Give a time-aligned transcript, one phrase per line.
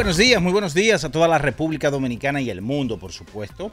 [0.00, 3.70] Buenos días, muy buenos días a toda la República Dominicana y el mundo, por supuesto.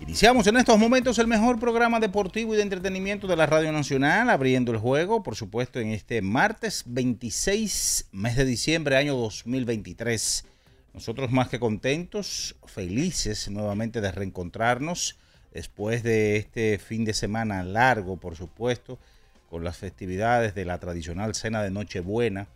[0.00, 4.30] Iniciamos en estos momentos el mejor programa deportivo y de entretenimiento de la Radio Nacional,
[4.30, 10.44] abriendo el juego, por supuesto, en este martes 26, mes de diciembre, año 2023.
[10.92, 15.18] Nosotros más que contentos, felices nuevamente de reencontrarnos
[15.52, 19.00] después de este fin de semana largo, por supuesto,
[19.50, 22.46] con las festividades de la tradicional cena de Nochebuena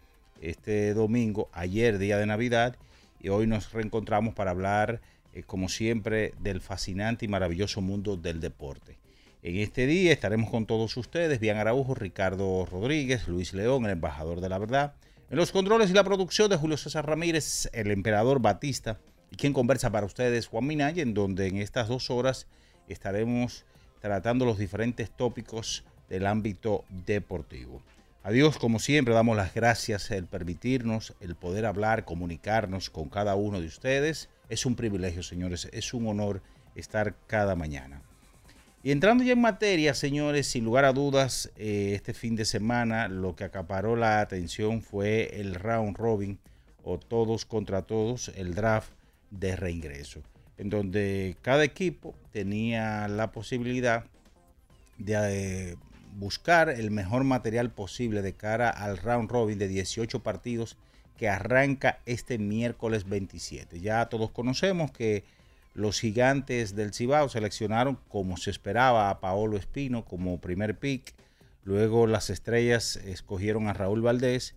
[0.41, 2.77] este domingo, ayer día de Navidad,
[3.21, 5.01] y hoy nos reencontramos para hablar,
[5.33, 8.99] eh, como siempre, del fascinante y maravilloso mundo del deporte.
[9.43, 14.41] En este día estaremos con todos ustedes, Bian Araujo, Ricardo Rodríguez, Luis León, el embajador
[14.41, 14.95] de la verdad,
[15.31, 18.99] en los controles y la producción de Julio César Ramírez, el emperador Batista,
[19.31, 22.47] y quien conversa para ustedes, Juan Minaya, en donde en estas dos horas
[22.89, 23.65] estaremos
[24.01, 27.83] tratando los diferentes tópicos del ámbito deportivo.
[28.29, 33.37] A Dios, como siempre, damos las gracias el permitirnos, el poder hablar, comunicarnos con cada
[33.37, 34.29] uno de ustedes.
[34.51, 36.43] Es un privilegio, señores, es un honor
[36.75, 38.03] estar cada mañana.
[38.83, 43.09] Y entrando ya en materia, señores, sin lugar a dudas, eh, este fin de semana
[43.09, 46.39] lo que acaparó la atención fue el round robin
[46.85, 48.93] o todos contra todos, el draft
[49.31, 50.21] de reingreso,
[50.59, 54.05] en donde cada equipo tenía la posibilidad
[54.99, 55.77] de eh,
[56.19, 60.77] buscar el mejor material posible de cara al round robin de 18 partidos
[61.17, 63.81] que arranca este miércoles 27.
[63.81, 65.25] Ya todos conocemos que
[65.75, 71.15] los gigantes del Cibao seleccionaron como se esperaba a Paolo Espino como primer pick.
[71.63, 74.57] Luego las estrellas escogieron a Raúl Valdés.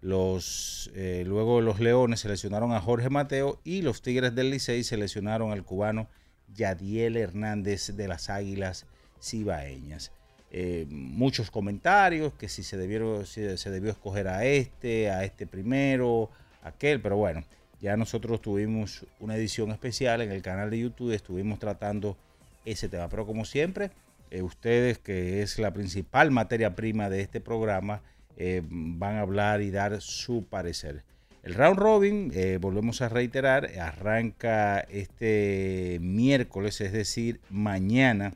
[0.00, 5.52] Los, eh, luego los Leones seleccionaron a Jorge Mateo y los Tigres del Licey seleccionaron
[5.52, 6.08] al cubano
[6.54, 8.86] Yadiel Hernández de las Águilas
[9.20, 10.10] Cibaeñas.
[10.54, 15.46] Eh, muchos comentarios, que si se, debieron, si se debió escoger a este, a este
[15.46, 16.28] primero,
[16.62, 17.42] aquel, pero bueno,
[17.80, 22.18] ya nosotros tuvimos una edición especial en el canal de YouTube, estuvimos tratando
[22.66, 23.92] ese tema, pero como siempre,
[24.30, 28.02] eh, ustedes, que es la principal materia prima de este programa,
[28.36, 31.02] eh, van a hablar y dar su parecer.
[31.42, 38.34] El round robin, volvemos a reiterar, arranca este miércoles, es decir, mañana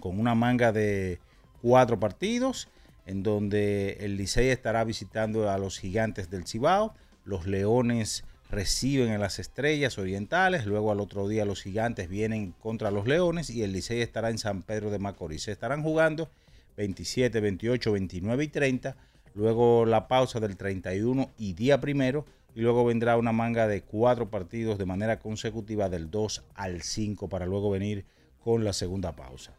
[0.00, 1.20] con una manga de
[1.62, 2.68] cuatro partidos,
[3.06, 6.94] en donde el Licey estará visitando a los gigantes del Cibao,
[7.24, 12.90] los Leones reciben a las Estrellas Orientales, luego al otro día los gigantes vienen contra
[12.90, 15.42] los Leones y el Licey estará en San Pedro de Macorís.
[15.42, 16.30] Se estarán jugando
[16.76, 18.96] 27, 28, 29 y 30,
[19.34, 24.30] luego la pausa del 31 y día primero, y luego vendrá una manga de cuatro
[24.30, 28.04] partidos de manera consecutiva del 2 al 5 para luego venir
[28.42, 29.52] con la segunda pausa.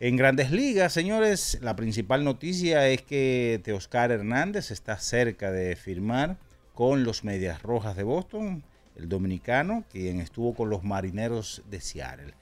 [0.00, 6.36] En grandes ligas, señores, la principal noticia es que Teoscar Hernández está cerca de firmar
[6.74, 8.64] con los Medias Rojas de Boston,
[8.96, 12.34] el dominicano, quien estuvo con los Marineros de Seattle.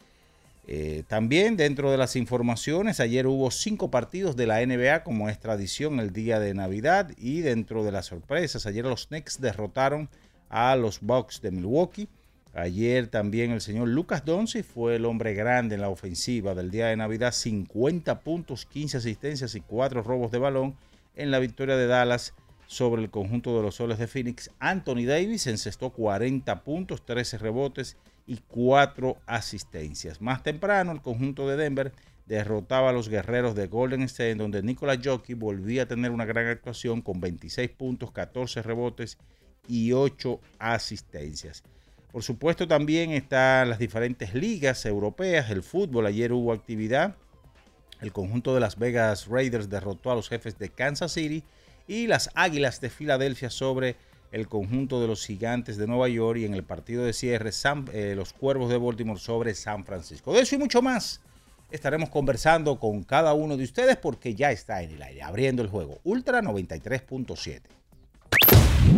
[0.66, 5.38] Eh, también dentro de las informaciones, ayer hubo cinco partidos de la NBA como es
[5.38, 10.08] tradición el día de Navidad y dentro de las sorpresas, ayer los Knicks derrotaron
[10.48, 12.08] a los Bucks de Milwaukee.
[12.54, 16.88] Ayer también el señor Lucas Doncic fue el hombre grande en la ofensiva del día
[16.88, 20.76] de Navidad, 50 puntos, 15 asistencias y 4 robos de balón
[21.14, 22.34] en la victoria de Dallas
[22.66, 24.50] sobre el conjunto de los Soles de Phoenix.
[24.58, 27.96] Anthony Davis encestó 40 puntos, 13 rebotes
[28.26, 30.20] y 4 asistencias.
[30.20, 31.92] Más temprano el conjunto de Denver
[32.26, 36.46] derrotaba a los guerreros de Golden State, donde Nikola Jockey volvía a tener una gran
[36.46, 39.16] actuación con 26 puntos, 14 rebotes
[39.68, 41.62] y 8 asistencias.
[42.12, 47.16] Por supuesto también están las diferentes ligas europeas, el fútbol, ayer hubo actividad.
[48.02, 51.42] El conjunto de Las Vegas Raiders derrotó a los jefes de Kansas City
[51.88, 53.96] y las Águilas de Filadelfia sobre
[54.30, 57.50] el conjunto de los gigantes de Nueva York y en el partido de cierre
[57.92, 60.34] eh, los Cuervos de Baltimore sobre San Francisco.
[60.34, 61.22] De eso y mucho más
[61.70, 65.68] estaremos conversando con cada uno de ustedes porque ya está en el aire, abriendo el
[65.68, 65.98] juego.
[66.04, 67.62] Ultra 93.7.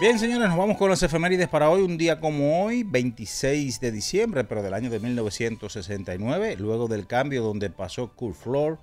[0.00, 1.82] Bien, señores, nos vamos con las efemérides para hoy.
[1.82, 7.42] Un día como hoy, 26 de diciembre, pero del año de 1969, luego del cambio
[7.42, 8.78] donde pasó Kurt Floor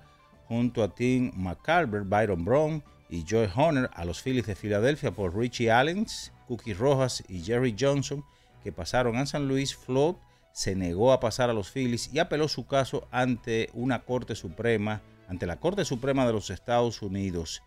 [0.46, 5.34] junto a Tim McCarver, Byron Brown y Joy Hunter a los Phillies de Filadelfia por
[5.34, 8.22] Richie Allens, Cookie Rojas y Jerry Johnson,
[8.62, 10.16] que pasaron a San Luis, Flood
[10.52, 15.00] se negó a pasar a los Phillies y apeló su caso ante una Corte Suprema,
[15.28, 17.62] ante la Corte Suprema de los Estados Unidos.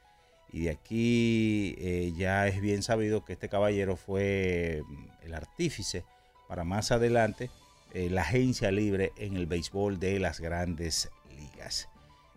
[0.51, 6.03] Y de aquí eh, ya es bien sabido que este caballero fue mm, el artífice
[6.47, 7.49] para más adelante
[7.93, 11.89] eh, la agencia libre en el béisbol de las grandes ligas.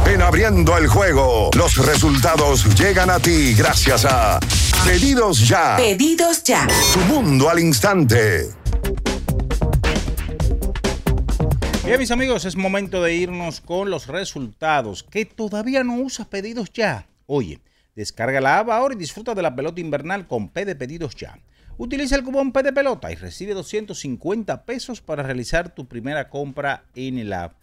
[0.07, 4.41] En abriendo el juego, los resultados llegan a ti gracias a
[4.85, 5.77] Pedidos Ya.
[5.77, 6.67] Pedidos Ya.
[6.93, 8.51] Tu mundo al instante.
[11.85, 15.05] Bien, mis amigos, es momento de irnos con los resultados.
[15.05, 17.07] Que todavía no usas pedidos ya.
[17.27, 17.61] Oye.
[17.95, 21.39] Descarga la app ahora y disfruta de la pelota invernal con P de pedidos ya.
[21.77, 26.85] Utiliza el cupón P de pelota y recibe 250 pesos para realizar tu primera compra
[26.95, 27.55] en el app.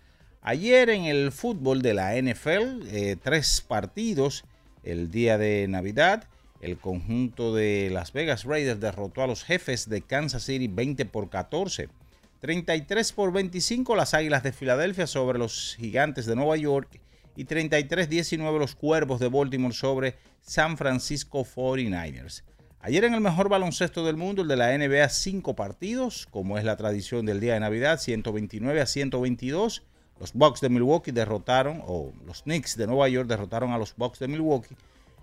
[0.41, 4.45] Ayer en el fútbol de la NFL, eh, tres partidos
[4.83, 6.25] el día de Navidad.
[6.61, 11.29] El conjunto de Las Vegas Raiders derrotó a los jefes de Kansas City 20 por
[11.29, 11.89] 14.
[12.39, 16.99] 33 por 25 las Águilas de Filadelfia sobre los Gigantes de Nueva York
[17.39, 22.43] y 33-19 los Cuervos de Baltimore sobre San Francisco 49ers.
[22.81, 26.65] Ayer en el mejor baloncesto del mundo, el de la NBA, cinco partidos, como es
[26.65, 29.83] la tradición del día de Navidad, 129 a 122.
[30.19, 34.19] Los Bucks de Milwaukee derrotaron, o los Knicks de Nueva York derrotaron a los Bucks
[34.19, 34.75] de Milwaukee,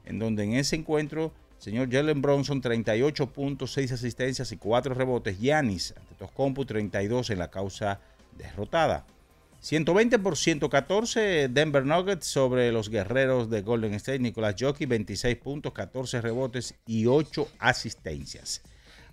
[0.06, 5.38] en donde en ese encuentro, señor Jalen Bronson, 38 puntos, 6 asistencias y 4 rebotes.
[5.38, 8.00] Yanis, ante Toscompu, 32 en la causa
[8.38, 9.04] derrotada.
[9.66, 14.20] 120 por 114 Denver Nuggets sobre los guerreros de Golden State.
[14.20, 18.62] Nicolás Jockey, 26 puntos, 14 rebotes y 8 asistencias.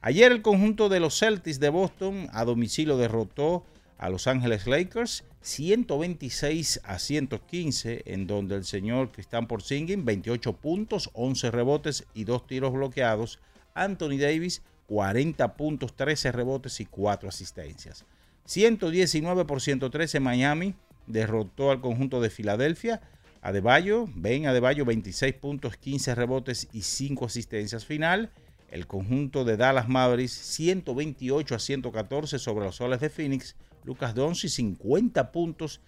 [0.01, 3.65] Ayer el conjunto de los Celtics de Boston a domicilio derrotó
[3.97, 11.09] a Los Ángeles Lakers 126 a 115, en donde el señor Cristian Porzingis 28 puntos,
[11.13, 13.39] 11 rebotes y 2 tiros bloqueados.
[13.73, 18.05] Anthony Davis 40 puntos, 13 rebotes y 4 asistencias.
[18.45, 20.75] 119 por 113 Miami
[21.07, 23.01] derrotó al conjunto de Filadelfia.
[23.41, 28.31] Adebayo, ven Adebayo 26 puntos, 15 rebotes y 5 asistencias final.
[28.69, 33.55] El conjunto de Dallas Mavericks 128 a 114 sobre los soles de Phoenix.
[33.83, 35.81] Lucas Donzi 50 puntos,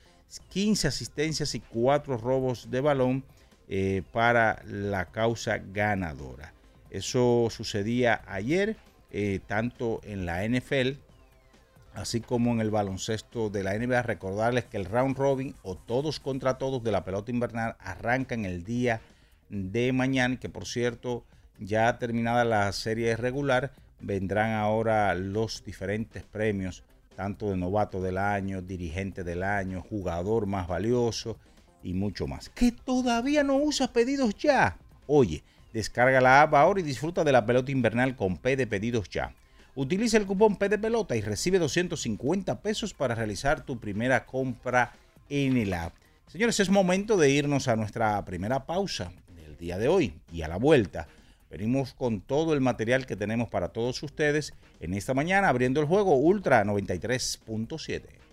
[0.49, 3.23] 15 asistencias y 4 robos de balón
[3.69, 6.53] eh, para la causa ganadora.
[6.89, 8.75] Eso sucedía ayer,
[9.11, 11.04] eh, tanto en la NFL
[11.95, 16.19] así como en el baloncesto de la NBA, recordarles que el round robin o todos
[16.19, 19.01] contra todos de la pelota invernal arranca en el día
[19.49, 21.23] de mañana, que por cierto,
[21.59, 23.71] ya terminada la serie regular,
[24.01, 26.83] vendrán ahora los diferentes premios,
[27.15, 31.37] tanto de novato del año, dirigente del año, jugador más valioso
[31.81, 32.49] y mucho más.
[32.49, 34.77] Que todavía no usa pedidos ya.
[35.07, 39.09] Oye, descarga la app ahora y disfruta de la pelota invernal con P de pedidos
[39.09, 39.33] ya.
[39.77, 44.93] Utiliza el cupón P de pelota y recibe 250 pesos para realizar tu primera compra
[45.27, 45.93] en el app.
[46.27, 50.47] Señores, es momento de irnos a nuestra primera pausa del día de hoy y a
[50.47, 51.09] la vuelta.
[51.51, 55.87] Venimos con todo el material que tenemos para todos ustedes en esta mañana abriendo el
[55.87, 58.24] juego Ultra 93.7.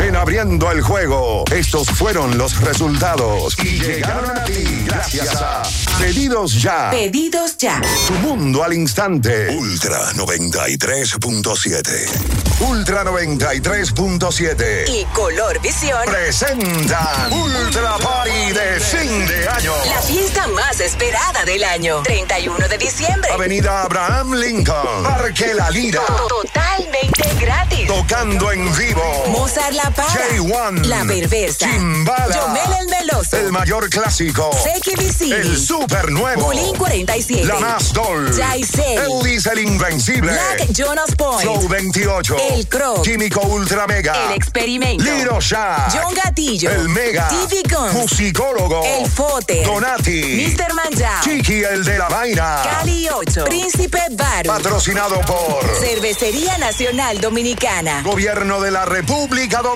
[0.00, 5.62] En abriendo el juego, estos fueron los resultados y llegaron a ti gracias a
[5.98, 6.90] Pedidos Ya.
[6.90, 7.80] Pedidos ya.
[8.06, 9.48] Tu mundo al instante.
[9.56, 12.60] Ultra 93.7.
[12.60, 14.88] Ultra 93.7.
[14.88, 15.98] Y Color Visión.
[16.06, 19.72] Presentan Ultra Party de fin de año.
[19.86, 22.02] La fiesta más esperada del año.
[22.02, 23.30] 31 de diciembre.
[23.32, 25.02] Avenida Abraham Lincoln.
[25.04, 26.02] Parque La Lira.
[26.28, 27.86] Totalmente gratis.
[27.88, 29.24] Tocando en vivo.
[29.28, 30.08] Mozart La Para.
[30.08, 30.84] J1.
[30.86, 31.66] La Perversa.
[31.70, 32.34] Chimbala.
[32.34, 33.36] Yomel el Meloso.
[33.36, 34.50] El mayor clásico.
[34.62, 35.32] Seki Vicini.
[35.32, 36.46] El super nuevo.
[36.46, 37.46] Bulín 47.
[37.46, 38.30] La más doll.
[38.34, 38.96] Jaisei.
[38.96, 40.32] Elvis el invencible.
[40.32, 41.42] Black Jonas Point.
[41.42, 42.36] Show 28.
[42.50, 43.02] El Croc.
[43.02, 44.26] Químico Ultra Mega.
[44.26, 45.04] El Experimento.
[45.04, 45.92] Liro Shack.
[45.92, 46.70] John Gatillo.
[46.70, 47.28] El Mega.
[47.28, 47.94] TV Guns.
[47.94, 48.82] Musicólogo.
[48.84, 49.64] El Fote.
[49.64, 50.54] Donati.
[50.56, 50.74] Mr.
[50.74, 51.22] Manjao.
[51.22, 52.62] Chiqui el de la vaina.
[52.64, 53.44] Cali 8.
[53.44, 54.48] Príncipe Baru.
[54.48, 58.02] Patrocinado por Cervecería Nacional Dominicana.
[58.02, 59.75] Gobierno de la República Dominicana.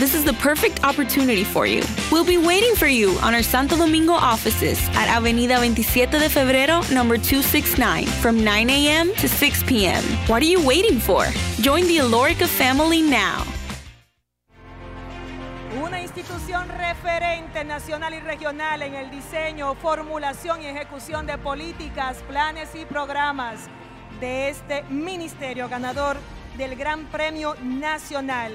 [0.00, 1.82] This is the perfect opportunity for you.
[2.10, 6.80] We'll be waiting for you on our Santo Domingo offices at Avenida 27 de Febrero,
[6.90, 9.14] number 269, from 9 a.m.
[9.16, 10.02] to 6 p.m.
[10.26, 11.26] What are you waiting for?
[11.60, 13.44] Join the Alorica family now.
[15.84, 22.74] Una institución referente nacional y regional en el diseño, formulación y ejecución de políticas, planes
[22.74, 23.68] y programas
[24.18, 26.16] de este ministerio ganador
[26.56, 28.54] del Gran Premio Nacional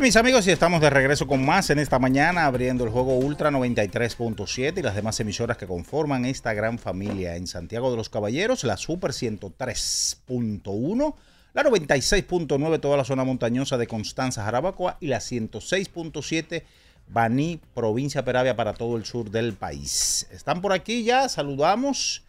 [0.00, 3.50] Mis amigos, y estamos de regreso con más en esta mañana, abriendo el juego Ultra
[3.50, 8.64] 93.7 y las demás emisoras que conforman esta gran familia en Santiago de los Caballeros,
[8.64, 11.14] la Super 103.1,
[11.52, 16.62] la 96.9, toda la zona montañosa de Constanza, Jarabacoa, y la 106.7,
[17.06, 20.26] Baní, provincia Peravia, para todo el sur del país.
[20.32, 22.22] Están por aquí ya, saludamos,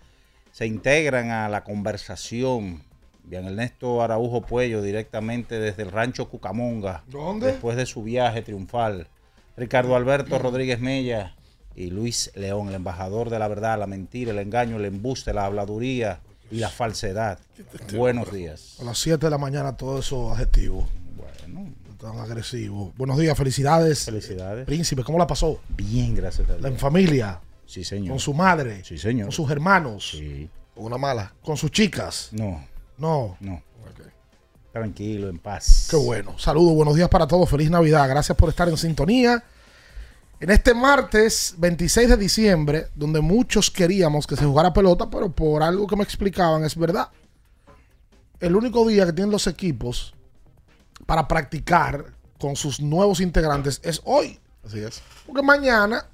[0.51, 2.83] se integran a la conversación
[3.23, 7.03] Bien Ernesto Araujo Puello directamente desde el rancho Cucamonga.
[7.07, 7.47] ¿Dónde?
[7.47, 9.07] Después de su viaje triunfal.
[9.57, 11.35] Ricardo Alberto Rodríguez Mella
[11.75, 15.45] y Luis León, el embajador de la verdad, la mentira, el engaño, el embuste, la
[15.45, 16.19] habladuría
[16.49, 17.39] y la falsedad.
[17.93, 18.77] Buenos días.
[18.81, 20.87] A las 7 de la mañana todos esos adjetivos.
[21.15, 21.69] Bueno.
[21.99, 22.93] Tan agresivos.
[22.97, 24.05] Buenos días, felicidades.
[24.05, 24.65] Felicidades.
[24.65, 25.61] Príncipe, ¿cómo la pasó?
[25.69, 26.65] Bien, gracias a Dios.
[26.65, 27.39] En familia.
[27.65, 28.09] Sí, señor.
[28.09, 28.83] Con su madre.
[28.83, 29.27] Sí, señor.
[29.27, 30.09] Con sus hermanos.
[30.09, 30.49] Sí.
[30.73, 31.33] Con una mala.
[31.43, 32.29] Con sus chicas.
[32.31, 32.65] No.
[33.01, 33.35] No.
[33.39, 33.63] No.
[34.71, 35.87] Tranquilo, en paz.
[35.89, 36.37] Qué bueno.
[36.37, 37.49] Saludos, buenos días para todos.
[37.49, 38.07] Feliz Navidad.
[38.07, 39.43] Gracias por estar en sintonía.
[40.39, 45.63] En este martes 26 de diciembre, donde muchos queríamos que se jugara pelota, pero por
[45.63, 47.09] algo que me explicaban es verdad.
[48.39, 50.13] El único día que tienen los equipos
[51.07, 54.39] para practicar con sus nuevos integrantes es hoy.
[54.63, 55.01] Así es.
[55.25, 56.05] Porque mañana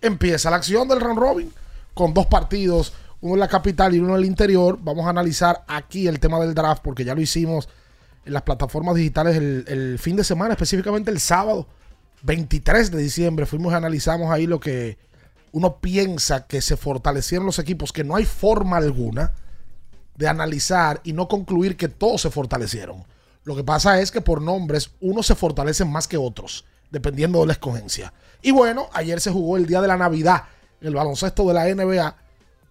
[0.00, 1.52] empieza la acción del round robin
[1.92, 4.78] con dos partidos, uno en la capital y uno en el interior.
[4.80, 7.68] Vamos a analizar aquí el tema del draft porque ya lo hicimos
[8.24, 11.66] en las plataformas digitales el, fin de semana, específicamente el sábado
[12.22, 13.46] 23 de diciembre.
[13.46, 14.98] Fuimos y analizamos ahí lo que
[15.52, 19.32] uno piensa que se fortalecieron los equipos, que no hay forma alguna
[20.16, 23.04] de analizar y no concluir que todos se fortalecieron.
[23.44, 27.46] Lo que pasa es que por nombres unos se fortalecen más que otros, dependiendo de
[27.46, 28.12] la escogencia.
[28.42, 30.44] Y bueno, ayer se jugó el día de la Navidad,
[30.80, 32.14] el baloncesto de la NBA,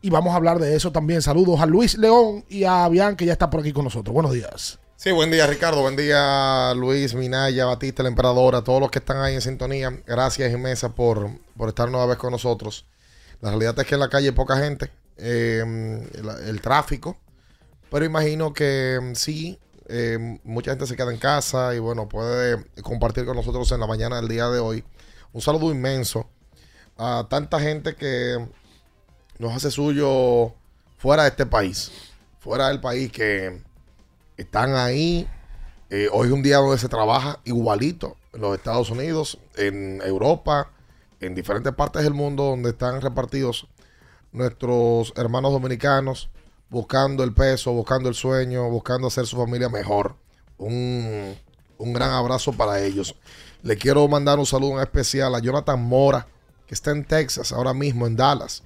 [0.01, 1.21] y vamos a hablar de eso también.
[1.21, 4.13] Saludos a Luis León y a Bian, que ya está por aquí con nosotros.
[4.13, 4.79] Buenos días.
[4.95, 8.99] Sí, buen día Ricardo, buen día Luis, Minaya, Batista, el emperador, a todos los que
[8.99, 9.97] están ahí en sintonía.
[10.05, 12.85] Gracias Mesa por, por estar nueva vez con nosotros.
[13.39, 15.63] La realidad es que en la calle hay poca gente, eh,
[16.45, 17.17] el, tráfico,
[17.89, 19.57] pero imagino que mm, sí,
[19.87, 23.87] eh, mucha gente se queda en casa y bueno, puede compartir con nosotros en la
[23.87, 24.83] mañana del día de hoy.
[25.31, 26.29] Un saludo inmenso
[26.97, 28.37] a tanta gente que
[29.39, 30.53] nos hace suyo
[30.97, 31.91] fuera de este país,
[32.39, 33.61] fuera del país que
[34.37, 35.27] están ahí.
[35.89, 40.69] Eh, hoy es un día donde se trabaja igualito en los Estados Unidos, en Europa,
[41.21, 43.67] en diferentes partes del mundo donde están repartidos
[44.31, 46.29] nuestros hermanos dominicanos
[46.69, 50.15] buscando el peso, buscando el sueño, buscando hacer su familia mejor.
[50.57, 51.35] Un,
[51.77, 53.15] un gran abrazo para ellos.
[53.63, 56.27] Le quiero mandar un saludo especial a Jonathan Mora,
[56.67, 58.63] que está en Texas ahora mismo, en Dallas.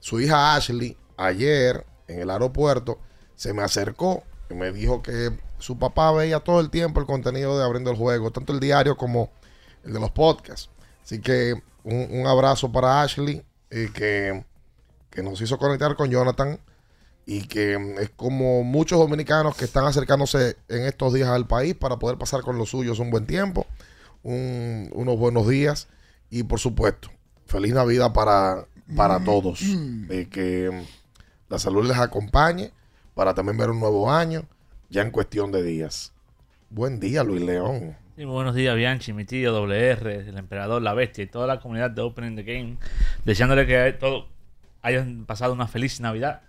[0.00, 2.98] Su hija Ashley, ayer en el aeropuerto,
[3.36, 7.56] se me acercó y me dijo que su papá veía todo el tiempo el contenido
[7.58, 9.30] de Abriendo el Juego, tanto el diario como
[9.84, 10.70] el de los podcasts.
[11.02, 14.44] Así que un, abrazo para Ashley, y que,
[15.10, 16.58] que, nos hizo conectar con Jonathan
[17.26, 21.98] y que es como muchos dominicanos que están acercándose en estos días al país para
[21.98, 23.66] poder pasar con los suyos un buen tiempo,
[24.22, 25.88] un, unos buenos días
[26.30, 27.10] y por supuesto,
[27.46, 29.62] feliz Navidad para, para todos.
[30.10, 30.70] Eh, que
[31.48, 32.70] la salud les acompañe
[33.14, 34.44] para también ver un nuevo año,
[34.88, 36.12] ya en cuestión de días.
[36.70, 37.96] Buen día, Luis León.
[38.16, 41.60] Sí, muy buenos días, Bianchi, mi tío, WR, el emperador, la bestia y toda la
[41.60, 42.76] comunidad de Opening the Game.
[43.24, 44.28] Deseándole que todo
[44.82, 46.42] hayan pasado una feliz Navidad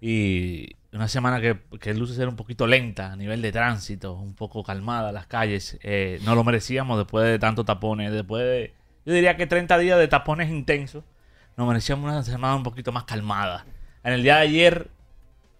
[0.00, 4.34] y una semana que, que luce ser un poquito lenta a nivel de tránsito, un
[4.34, 5.78] poco calmada las calles.
[5.82, 8.74] Eh, no lo merecíamos después de tantos tapones, después de,
[9.04, 11.04] yo diría que 30 días de tapones intensos,
[11.58, 13.66] nos merecíamos una semana un poquito más calmada.
[14.04, 14.90] En el día de ayer,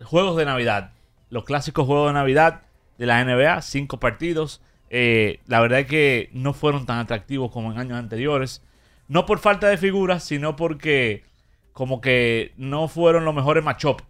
[0.00, 0.92] juegos de Navidad,
[1.28, 2.62] los clásicos juegos de Navidad
[2.98, 4.62] de la NBA, cinco partidos.
[4.90, 8.62] Eh, la verdad es que no fueron tan atractivos como en años anteriores.
[9.08, 11.24] No por falta de figuras, sino porque
[11.72, 14.00] como que no fueron los mejores matchup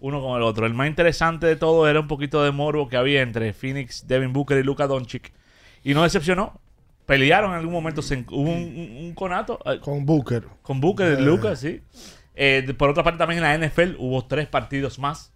[0.00, 0.64] uno con el otro.
[0.64, 4.32] El más interesante de todo era un poquito de morbo que había entre Phoenix, Devin
[4.32, 5.30] Booker y Luka Doncic.
[5.82, 6.58] Y no decepcionó.
[7.06, 8.00] Pelearon en algún momento.
[8.02, 9.58] se- hubo un, un- un conato.
[9.66, 10.44] eh, Con Booker.
[10.62, 11.24] Con Booker y Eh.
[11.26, 11.80] Luka, sí.
[12.34, 15.30] Eh, de- por otra parte, también en la NFL hubo tres partidos más.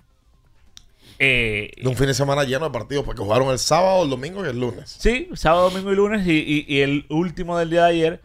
[1.19, 4.45] Eh, De un fin de semana lleno de partidos, porque jugaron el sábado, el domingo
[4.45, 4.89] y el lunes.
[5.01, 6.27] Sí, sábado, domingo y lunes.
[6.27, 8.21] Y, y- y el último del día de ayer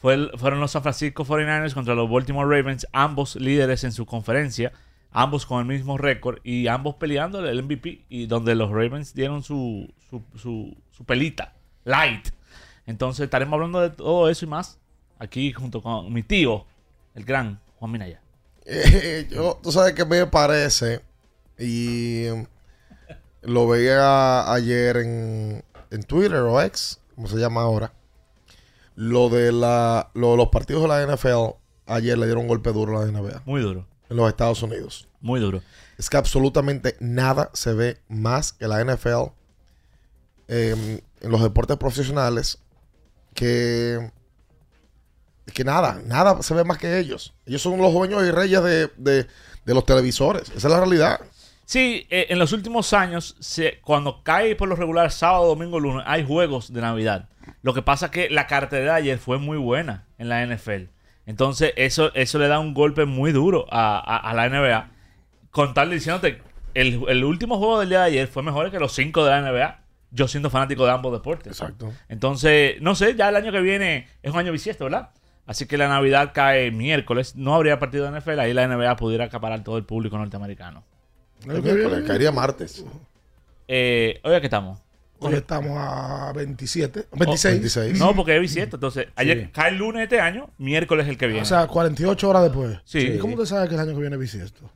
[0.00, 4.04] fue el- fueron los San Francisco 49ers contra los Baltimore Ravens, ambos líderes en su
[4.04, 4.72] conferencia,
[5.12, 8.02] ambos con el mismo récord y ambos peleando el MVP.
[8.08, 12.30] Y donde los Ravens dieron su, su, su- su pelita, light.
[12.86, 14.78] Entonces estaremos hablando de todo eso y más
[15.18, 16.64] aquí junto con mi tío,
[17.14, 18.20] el gran Juan Minaya.
[18.66, 21.02] Eh, yo, tú sabes que me parece,
[21.58, 22.46] y um,
[23.42, 27.92] lo veía ayer en, en Twitter o X, como se llama ahora,
[28.94, 32.98] lo de la, lo los partidos de la NFL, ayer le dieron un golpe duro
[32.98, 33.42] a la NBA.
[33.44, 33.86] Muy duro.
[34.08, 35.08] En los Estados Unidos.
[35.20, 35.62] Muy duro.
[35.98, 39.32] Es que absolutamente nada se ve más que la NFL
[40.48, 42.63] eh, en los deportes profesionales
[43.34, 44.10] que,
[45.52, 47.34] que nada, nada se ve más que ellos.
[47.46, 49.26] Ellos son los dueños y reyes de, de-
[49.74, 50.48] los televisores.
[50.50, 51.20] Esa es la realidad.
[51.66, 53.36] Sí, eh, en los últimos años,
[53.82, 57.28] cuando cae por lo regular sábado, domingo, lunes, hay juegos de Navidad.
[57.62, 60.90] Lo que pasa es que la cartera de ayer fue muy buena en la NFL.
[61.26, 64.90] Entonces, eso, eso le da un golpe muy duro a, a- la NBA.
[65.50, 66.42] Con tal diciéndote,
[66.74, 69.40] el, el último juego del día de ayer fue mejor que los cinco de la
[69.40, 69.78] NBA.
[70.14, 71.52] Yo siendo fanático de ambos deportes.
[71.52, 71.92] Exacto.
[72.08, 75.10] Entonces, no sé, ya el año que viene es un año bisiesto, ¿verdad?
[75.46, 77.36] Así que la Navidad cae miércoles.
[77.36, 78.38] No habría partido de NFL.
[78.38, 80.84] Ahí la NBA pudiera acaparar todo el público norteamericano.
[81.46, 82.84] El miércoles, caería martes.
[83.68, 84.80] Eh, Oye, ¿qué estamos?
[85.18, 87.98] Hoy estamos a 27, 26.
[87.98, 88.76] No, porque es bisiesto.
[88.76, 91.42] Entonces, ayer cae el lunes este año, miércoles el que viene.
[91.42, 92.78] O sea, 48 horas después.
[92.84, 92.98] Sí.
[92.98, 94.70] ¿Y cómo te sabes que el año que viene es bisiesto?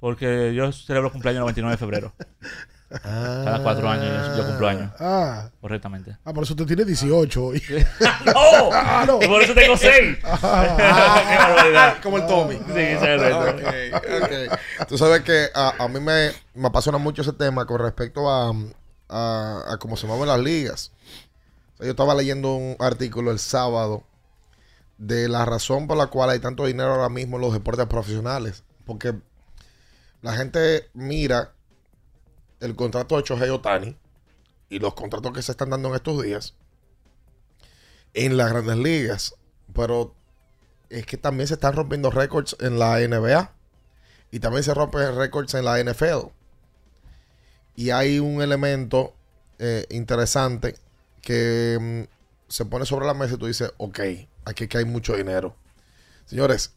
[0.00, 2.12] porque yo celebro cumpleaños el 29 de febrero.
[2.90, 4.92] Cada cuatro años yo, yo cumplo años.
[4.98, 5.48] Ah.
[5.60, 6.16] Correctamente.
[6.24, 7.62] Ah, por eso te tiene 18 hoy.
[8.26, 8.70] ¡No!
[8.72, 9.18] Ah, no.
[9.22, 10.18] Y por eso tengo seis.
[10.24, 11.24] Ah.
[11.28, 11.96] ¡Qué barbaridad!
[12.02, 12.56] Como el Tommy.
[12.56, 13.96] Sí, exacto.
[13.96, 14.88] Ok, ok.
[14.88, 18.52] Tú sabes que a, a mí me, me apasiona mucho ese tema con respecto a,
[19.08, 20.92] a, a cómo se mueven las ligas.
[21.74, 24.02] O sea, yo estaba leyendo un artículo el sábado
[24.98, 28.64] de la razón por la cual hay tanto dinero ahora mismo en los deportes profesionales.
[28.84, 29.14] Porque
[30.22, 31.52] la gente mira
[32.60, 33.96] el contrato de Shohei Otani
[34.68, 36.54] y los contratos que se están dando en estos días
[38.14, 39.34] en las grandes ligas.
[39.74, 40.14] Pero
[40.88, 43.52] es que también se están rompiendo récords en la NBA
[44.30, 46.28] y también se rompen récords en la NFL.
[47.76, 49.14] Y hay un elemento
[49.58, 50.76] eh, interesante
[51.22, 54.00] que mm, se pone sobre la mesa y tú dices, ok,
[54.44, 55.56] aquí que hay mucho dinero.
[56.26, 56.74] Señores,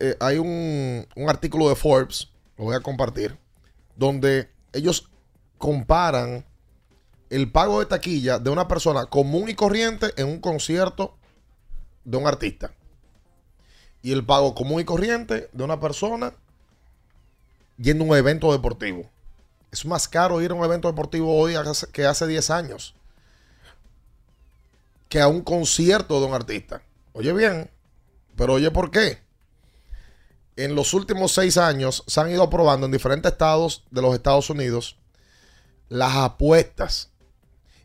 [0.00, 3.38] eh, hay un, un artículo de Forbes, lo voy a compartir,
[4.00, 5.10] donde ellos
[5.58, 6.46] comparan
[7.28, 11.18] el pago de taquilla de una persona común y corriente en un concierto
[12.04, 12.72] de un artista.
[14.00, 16.32] Y el pago común y corriente de una persona
[17.76, 19.04] yendo a un evento deportivo.
[19.70, 21.52] Es más caro ir a un evento deportivo hoy
[21.92, 22.94] que hace 10 años.
[25.10, 26.80] Que a un concierto de un artista.
[27.12, 27.70] Oye bien,
[28.34, 29.18] pero oye por qué.
[30.56, 34.50] En los últimos seis años se han ido aprobando en diferentes estados de los Estados
[34.50, 34.96] Unidos
[35.88, 37.10] las apuestas.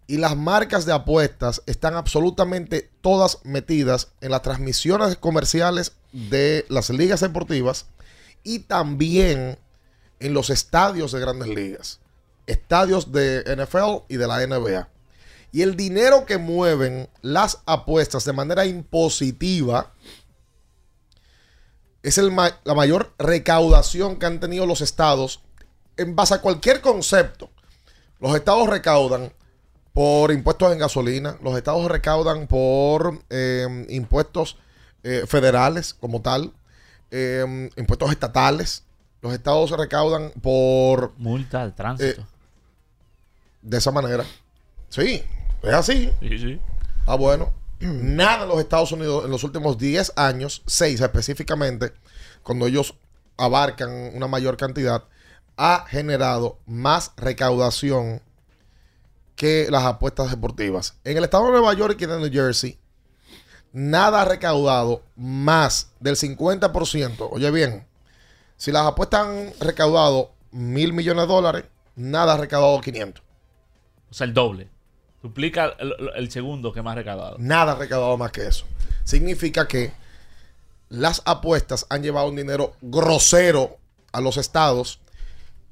[0.07, 6.91] Y las marcas de apuestas están absolutamente todas metidas en las transmisiones comerciales de las
[6.91, 7.87] ligas deportivas
[8.43, 9.57] y también
[10.19, 11.99] en los estadios de grandes ligas.
[12.45, 14.89] Estadios de NFL y de la NBA.
[15.51, 19.93] Y el dinero que mueven las apuestas de manera impositiva
[22.07, 25.41] es el ma- la mayor recaudación que han tenido los estados
[25.97, 27.49] en base a cualquier concepto.
[28.19, 29.31] Los estados recaudan
[29.93, 34.57] por impuestos en gasolina, los estados recaudan por eh, impuestos
[35.03, 36.51] eh, federales como tal,
[37.11, 38.83] eh, impuestos estatales.
[39.21, 41.13] Los estados recaudan por...
[41.17, 42.21] Multa al tránsito.
[42.21, 42.25] eh,
[43.61, 44.23] de esa manera.
[44.89, 45.23] Sí,
[45.63, 46.11] es así.
[46.19, 46.59] Sí, sí.
[47.07, 47.51] Ah, bueno.
[47.85, 51.93] Nada en los Estados Unidos en los últimos 10 años, 6 específicamente,
[52.43, 52.95] cuando ellos
[53.37, 55.03] abarcan una mayor cantidad,
[55.57, 58.21] ha generado más recaudación
[59.35, 60.95] que las apuestas deportivas.
[61.03, 62.79] En el estado de Nueva York y en New Jersey,
[63.73, 67.27] nada ha recaudado más del 50%.
[67.31, 67.85] Oye bien,
[68.57, 73.23] si las apuestas han recaudado mil millones de dólares, nada ha recaudado 500.
[74.09, 74.69] O sea, el doble.
[75.25, 75.75] Duplica
[76.15, 77.37] el, segundo que más recaudado.
[77.39, 78.67] Nada recaudado más que eso.
[79.03, 79.91] Significa que
[80.89, 83.79] las apuestas han llevado un dinero grosero
[84.11, 84.99] a los estados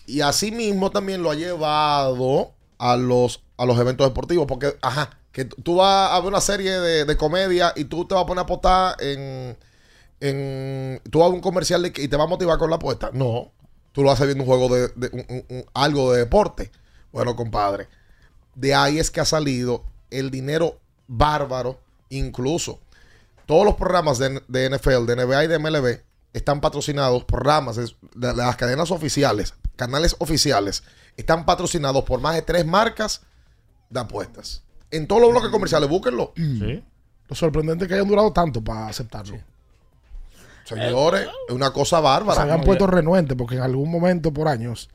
[0.07, 4.47] y asimismo también lo ha llevado a los, a los eventos deportivos.
[4.47, 8.15] Porque, ajá, que tú vas a ver una serie de, de comedia y tú te
[8.15, 9.55] vas a poner a apostar en,
[10.19, 10.99] en.
[11.11, 13.11] Tú vas a un comercial y te va a motivar con la apuesta.
[13.13, 13.51] No,
[13.91, 14.87] tú lo haces viendo un juego de.
[14.95, 16.71] de- algo de deporte.
[17.11, 17.87] Bueno, compadre,
[18.55, 22.79] de ahí es que ha salido el dinero bárbaro, incluso.
[23.45, 25.99] Todos los programas de, de NFL, de NBA y de MLB
[26.33, 30.83] están patrocinados, programas de, de las cadenas oficiales, canales oficiales,
[31.17, 33.21] están patrocinados por más de tres marcas
[33.89, 34.63] de apuestas.
[34.91, 36.33] En todos los bloques comerciales, búsquenlo.
[36.35, 39.39] Lo sorprendente es que hayan durado tanto para aceptarlo.
[40.65, 42.35] Señores, es una cosa bárbara.
[42.35, 44.89] Se habían puesto renuentes porque en algún momento por años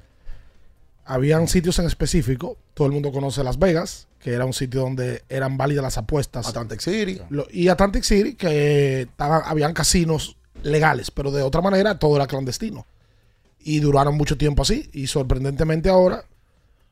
[1.09, 2.57] habían sitios en específico.
[2.75, 6.47] Todo el mundo conoce Las Vegas, que era un sitio donde eran válidas las apuestas.
[6.47, 7.21] Atlantic City.
[7.31, 12.27] Lo- y Atlantic City, que estaban, habían casinos legales, pero de otra manera todo era
[12.27, 12.87] clandestino.
[13.61, 14.89] Y duraron mucho tiempo así.
[14.93, 16.25] Y sorprendentemente ahora,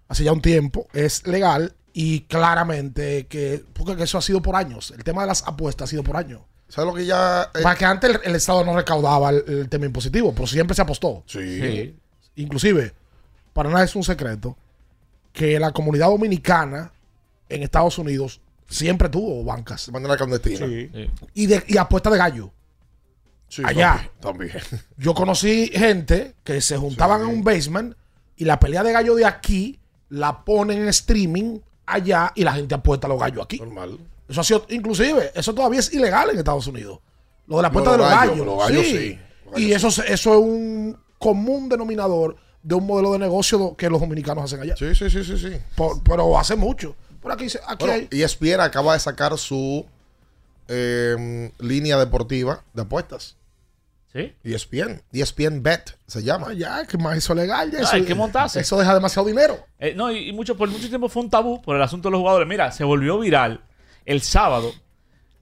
[0.09, 4.93] hace ya un tiempo, es legal y claramente que, porque eso ha sido por años.
[4.97, 6.41] El tema de las apuestas ha sido por años.
[6.69, 7.51] ¿Sabes lo que ya...
[7.55, 10.75] eh, Para que antes el, el Estado no recaudaba el, el tema impositivo, pero siempre
[10.75, 11.23] se apostó.
[11.27, 11.61] Sí.
[11.61, 11.97] Sí.
[12.37, 12.93] Inclusive,
[13.57, 14.57] para nada es un secreto
[15.33, 16.93] que la comunidad dominicana
[17.49, 19.87] en Estados Unidos siempre tuvo bancas.
[19.87, 20.67] De manera clandestina.
[20.67, 20.91] Sí.
[21.35, 22.53] Y, de, y apuestas de gallo.
[23.49, 24.11] Sí, Allá.
[24.21, 24.53] También.
[24.53, 24.83] también.
[24.97, 27.95] Yo conocí gente que se juntaban en un basement
[28.37, 32.75] y la pelea de gallo de aquí la ponen en streaming allá y la gente
[32.75, 33.59] apuesta a los gallos aquí.
[33.59, 33.99] Normal.
[34.29, 36.99] Eso ha sido, inclusive, eso todavía es ilegal en Estados Unidos.
[37.47, 38.47] Lo de la No, apuesta de los los gallos, gallos.
[38.47, 38.99] los gallos sí.
[38.99, 39.19] sí,
[39.53, 43.89] los Y eso, se- eso es un común denominador de un modelo de negocio que
[43.89, 44.77] los dominicanos hacen allá.
[44.77, 45.53] Sí, sí, sí, sí, sí.
[45.77, 46.97] Por- pero hace mucho.
[47.23, 48.09] Por aquí, aquí Bueno, hay.
[48.11, 49.87] ESPN acaba de sacar su
[50.69, 53.37] eh, línea deportiva de apuestas.
[54.15, 54.51] E ¿Sí?
[54.55, 55.03] ESPN.
[55.13, 56.49] ESPN Bet se llama.
[56.51, 57.71] Ah, ya, que más eso es legal.
[57.71, 58.61] Ya, eso, hay que montarse.
[58.61, 59.59] Eso deja demasiado dinero.
[59.79, 62.13] Eh, no, y, y mucho, por mucho tiempo fue un tabú por el asunto de
[62.13, 62.49] los jugadores.
[62.49, 63.61] Mira, se volvió viral
[64.07, 64.73] el sábado.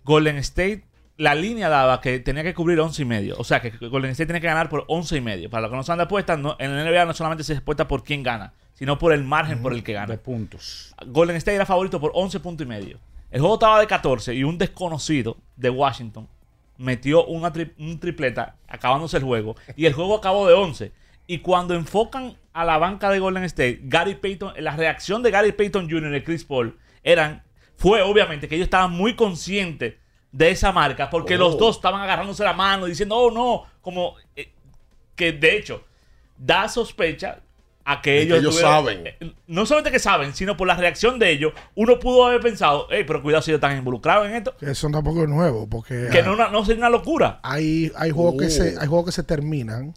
[0.04, 0.84] Golden State,
[1.16, 3.36] la línea daba que tenía que cubrir 11 y medio.
[3.38, 5.48] O sea, que Golden State tenía que ganar por 11 y medio.
[5.50, 7.86] Para los que no saben de apuestas, no, en la NBA no solamente se apuesta
[7.86, 10.06] por quién gana, sino por el margen por el que gana.
[10.08, 10.94] De puntos.
[11.06, 12.98] Golden State era favorito por 11 puntos y medio.
[13.30, 16.28] El juego estaba de 14 y un desconocido de Washington
[16.76, 20.92] metió una tri- un tripleta acabándose el juego y el juego acabó de 11.
[21.26, 25.52] Y cuando enfocan a la banca de Golden State, Gary Payton, la reacción de Gary
[25.52, 26.14] Payton Jr.
[26.16, 27.42] y Chris Paul eran,
[27.76, 29.94] fue obviamente que ellos estaban muy conscientes
[30.34, 31.38] de esa marca porque Oh.
[31.38, 34.50] los dos estaban agarrándose la mano diciendo, oh no, como eh,
[35.14, 35.84] que de hecho
[36.36, 37.38] da sospecha
[37.84, 39.06] a que De que ellos, ellos saben.
[39.06, 42.88] eh, no solamente que saben, sino por la reacción de ellos, uno pudo haber pensado,
[42.90, 45.68] hey, pero cuidado si ellos están involucrados en esto, Que eso tampoco es nuevo.
[45.68, 47.38] Porque que ah, no, no sería una locura.
[47.42, 48.50] hay, hay, juegos que Oh.
[48.50, 49.94] se, hay juegos que se terminan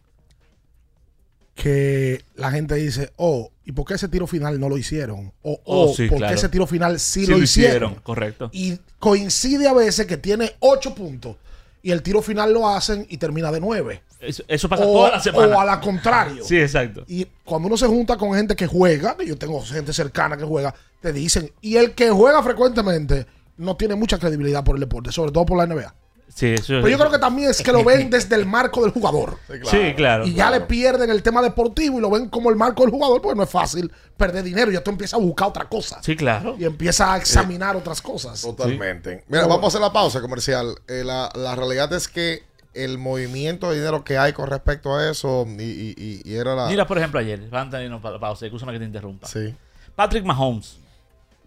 [1.58, 5.34] que la gente dice, oh, ¿y por qué ese tiro final no lo hicieron?
[5.42, 6.32] O, Oh, oh, sí, ¿por claro.
[6.32, 7.72] qué ese tiro final sí, Sí lo lo hicieron?
[7.90, 8.50] hicieron, correcto.
[8.54, 11.36] Y coincide a veces que tiene 8 puntos
[11.82, 14.04] y el tiro final lo hacen y termina de 9.
[14.20, 15.58] Eso, eso pasa O, toda la semana.
[15.58, 16.44] o a la contrario.
[16.46, 17.04] Sí, exacto.
[17.08, 20.44] Y cuando uno se junta con gente que juega, que yo tengo gente cercana que
[20.44, 23.26] juega, te dicen, y el que juega frecuentemente
[23.58, 25.94] no tiene mucha credibilidad por el deporte, sobre todo por la NBA.
[26.38, 28.92] Sí, eso Pero yo creo que también es que lo ven desde el marco del
[28.92, 29.40] jugador.
[29.72, 30.24] Sí, claro.
[30.24, 30.60] Y ya claro.
[30.60, 33.42] le pierden el tema deportivo y lo ven como el marco del jugador, pues no
[33.42, 34.70] es fácil perder dinero.
[34.70, 35.98] Ya tú empiezas a buscar otra cosa.
[36.04, 36.56] Sí, claro.
[36.60, 38.40] Y empiezas a examinar otras cosas.
[38.40, 39.24] Totalmente.
[39.28, 40.76] Mira, vamos a hacer la pausa comercial.
[40.88, 42.44] Eh, la, la realidad es que
[42.76, 46.54] el movimiento de dinero que hay con respecto a eso, y, y- y- y era
[46.54, 46.68] la.
[46.68, 49.28] Mira, por ejemplo, ayer, de irnos para la pausa, escúchame que te interrumpa.
[49.28, 49.56] Sí.
[49.96, 50.78] Patrick Mahomes.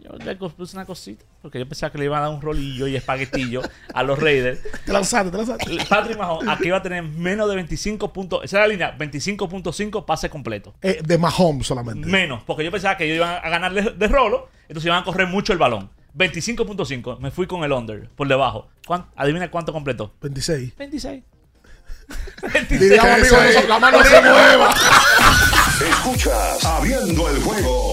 [0.02, 2.86] Yo le puse una cosita, porque yo pensaba que le iban a dar un rolillo
[2.86, 3.60] y espaguetillo
[3.94, 4.60] a los Raiders.
[4.86, 5.78] Te lanzaste, te lanzaste.
[5.88, 8.40] Patrick Mahomes aquí va a tener menos de 25 puntos.
[8.42, 10.74] Esa es la línea, 25.5 pase completo.
[10.80, 12.08] Eh, de Mahomes solamente.
[12.08, 15.04] Menos, porque yo pensaba que ellos iban a ganar de, de rolo, entonces iban a
[15.04, 15.90] correr mucho el balón.
[16.16, 18.68] 25.5, me fui con el under, por debajo.
[18.86, 20.12] ¿Cuán- adivina cuánto completó.
[20.22, 20.76] 26.
[20.76, 21.22] 26.
[22.70, 24.74] Diríamos, amigo, Ese- no, la mano se mueva.
[25.88, 27.92] Escuchas Abriendo el juego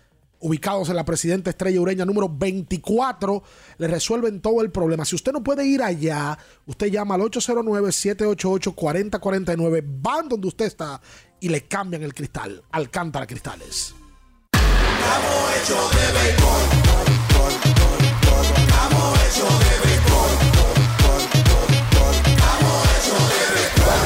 [0.41, 3.43] Ubicados en la Presidenta Estrella Ureña número 24,
[3.77, 5.05] le resuelven todo el problema.
[5.05, 10.99] Si usted no puede ir allá, usted llama al 809-788-4049, van donde usted está
[11.39, 12.61] y le cambian el cristal.
[12.71, 13.95] Alcántara Cristales.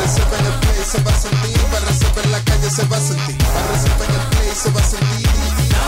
[0.05, 3.01] Barresepa en el play se va a sentir, Barresepa en la calle se va a
[3.01, 5.34] sentir, Barresepa en el play se va a sentir.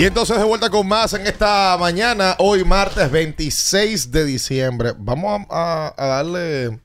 [0.00, 4.94] Y entonces de vuelta con más en esta mañana, hoy martes 26 de diciembre.
[4.96, 6.80] Vamos a, darle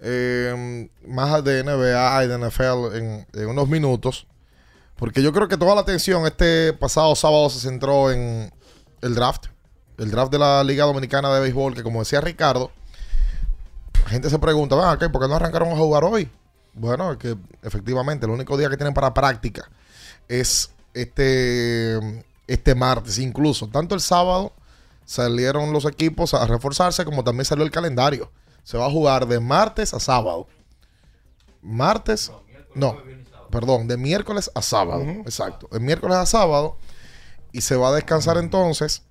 [0.00, 4.26] eh, más de NBA y de NFL en, unos minutos.
[4.96, 8.52] Porque yo creo que toda la atención este pasado sábado se centró en
[9.00, 9.46] el draft.
[9.96, 12.70] El draft de la Liga Dominicana de Béisbol, que como decía Ricardo,
[14.04, 16.30] la gente se pregunta, "Ven acá, ¿por qué no arrancaron a jugar hoy?
[16.74, 19.70] Bueno, es que efectivamente el único día que tienen para práctica
[20.28, 23.18] es este, este martes.
[23.18, 24.52] Incluso, tanto el sábado
[25.04, 28.30] salieron los equipos a reforzarse, como también salió el calendario.
[28.64, 30.48] Se va a jugar de martes a sábado.
[31.62, 32.32] Martes,
[32.74, 32.96] no,
[33.50, 35.02] perdón, de miércoles a sábado.
[35.02, 36.76] Exacto, de miércoles a sábado.
[37.52, 39.02] Y se va a descansar entonces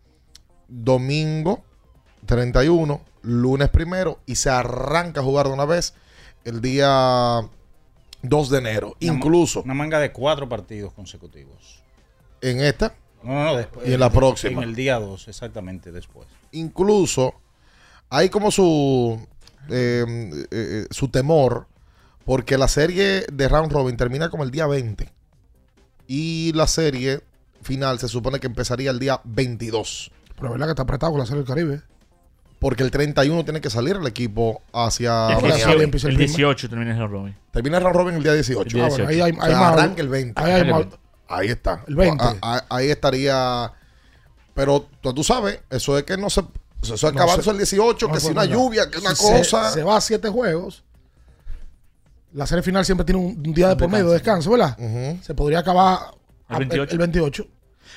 [0.67, 1.63] domingo
[2.25, 5.93] 31, lunes primero, y se arranca a jugar de una vez
[6.43, 7.47] el día
[8.21, 8.95] 2 de enero.
[9.01, 11.74] Una Incluso Una manga de cuatro partidos consecutivos.
[12.51, 12.93] En esta
[13.23, 13.87] No, no, no, después.
[13.87, 14.61] y en la próxima.
[14.63, 16.27] En el día 2, exactamente después.
[16.51, 17.33] incluso
[18.09, 19.19] hay como su
[19.69, 21.67] eh, eh, eh, su temor
[22.23, 25.09] porque la serie de round robin termina como el día 20
[26.07, 27.21] y la serie
[27.61, 31.19] final se supone que empezaría el día 22 Pero es verdad que está apretado con
[31.19, 31.81] la Serie del Caribe.
[32.59, 35.81] porque el 31 tiene que salir el equipo hacia El Ahora sí, Brasil.
[35.81, 37.35] empieza el el primer- 18 termina el round robin.
[37.51, 39.25] termina el round robin el día 18 El día Ah, bueno, ahí 18.
[39.25, 40.97] hay, O hay sea, más- arranca el 20 Ahí hay El más- 20.
[41.27, 42.23] Ahí está El 20.
[42.23, 43.71] A- a- ahí estaría
[44.53, 46.41] pero tú, tú sabes eso es que no se
[46.81, 49.39] eso es No acabando se- el 18 no que si una lluvia que una se-
[49.39, 50.83] cosa Se, va a siete juegos.
[52.33, 54.77] La serie final siempre tiene un, un día de por medio de descanso, ¿verdad?
[55.23, 55.99] Se podría acabar
[56.49, 56.91] El a- 28.
[56.91, 57.47] el 28.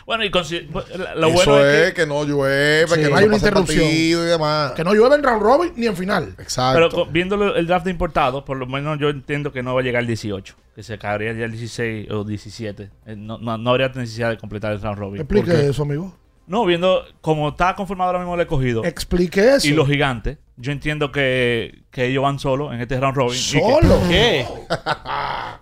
[0.08, 3.26] Bueno, y lo Eso bueno es es que, que, no llueve, Sí, que no hay
[3.26, 3.84] una interrupción.
[3.84, 4.72] partido y demás.
[4.72, 6.34] Que no llueve en round robin ni en final.
[6.38, 6.88] Exacto.
[6.88, 9.84] pero viendo el draft de importados, por lo menos yo entiendo que no va a
[9.84, 12.88] llegar el 18, que se acabaría ya el 16 o 17.
[13.04, 15.20] Eh, No, no, no habría necesidad de completar el round robin.
[15.20, 16.16] Explique eso, amigo.
[16.46, 19.68] No, viendo como está conformado ahora mismo el escogido Explique eso.
[19.68, 23.38] y los gigantes, yo entiendo que, que ellos van solos en este round robin.
[23.38, 24.00] y que- ¿Solo?
[24.08, 24.44] ¿Qué?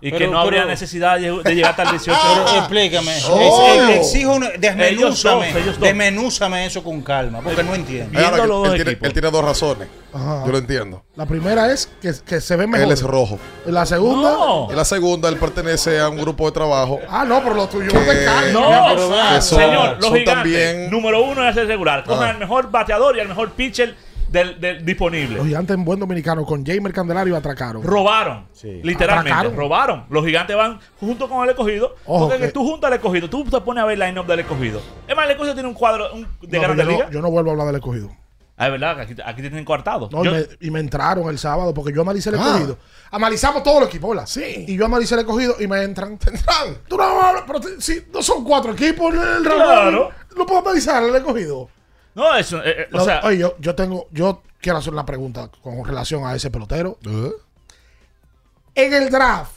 [0.01, 2.19] Y que Pero- no habría pero- necesidad de, de llegar hasta el 18.
[2.45, 3.19] Pero explícame.
[3.19, 3.67] Solo.
[3.67, 5.79] Es- es- exijo desmenúzame, dos, ellos dos.
[5.79, 8.17] desmenúzame eso con calma, porque no entiendo.
[8.17, 9.07] Ahora viendo que los dos él, tiene, equipos.
[9.07, 9.87] él tiene dos razones.
[10.13, 10.43] Ajá.
[10.45, 11.03] Yo lo entiendo.
[11.15, 12.85] La primera es que, que se ve mejor.
[12.87, 13.37] Él es rojo.
[13.65, 14.31] La segunda.
[14.31, 14.67] No.
[14.71, 16.99] Y la segunda, él pertenece a un grupo de trabajo.
[17.09, 18.03] Ah, no, pero lo tuyo Que- no
[18.41, 18.51] te.
[18.53, 20.25] No, pero son- señor, los gigantes.
[20.33, 22.03] también- Número uno es asegurar.
[22.03, 22.29] Cojan Ah.
[22.31, 23.95] al mejor bateador y al mejor pitcher
[24.29, 25.37] del, del disponible.
[25.37, 27.83] Los gigantes en buen dominicano con Jamer Candelario atracaron.
[27.83, 28.47] Robaron.
[28.53, 28.81] Sí.
[28.83, 29.31] Literalmente.
[29.31, 29.55] Atracaron.
[29.57, 30.05] Robaron.
[30.09, 31.95] Los gigantes van junto con el escogido.
[32.05, 33.29] Ojo, porque que- tú juntas al escogido.
[33.29, 34.81] Tú te pones a ver el line-up del escogido.
[35.07, 37.49] Es más, el escogido tiene un cuadro un- de No, yo, no, yo no vuelvo
[37.49, 38.09] a hablar del escogido.
[38.59, 40.09] Ah, es verdad, que aquí, aquí te tienen coartado.
[40.11, 42.39] No, Yo- y, me, y me entraron el sábado porque yo analicé el Ah.
[42.47, 42.77] escogido.
[43.11, 44.25] Analizamos todo el equipo, ¿verdad?
[44.25, 44.65] Sí.
[44.67, 46.17] Y yo analicé el escogido y me entran.
[46.17, 46.77] Tendrán.
[46.87, 50.09] Tú no hablas, pero te- si no son cuatro equipos en el round Claro.
[50.35, 51.69] No puedo analizar el escogido.
[52.17, 52.57] No, eso.
[52.63, 55.85] eh, eh, o Lo- sea, oye, yo, yo tengo, yo quiero hacer una pregunta con
[55.85, 56.97] relación a ese pelotero.
[57.07, 57.31] ¿Eh?
[58.75, 59.53] En el draft,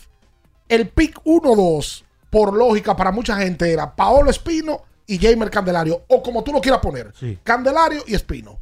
[0.69, 6.23] El pick 1-2, por lógica, para mucha gente era Paolo Espino y Jamer Candelario, o
[6.23, 8.61] como tú lo quieras poner, Candelario y Espino.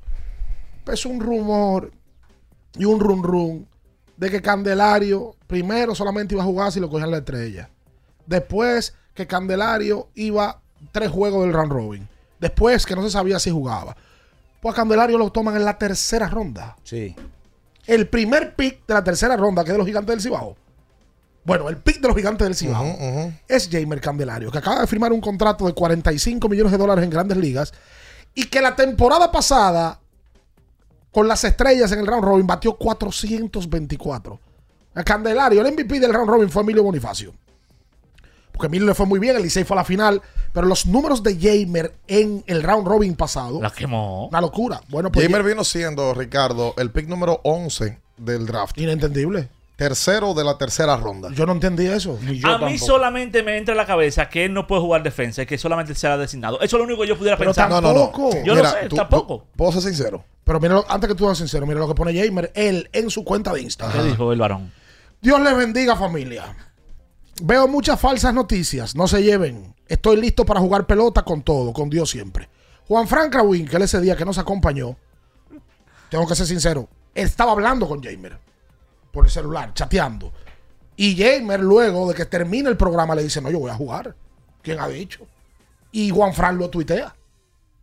[0.86, 1.92] Es un rumor
[2.78, 3.68] y un run run
[4.16, 7.68] de que Candelario primero solamente iba a jugar si lo cogían la estrella.
[8.26, 12.09] Después que Candelario iba tres juegos del round robin.
[12.41, 13.97] Después que no se sabía si jugaba.
[14.61, 16.76] Pues a Candelario lo toman en la tercera ronda.
[16.84, 17.14] Sí.
[17.86, 20.57] El primer pick de la tercera ronda, que es de los gigantes del Cibao.
[21.45, 22.84] Bueno, el pick de los gigantes del Cibao
[23.49, 27.11] es Jamer Candelario, que acaba de firmar un contrato de 45 millones de dólares en
[27.11, 27.72] grandes ligas
[28.34, 29.99] y que la temporada pasada,
[31.11, 34.41] con las estrellas en el round robin, batió 424.
[34.95, 37.32] A Candelario, el MVP del round robin fue Emilio Bonifacio.
[38.59, 40.21] Porque Emilio le fue muy bien, el Licey fue a la final,
[40.53, 43.63] pero los números de Jamer en el round robin pasado.
[43.63, 44.27] La quemó.
[44.27, 44.81] Una locura.
[44.89, 48.77] Bueno, pues Jamer vino siendo, Ricardo, el pick número 11 del draft.
[48.77, 49.49] Inentendible.
[49.77, 51.29] Tercero de la tercera ronda.
[51.33, 52.19] Yo no entendí eso.
[52.43, 55.47] a mí solamente me entra en la cabeza que él no puede jugar defensa y
[55.47, 56.57] que solamente será designado.
[56.61, 57.71] Eso es lo único que yo pudiera Pero pensar.
[57.71, 58.31] tampoco.
[58.45, 59.47] Yo Mira, lo sé, tú- tampoco.
[59.55, 60.25] ¿Puedo ser sincero?
[60.43, 63.23] Pero mira, antes que tú seas sincero, mira lo que pone Jamer, él en su
[63.23, 64.03] cuenta de Instagram.
[64.03, 64.73] ¿Qué dijo el varón?
[65.21, 66.57] Dios les bendiga, familia.
[67.43, 68.95] Veo muchas falsas noticias.
[68.95, 69.74] No se lleven.
[69.86, 72.49] Estoy listo para jugar pelota con todo, con Dios siempre.
[72.86, 74.97] Juan Frank Krawin, que ese día que nos acompañó,
[76.11, 78.39] tengo que ser sincero, estaba hablando con Jamer
[79.12, 80.32] por el celular, chateando.
[80.97, 84.14] Y Jamer, luego de que termine el programa, le dice: No, yo voy a jugar.
[84.62, 85.26] ¿Quién ha dicho?
[85.93, 87.14] Y Juan Frank lo tuitea.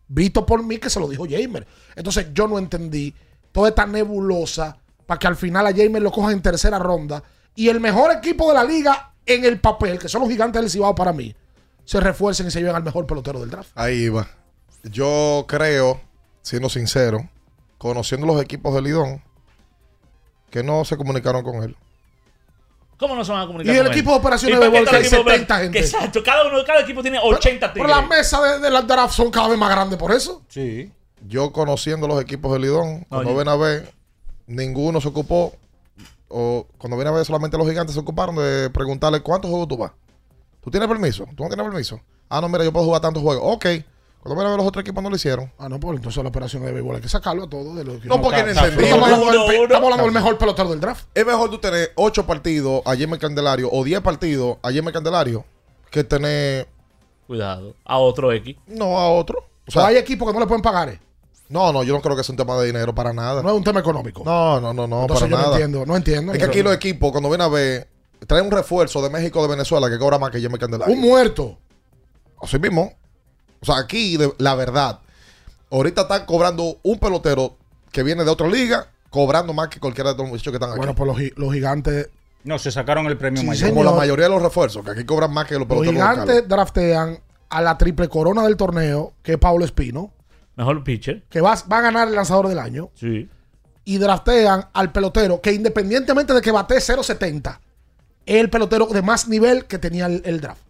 [0.07, 1.65] Visto por mí que se lo dijo Jamer.
[1.95, 3.13] Entonces yo no entendí
[3.51, 7.23] toda esta nebulosa para que al final a Jamer lo cojan en tercera ronda
[7.55, 10.69] y el mejor equipo de la liga en el papel, que son los gigantes del
[10.71, 11.35] Cibao para mí,
[11.83, 13.69] se refuercen y se lleven al mejor pelotero del draft.
[13.75, 14.27] Ahí va.
[14.83, 15.99] Yo creo,
[16.41, 17.27] siendo sincero,
[17.77, 19.21] conociendo los equipos de Lidón,
[20.49, 21.75] que no se comunicaron con él.
[22.97, 23.97] ¿Cómo no se van a comunicar Y el con él?
[23.99, 25.79] equipo de operaciones ¿Y para de el hay equipo de- 70 gente?
[25.79, 28.01] Exacto, cada uno, cada equipo tiene 80 Pero tigres.
[28.01, 30.41] las mesas de, de las draft son cada vez más grandes por eso.
[30.47, 30.91] Sí.
[31.27, 33.39] Yo conociendo los equipos de Lidón, cuando Oye.
[33.39, 33.93] ven a ver,
[34.47, 35.53] ninguno se ocupó,
[36.29, 39.77] o cuando ven a ver solamente los gigantes se ocuparon de preguntarle cuántos juegos tú
[39.77, 39.91] vas.
[40.61, 41.25] ¿Tú tienes permiso?
[41.35, 41.99] ¿Tú no tienes permiso?
[42.29, 43.43] Ah, no, mira, yo puedo jugar tantos juegos.
[43.45, 43.65] Ok.
[44.19, 45.51] Cuando ven a ver los otros equipos no lo hicieron.
[45.59, 47.75] Ah, no, pues entonces la operación de béisbol hay que sacarlo a todos.
[47.75, 48.85] De los No, porque no entendí.
[48.85, 51.05] Estamos hablando, del, estamos hablando mejor pelotero del draft.
[51.13, 55.45] Es mejor tú tener 8 partidos a Jaime Candelario o 10 partidos a Jaime Candelario
[55.91, 56.67] que tener.
[57.27, 57.75] Cuidado.
[57.85, 58.55] A otro X.
[58.65, 59.45] No, a otro.
[59.67, 60.99] O sea, hay equipos que no le pueden pagar.
[61.49, 63.41] No, no, yo no creo que sea un tema de dinero para nada.
[63.43, 64.23] No es un tema económico.
[64.25, 65.55] No, no, no, no, Entonces para yo no nada.
[65.55, 66.31] entiendo, no entiendo.
[66.33, 67.87] Es que aquí los equipos, cuando vienen a ver,
[68.27, 70.93] traen un refuerzo de México o de Venezuela que cobra más que Jaime Candelario.
[70.93, 71.57] Un muerto.
[72.41, 72.93] Así mismo.
[73.61, 74.99] O sea, aquí, de- la verdad,
[75.71, 77.55] ahorita están cobrando un pelotero
[77.91, 80.77] que viene de otra liga, cobrando más que cualquiera de los muchachos que están aquí.
[80.77, 82.09] Bueno, pues los, los gigantes.
[82.43, 83.69] No, se sacaron el premio Sí, mayor.
[83.69, 86.25] Como la mayoría de los refuerzos, que aquí cobran más que los Los peloteros gigantes
[86.27, 86.47] locales.
[86.47, 87.19] draftean
[87.49, 90.11] a la triple corona del torneo, que es Paulo Espino,
[90.55, 91.23] Mejor pitcher.
[91.29, 92.89] que va, va a ganar el lanzador del año.
[92.95, 93.29] Sí.
[93.83, 97.59] Y draftean al pelotero, que independientemente de que bate 0.70,
[98.25, 100.61] es el pelotero de más nivel que tenía el, el draft.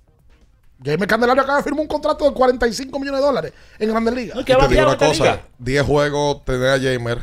[0.83, 4.37] Jaime Candelario acaba de firmar un contrato de 45 millones de dólares en Grandes Ligas.
[4.39, 7.19] Y te digo una cosa, 10 juegos tener a Jamer.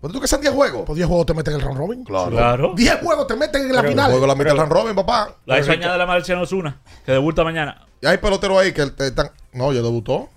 [0.00, 0.82] ¿Pero tú que sean 10 juegos?
[0.84, 2.04] Pues 10 juegos te meten en el round robin.
[2.04, 2.30] Claro.
[2.30, 2.72] Claro.
[2.76, 4.06] 10 juegos te meten en la Pero final.
[4.06, 5.36] el juego la mitad del round robin, papá.
[5.46, 7.86] La hizo añade la Marciano Osuna, que debuta mañana.
[8.00, 9.30] Y hay peloteros ahí que te están...
[9.52, 10.28] No, ya debutó.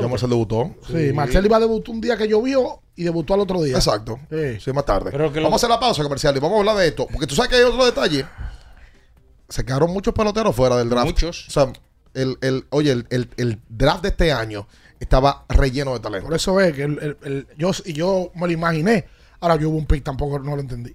[0.00, 0.08] Ya.
[0.08, 0.74] Marcel debutó.
[0.86, 3.76] Sí, Marcel iba a debutar un día que llovió y debutó al otro día.
[3.76, 4.18] Exacto.
[4.30, 4.60] Sí.
[4.60, 5.10] Sí, más tarde.
[5.10, 7.06] Pero que lo- Vamos a hacer la pausa comercial y vamos a hablar de esto.
[7.10, 8.24] Porque tú sabes que hay otro detalle.
[9.48, 11.06] Se quedaron muchos peloteros fuera del draft.
[11.06, 11.48] Muchos.
[11.48, 11.72] O sea,
[12.14, 14.66] el, el, oye, el, el- el draft de este año
[15.00, 16.26] estaba relleno de talento.
[16.28, 19.06] Por eso es que el- el- el- yo, y yo me lo imaginé.
[19.40, 20.94] Ahora yo hubo un pick, tampoco no lo entendí.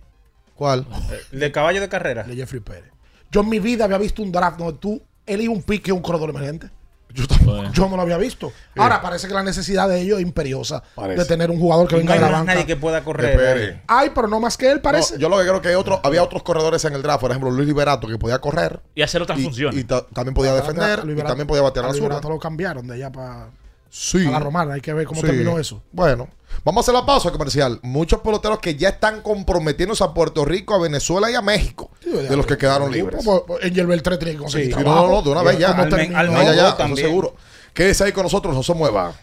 [0.55, 0.87] ¿Cuál?
[1.31, 2.23] El de caballo de carrera.
[2.23, 2.91] De Jeffrey Pérez.
[3.29, 5.95] Yo en mi vida había visto un draft donde tú elegí un pick que es
[5.95, 6.69] un corredor emergente.
[7.13, 7.63] Yo tampoco.
[7.71, 8.51] Yo no lo había visto.
[8.75, 10.83] Ahora parece que la necesidad de ellos es imperiosa.
[10.93, 11.21] Parece.
[11.21, 12.53] De tener un jugador que Y venga no de hay la más banca.
[12.53, 13.31] nadie que pueda correr.
[13.31, 13.81] Espere.
[13.87, 15.15] Ay, pero no más que él, parece.
[15.15, 17.21] No, yo lo que creo que hay otro, había otros corredores en el draft.
[17.21, 18.81] Por ejemplo, Luis Liberato, que podía correr.
[18.93, 19.79] Y hacer otras y, funciones.
[19.79, 20.99] y ta- también podía defender.
[21.07, 22.15] Y también podía batear a la Luis zurda.
[22.15, 23.49] Berato lo cambiaron de allá para
[23.89, 24.19] Sí.
[24.25, 24.73] la romana.
[24.75, 25.27] Hay que ver cómo Sí.
[25.27, 25.81] terminó eso.
[25.91, 26.27] Bueno,
[26.63, 27.79] vamos a hacer la pausa comercial.
[27.83, 31.91] Muchos peloteros que ya están comprometiéndose a Puerto Rico, a Venezuela y a México.
[32.03, 33.23] de los que quedaron libres.
[33.23, 35.69] Pues, pues, Angel Beltré tiene que conseguir Sí, no, no, no, de una vez ya.
[35.75, 37.35] ¿Cómo Al al Almengo ya, ya, seguro.
[37.73, 39.13] Quédese ahí con nosotros, no se mueva.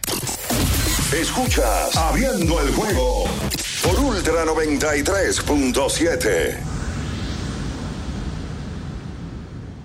[1.13, 3.25] Escuchas Abriendo el juego
[3.83, 6.74] por Ultra 93.7.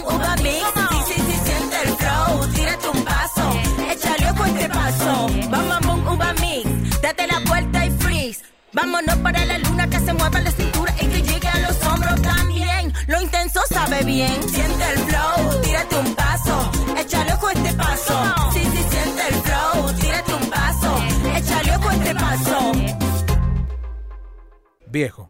[4.61, 7.01] a este paso, bum, bum, bum, uva mix.
[7.01, 8.41] Date la vuelta y freeze.
[8.73, 12.21] Vámonos para la luna que se mueva la cintura y que llegue a los hombros
[12.21, 12.93] también.
[13.07, 14.49] Lo intenso sabe bien.
[14.49, 18.33] Siente el flow, tírate un paso, échale ojo a este paso.
[18.53, 21.03] Sí, sí, siente el flow, tírate un paso,
[21.35, 22.71] échale ojo a este paso.
[24.87, 25.29] Viejo,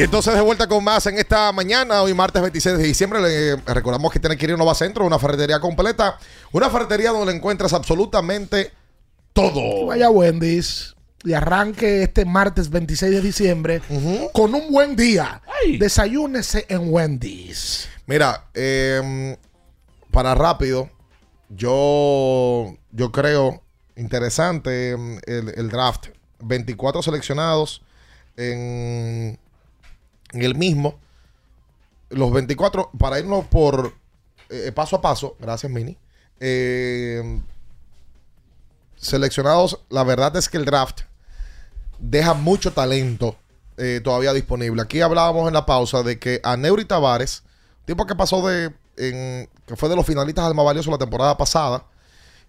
[0.00, 3.56] Y entonces de vuelta con más en esta mañana, hoy martes 26 de diciembre, le
[3.74, 6.18] recordamos que tiene que ir a Nova Centro, una ferretería completa,
[6.52, 8.70] una ferretería donde le encuentras absolutamente
[9.34, 9.84] todo.
[9.84, 13.82] Vaya Wendy's y arranque este martes 26 de diciembre
[14.32, 15.42] con un buen día.
[15.78, 17.86] Desayúnese en Wendy's.
[18.06, 19.36] Mira, eh,
[20.10, 20.88] para rápido,
[21.50, 23.62] yo, yo creo
[23.96, 26.06] interesante mm, el, el draft.
[26.38, 27.82] 24 seleccionados
[28.38, 29.38] en,
[30.32, 30.98] en el mismo.
[32.10, 33.94] Los 24, para irnos por
[34.48, 35.96] eh, paso a paso, gracias Mini.
[36.40, 37.40] Eh,
[38.96, 41.02] seleccionados, la verdad es que el draft
[41.98, 43.36] deja mucho talento
[43.76, 44.82] eh, todavía disponible.
[44.82, 47.42] Aquí hablábamos en la pausa de que a Neuri Tavares,
[47.86, 51.36] tipo que pasó de en- que fue de los finalistas al más valioso la temporada
[51.38, 51.84] pasada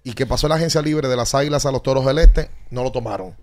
[0.03, 2.49] y que pasó en la agencia libre de las Águilas a los Toros del Este,
[2.71, 3.35] no lo tomaron.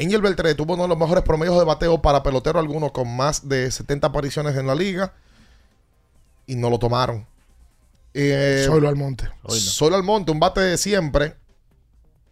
[0.00, 3.48] Angel Beltré tuvo uno de los mejores promedios de bateo para pelotero algunos con más
[3.48, 5.12] de 70 apariciones en la liga
[6.46, 7.26] y no lo tomaron.
[8.14, 9.28] Eh, Zoilo Almonte.
[9.48, 11.36] Solo Almonte, un bate de siempre,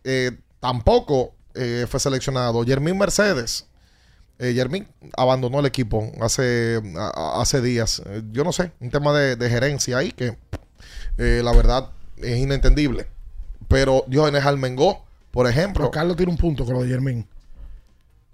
[0.04, 2.64] eh, tampoco eh, fue seleccionado.
[2.64, 3.66] Yermín Mercedes.
[4.40, 8.02] Eh, Yermín abandonó el equipo hace, a- hace días.
[8.06, 10.36] Eh, yo no sé, un tema de, de gerencia ahí que
[11.18, 13.08] eh, la verdad es inentendible.
[13.68, 15.82] Pero Diógenes Almengó, por ejemplo.
[15.84, 17.26] Pero Carlos tiene un punto con lo de Yermín.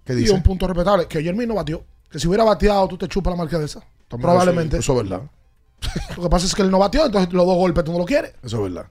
[0.05, 0.32] ¿Qué Y dice?
[0.32, 1.07] un punto respetable.
[1.07, 1.84] Que Yermín no batió.
[2.11, 3.80] Que si hubiera bateado, tú te chupas la marca de esa.
[4.09, 4.76] También Probablemente.
[4.78, 5.30] Eso, eso es verdad.
[6.16, 8.05] Lo que pasa es que él no batió, entonces los dos golpes tú no lo
[8.05, 8.32] quieres.
[8.42, 8.90] Eso es verdad.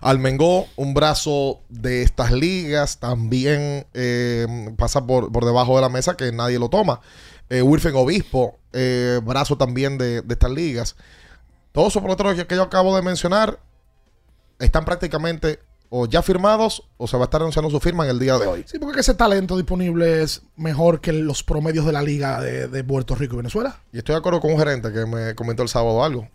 [0.00, 4.46] Almengó, un brazo de estas ligas, también eh,
[4.76, 7.00] pasa por, por debajo de la mesa que nadie lo toma.
[7.48, 10.96] Eh, Wilfen Obispo, eh, brazo también de, de estas ligas.
[11.72, 13.58] Todos esos peloteros que, que yo acabo de mencionar
[14.58, 15.58] están prácticamente
[15.92, 18.46] o ya firmados o se va a estar anunciando su firma en el día de
[18.46, 18.64] hoy.
[18.66, 22.84] Sí, porque ese talento disponible es mejor que los promedios de la liga de, de
[22.84, 23.80] Puerto Rico y Venezuela.
[23.92, 26.28] Y estoy de acuerdo con un gerente que me comentó el sábado algo.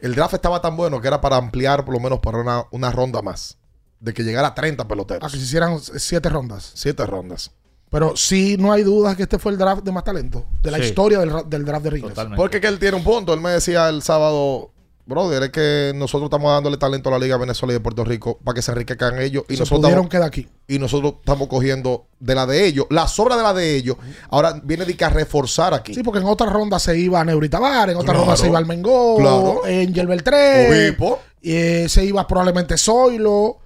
[0.00, 2.90] El draft estaba tan bueno que era para ampliar por lo menos para una, una
[2.90, 3.56] ronda más.
[4.00, 5.24] De que llegara a 30 peloteros.
[5.24, 6.70] A que se hicieran siete rondas.
[6.74, 7.50] Siete rondas.
[7.90, 10.44] Pero sí, no hay dudas que este fue el draft de más talento.
[10.62, 10.84] De la Sí.
[10.84, 12.18] historia del, del draft de Rickles.
[12.36, 13.32] Porque que él tiene un punto.
[13.32, 14.70] Él me decía el sábado,
[15.06, 18.38] brother, es que nosotros estamos dándole talento a la Liga Venezuela y de Puerto Rico
[18.44, 19.44] para que se enriquezcan ellos.
[19.48, 20.48] Y Se nosotros pudieron estamos, quedar aquí.
[20.68, 22.86] y nosotros estamos cogiendo de la de ellos.
[22.90, 23.96] La sobra de la de ellos.
[24.30, 25.94] Ahora viene de que a reforzar aquí.
[25.94, 28.20] Sí, porque en otra ronda se iba Neuri Tabar, en otra Claro.
[28.20, 29.62] ronda se iba Almengó, Claro.
[29.64, 31.20] Angel Beltré, Obispo.
[31.42, 33.58] eh, se iba probablemente Zoilo.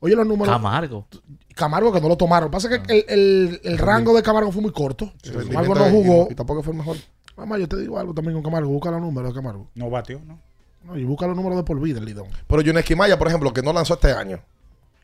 [0.00, 0.54] Oye, los números.
[0.54, 1.06] Camargo.
[1.54, 2.46] Camargo que no lo tomaron.
[2.46, 5.12] Lo que pasa es que el, el- el rango de Camargo fue muy corto.
[5.50, 6.28] Camargo no y- jugó.
[6.30, 6.96] Y, tampoco fue el mejor.
[7.36, 8.68] Mamá, yo te digo algo también con Camargo.
[8.68, 9.68] Busca los números de Camargo.
[9.74, 10.40] No batió, ¿no?
[10.84, 12.28] No, y busca los números de por vida, el Lidón.
[12.46, 14.40] Pero Jun Esquimaya, por ejemplo, que no lanzó este año.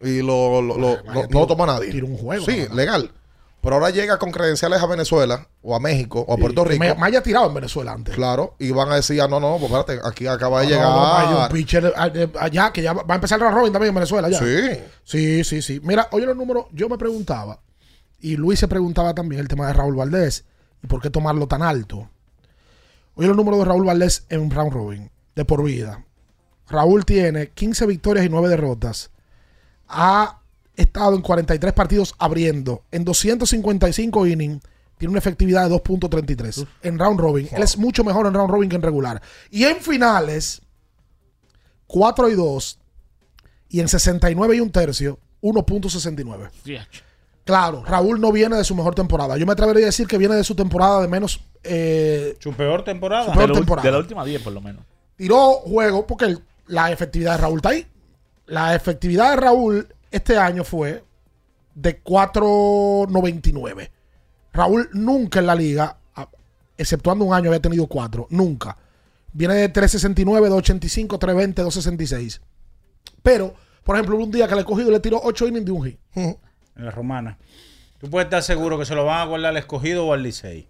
[0.00, 1.90] Y lo, lo- lo- no, no lo tomó nadie.
[1.90, 2.74] tiró un juego, Sí, ¿no?
[2.74, 3.10] legal.
[3.60, 6.84] Pero ahora llega con credenciales a Venezuela, o a México, o a Puerto Rico.
[6.84, 8.14] Me, me haya tirado en Venezuela antes.
[8.14, 10.86] Claro, y van a decir, ah, no, no, pues espérate, aquí acaba de llegar.
[10.92, 14.28] hay un pitcher eh, allá que ya va a empezar round robin también en Venezuela.
[14.28, 14.38] Ya.
[14.38, 14.80] Sí.
[15.04, 15.80] Sí, sí, sí.
[15.82, 16.66] Mira, oye los números.
[16.72, 17.58] Yo me preguntaba,
[18.20, 20.44] y Luis se preguntaba también el tema de Raúl Valdés
[20.82, 22.10] y por qué tomarlo tan alto.
[23.14, 26.04] Oye los números de Raúl Valdés en un round robin de por vida.
[26.68, 29.10] Raúl tiene 15 victorias y 9 derrotas.
[29.88, 30.40] Ha
[30.76, 32.82] estado en 43 partidos abriendo.
[32.90, 34.62] En 255 innings
[34.98, 37.48] tiene una efectividad de 2.33 en round robin.
[37.52, 39.20] Él es mucho mejor en round robin que en regular.
[39.50, 40.62] Y en finales,
[41.86, 42.78] 4 y 2.
[43.68, 46.50] Y en 69 y un tercio, 1.69.
[47.44, 49.36] Claro, Raúl no viene de su mejor temporada.
[49.36, 51.40] Yo me atrevería a decir que viene de su temporada de menos.
[51.62, 53.26] eh, Su peor temporada.
[53.26, 53.48] Su peor
[53.82, 54.82] de la última 10, por lo menos.
[55.16, 57.86] Tiró juego porque el- la efectividad de Raúl está ahí.
[58.46, 61.02] La efectividad de Raúl este año fue
[61.74, 63.90] de 4.99.
[64.52, 65.98] Raúl nunca en la liga,
[66.76, 68.26] exceptuando un año, había tenido 4.
[68.30, 68.76] Nunca.
[69.32, 72.40] Viene de 3.69, 2.85, 3.20, 2.66.
[73.22, 75.84] Pero, por ejemplo, un día que le he cogido le tiró 8 innings de un
[75.84, 75.98] hit.
[76.14, 76.38] En
[76.76, 77.38] la romana.
[77.98, 80.68] Tú puedes estar seguro que se lo van a guardar al escogido o al Licey.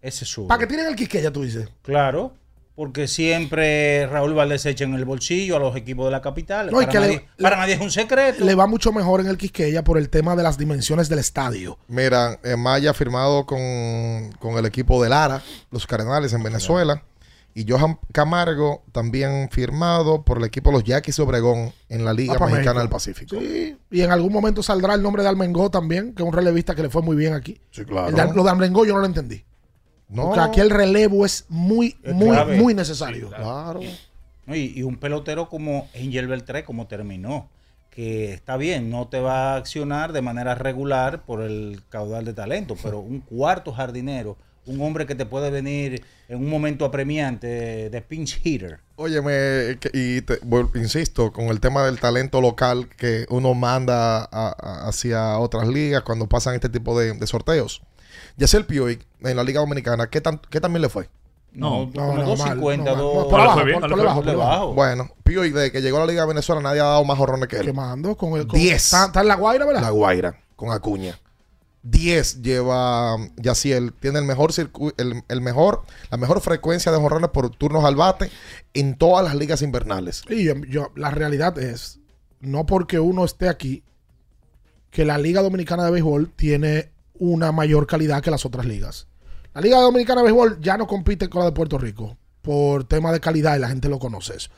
[0.00, 0.46] Ese es su.
[0.46, 1.68] Para que tienen el Quisqueya, tú dices.
[1.82, 2.32] Claro.
[2.76, 6.70] Porque siempre Raúl Valdés echa en el bolsillo a los equipos de la capital.
[6.72, 8.44] No, y para, que le- nadie, para nadie es un secreto.
[8.44, 11.78] Le va mucho mejor en el Quisqueya por el tema de las dimensiones del estadio.
[11.86, 17.04] Mira, eh, Maya ha firmado con, con el equipo de Lara, los Cardenales en Venezuela.
[17.56, 22.34] Y Johan Camargo también firmado por el equipo de los Yaquis Obregón en la Liga
[22.34, 22.80] pa' Mexicana México.
[22.80, 23.36] del Pacífico.
[23.38, 26.74] Sí, y en algún momento saldrá el nombre de Almengó también, que es un relevista
[26.74, 27.60] que le fue muy bien aquí.
[27.70, 28.08] Sí, claro.
[28.08, 29.44] El de- lo de Almengó yo no lo entendí.
[30.08, 30.24] No.
[30.26, 32.56] Porque aquí el relevo es muy, Es muy, clave.
[32.60, 33.28] muy necesario.
[33.30, 33.80] Claro.
[34.46, 37.48] No, Y, y un pelotero como Angel Beltré, como terminó,
[37.90, 42.34] que está bien, no te va a accionar de manera regular por el caudal de
[42.34, 44.36] talento, pero un cuarto jardinero,
[44.66, 48.80] un hombre que te puede venir en un momento apremiante de pinch hitter.
[48.96, 54.28] Óyeme, y te- vuel- insisto, con el tema del talento local que uno manda a-
[54.30, 57.80] a- hacia otras ligas cuando pasan este tipo de, de sorteos.
[58.36, 61.08] Yacel Pioy en la Liga Dominicana, ¿qué, tan, qué también le fue?
[61.52, 64.74] No, No, como no, 250, mal, no, dos-.
[64.74, 67.48] Bueno, Pioy desde que llegó a la Liga de Venezuela nadie ha dado más jorrones
[67.48, 67.66] que él.
[67.66, 68.46] Quemando con el.
[68.46, 68.84] con- Diez.
[68.86, 69.82] Está, está en la Guaira, ¿verdad?
[69.82, 71.18] La Guaira, con Acuña.
[71.84, 73.92] 10 lleva um, Yaciel.
[73.92, 77.94] Tiene el mejor circu- el, el mejor, la mejor frecuencia de jorrones por turnos al
[77.94, 78.30] bate
[78.72, 80.22] en todas las ligas invernales.
[80.28, 82.00] Y yo, yo- la realidad es,
[82.40, 83.82] no porque uno esté aquí,
[84.90, 86.90] que la Liga Dominicana de Béisbol tiene
[87.32, 89.06] una mayor calidad que las otras ligas.
[89.54, 92.16] La Liga Dominicana de Béisbol ya no compite con la de Puerto Rico.
[92.42, 94.50] por tema de calidad y la gente lo conoce eso.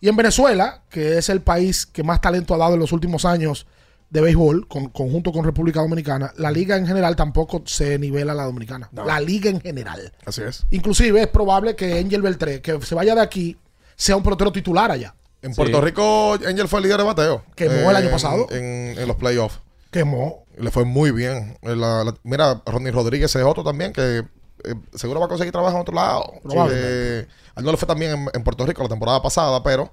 [0.00, 3.24] Y en Venezuela, que es el país que más talento ha dado en los últimos
[3.24, 3.66] años
[4.10, 8.34] de béisbol, con, conjunto con República Dominicana, la liga en general tampoco se nivela a
[8.36, 8.88] la dominicana.
[8.92, 9.04] No.
[9.06, 10.12] La liga en general.
[10.24, 10.64] Así es.
[10.70, 13.56] Inclusive es probable que Angel Beltré, que se vaya de aquí,
[13.96, 15.14] sea un pelotero titular allá.
[15.40, 17.44] En Puerto Rico, Angel fue el líder de bateo.
[17.56, 18.46] Quemó el año En- pasado.
[18.50, 19.58] En, en los playoffs.
[19.90, 20.41] Quemó.
[20.58, 21.56] Le fue muy bien.
[21.62, 24.18] La- la- mira, Ronnie Rodríguez es otro también que
[24.64, 26.24] eh, seguro va a conseguir trabajo en otro lado.
[26.72, 29.90] Eh, a él no le fue también en, en Puerto Rico la temporada pasada, pero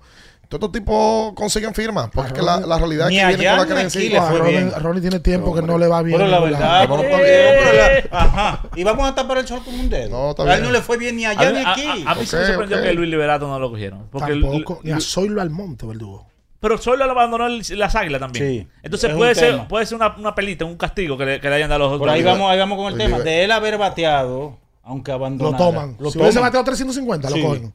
[0.48, 2.10] todos estos tipos consiguen firmas.
[2.14, 3.82] Porque es que la, la realidad es que viene con la
[4.28, 4.38] fue
[4.80, 6.18] Ronnie, tiene tiempo que no le va bien.
[6.18, 6.88] Pero la verdad,
[7.18, 8.08] bien.
[8.10, 8.62] pero ajá.
[8.76, 10.10] Y vamos a tapar el sol con un dedo.
[10.10, 12.04] No, está a él no le fue bien ni allá ni aquí.
[12.06, 14.08] a- a mí sí me sorprendió que Luis Liberato no lo cogieron.
[14.12, 16.28] Porque Tampoco, el- ni a Zoilo Almonte, verdugo.
[16.60, 18.46] Pero solo lo abandonó el- las águilas también.
[18.48, 19.68] Sí, Entonces es puede ser, tema.
[19.68, 22.00] puede ser una, una pelita, un castigo que le, que le hayan dado a los
[22.00, 22.34] Por ahí otros.
[22.38, 23.20] vamos, ahí vamos con el Oye, tema.
[23.20, 25.58] De él haber bateado, aunque Lo abandonara.
[25.58, 25.96] toman.
[26.00, 26.50] Lo si hubiese toman.
[26.50, 27.42] bateado 350, Sí.
[27.42, 27.74] lo cogen.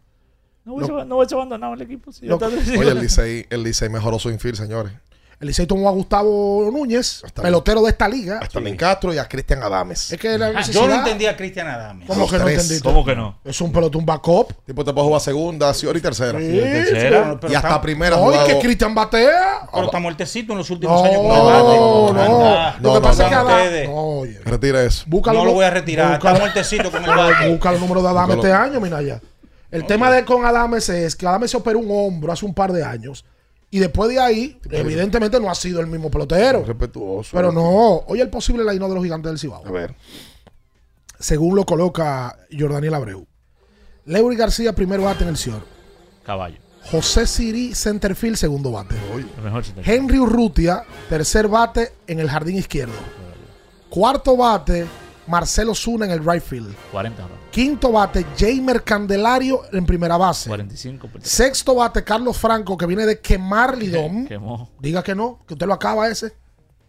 [0.64, 2.11] No hubiese, no hubiese abandonado el equipo.
[2.22, 4.93] Lo- Oye, el Licey, el Licey mejoró su infield, señores.
[5.45, 8.38] El Licey tomó a Gustavo Núñez, pelotero de esta liga.
[8.40, 10.11] A Starlin Castro y a Cristian Adames.
[10.11, 12.07] Es que la Ah, Yo no entendía a Cristian Adame.
[12.07, 12.82] ¿Cómo Los que no entendiste?
[12.82, 13.38] ¿Cómo que no?
[13.45, 14.55] Es un pelotón un backup.
[14.64, 16.38] Tipo te puede jugar segunda, sí, y tercera.
[16.40, 17.32] Sí, tercera.
[17.32, 17.38] sí.
[17.42, 19.68] Pero y hasta está- primera No, y jugado- que Cristian batea.
[19.70, 22.22] Pero está muertecito en los últimos No, años no, no.
[22.47, 22.76] Anda.
[22.80, 23.62] Lo que no, pasa no, es que no, Adame...
[23.64, 23.88] ustedes.
[23.90, 24.38] No, oye.
[24.47, 25.05] Retira eso.
[25.09, 26.18] Búscalo, No lo voy a retirar.
[26.18, 27.51] búscalo- Está muertecito con el bate.
[27.51, 28.55] Busca el número de Adame Búscalo.
[28.55, 29.20] este año, Minaya.
[29.70, 32.72] El tema de con Adames es que Adames se operó un hombro hace un par
[32.72, 33.26] de años.
[33.70, 36.64] Y después de ahí, evidentemente no ha sido el mismo pelotero.
[36.64, 37.36] Respetuoso.
[37.36, 39.66] Pero no, oye el posible line de los gigantes del Cibao.
[39.66, 39.94] A ver.
[41.18, 43.26] Según lo coloca Jordaniel Abreu.
[44.04, 45.64] Leury García, primer bate en el Cior.
[46.24, 46.58] Caballo.
[46.90, 48.94] José Siri, centerfield, segundo bate.
[49.42, 49.64] Mejor.
[49.82, 52.92] Henry Urrutia, tercer bate en el jardín izquierdo.
[53.88, 54.86] Cuarto bate,
[55.27, 56.75] Marcelo Zuna en el right field.
[56.93, 57.35] 40 ahora.
[57.51, 60.49] Quinto bate, Jamer Candelario en primera base.
[60.49, 61.09] 45.
[61.09, 64.27] por- Sexto bate, Carlos Franco, que viene de quemar Lidón.
[64.27, 64.70] Quemó.
[64.81, 66.35] Diga que no, que usted lo acaba ese.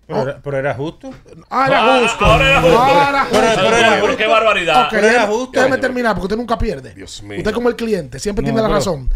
[0.07, 1.09] Pero, era- pero era justo.
[1.49, 2.25] Ah, era Ah, justo.
[2.25, 2.79] ahora era justo.
[2.79, 3.39] Ah, era justo.
[3.39, 4.17] Pero- pero era Pero justo.
[4.17, 4.81] qué barbaridad.
[4.83, 5.51] Ok, Pero era déjeme- justo.
[5.59, 6.93] déjeme terminar, porque usted nunca pierde.
[6.93, 7.37] Dios mío.
[7.39, 9.09] Usted como el cliente, siempre No, tiene la razón.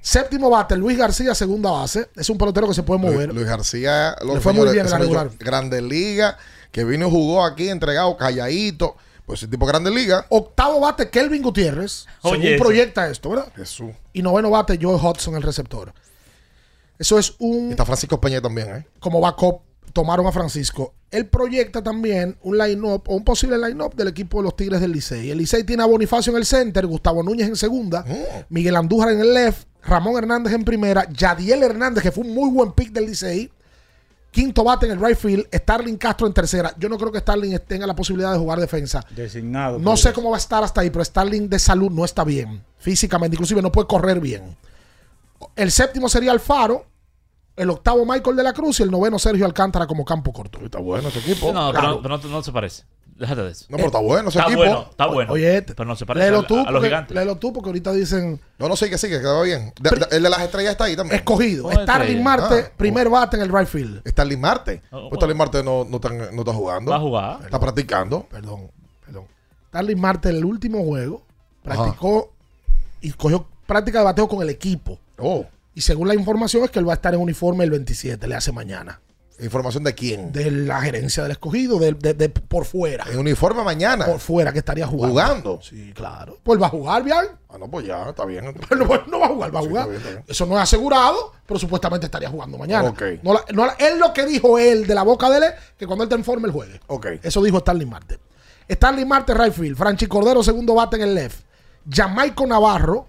[0.00, 2.10] Séptimo bate, Luis García, segunda base.
[2.14, 3.26] Es un pelotero que se puede mover.
[3.26, 5.30] Luis, Luis García, los Le fue muy bien en la regular.
[5.40, 6.36] Grandes Ligas,
[6.76, 8.96] que vino y jugó aquí entregado, calladito.
[9.24, 10.26] Pues ese tipo Grandes Ligas.
[10.28, 12.04] Octavo bate, Kelvin Gutiérrez.
[12.20, 12.62] Oye, según eso.
[12.62, 13.50] proyecta esto, ¿verdad?
[13.56, 13.92] Jesús.
[14.12, 15.94] Y noveno bate, Joe Hudson, el receptor.
[16.98, 17.70] Eso es un.
[17.70, 18.86] Está Francisco Peña también, ¿eh?
[19.00, 19.62] Como backup,
[19.94, 20.92] tomaron a Francisco.
[21.10, 24.92] Él proyecta también un line-up o un posible line-up del equipo de los Tigres del
[24.92, 25.30] Licey.
[25.30, 28.04] El Licey tiene a Bonifacio en el center, Gustavo Núñez en segunda,
[28.50, 32.50] Miguel Andújar en el left, Ramón Hernández en primera, Yadiel Hernández, que fue un muy
[32.50, 33.50] buen pick del Licey.
[34.36, 36.74] Quinto bate en el right field, Starling Castro en tercera.
[36.76, 39.02] Yo no creo que Starling tenga la posibilidad de jugar defensa.
[39.08, 39.78] Designado.
[39.78, 40.16] No sé eso.
[40.16, 42.62] cómo va a estar hasta ahí, pero Starling de salud no está bien.
[42.76, 44.54] Físicamente, inclusive no puede correr bien.
[45.56, 46.84] El séptimo sería Alfaro.
[47.56, 50.58] El octavo Michael de la Cruz y el noveno Sergio Alcántara como campo corto.
[50.62, 51.50] Está bueno ese equipo.
[51.50, 52.84] No, pero, no, pero no, no se parece.
[53.18, 53.64] Déjate de eso.
[53.70, 54.60] No, pero está bueno ese Está equipo.
[54.64, 55.32] bueno, está bueno.
[55.32, 57.14] Oye, pero no se parece léelo a, tú, a los gigantes.
[57.16, 59.72] léelo tú porque ahorita dicen No, no, sigue, sigue, quedó bien.
[59.80, 61.16] De- de- el de las estrellas está ahí también.
[61.16, 61.62] escogido.
[61.64, 62.22] ¿Cómo Starling?
[62.22, 64.02] Marte, Ah, primer bate en el right field.
[64.06, 64.82] Starling Marte.
[64.90, 66.90] Oh, Pues Starling Marte no, no, está, no está jugando.
[66.90, 67.38] Va a jugar.
[67.44, 68.26] Está practicando.
[68.30, 68.70] Perdón,
[69.04, 69.24] perdón.
[69.68, 71.22] Starling Marte en el último juego
[71.62, 72.32] practicó
[73.00, 74.98] y cogió práctica de bateo con el equipo.
[75.18, 78.26] Oh, Y según la información es que él va a estar en uniforme el 27,
[78.28, 79.00] le hace mañana.
[79.40, 80.32] ¿Información de quién?
[80.32, 83.04] De la gerencia del escogido, de, de- de- por fuera.
[83.10, 84.06] En uniforme mañana.
[84.06, 85.12] Por fuera que estaría jugando.
[85.12, 85.60] Jugando.
[85.62, 86.38] Sí, claro.
[86.42, 87.18] Pues va a jugar, bien.
[87.48, 88.44] Ah, no, pues ya, está bien.
[88.76, 89.82] No, pues no va a jugar, va a Sí, jugar.
[89.84, 90.24] está bien, está bien.
[90.28, 92.88] Eso no es asegurado, pero supuestamente estaría jugando mañana.
[92.88, 93.02] Ok.
[93.22, 95.52] No la- no la- él lo que dijo él de la boca de él es
[95.78, 96.80] que cuando él te informe, él juegue.
[96.88, 97.06] Ok.
[97.22, 98.18] Eso dijo Starling Marte.
[98.70, 99.76] Starling Marte, right field.
[99.76, 101.40] Franchi Cordero, segundo bate en el left.
[101.88, 103.06] Jamaico Navarro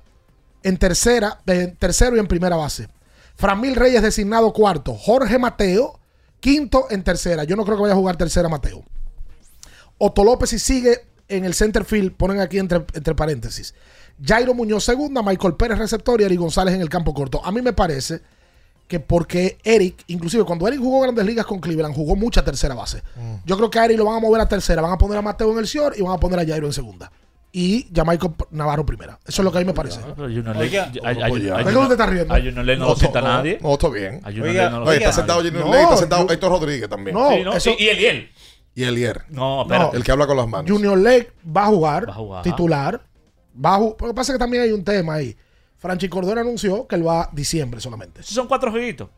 [0.64, 2.88] en tercera, en tercero y en primera base.
[3.36, 4.94] Framil Reyes designado cuarto.
[4.96, 6.00] Jorge Mateo,
[6.40, 7.44] quinto en tercera.
[7.44, 8.84] Yo no creo que vaya a jugar tercera Mateo.
[9.98, 13.74] Otto López y sigue en el center field, ponen aquí entre, entre paréntesis.
[14.24, 17.44] Jairo Muñoz segunda, Michael Pérez receptor y Eric González en el campo corto.
[17.46, 18.22] A mí me parece
[18.88, 23.04] que porque Eric, inclusive cuando Eric jugó grandes ligas con Cleveland, jugó mucha tercera base.
[23.46, 25.22] Yo creo que a Eric lo van a mover a tercera, van a poner a
[25.22, 27.12] Mateo en el Cior y van a poner a Jairo en segunda.
[27.60, 29.18] Y Jamaico Navarro primera.
[29.26, 30.00] Eso es lo que a mí me parece.
[30.16, 30.92] Pero Junior Oiga.
[30.94, 32.34] Ley- a- a- Oye, a- ¿de a qué Junior- usted está riendo?
[32.36, 33.58] A Junior Ley no lo sienta nadie.
[33.64, 34.20] No, está bien.
[34.24, 35.52] A Junior Oiga, Ley no lo Oye, sienta está sentado nadie.
[35.52, 37.16] Junior No, Ley, está sentado yo- Héctor Rodríguez también.
[37.18, 37.54] No, Sí, ¿no?
[37.54, 38.30] eso- Y, y el y él.
[38.76, 39.24] Y Elier.
[39.30, 39.98] No, espérate.
[39.98, 40.70] El que habla con las manos.
[40.72, 42.44] Junior Lake va a jugar, Va a jugar.
[42.44, 43.02] titular.
[43.66, 45.36] Va a ju- Lo que pasa es que también hay un tema ahí.
[45.78, 48.22] Franchi Cordero anunció que él va diciembre solamente.
[48.22, 49.10] Esos son cuatro jueguitos.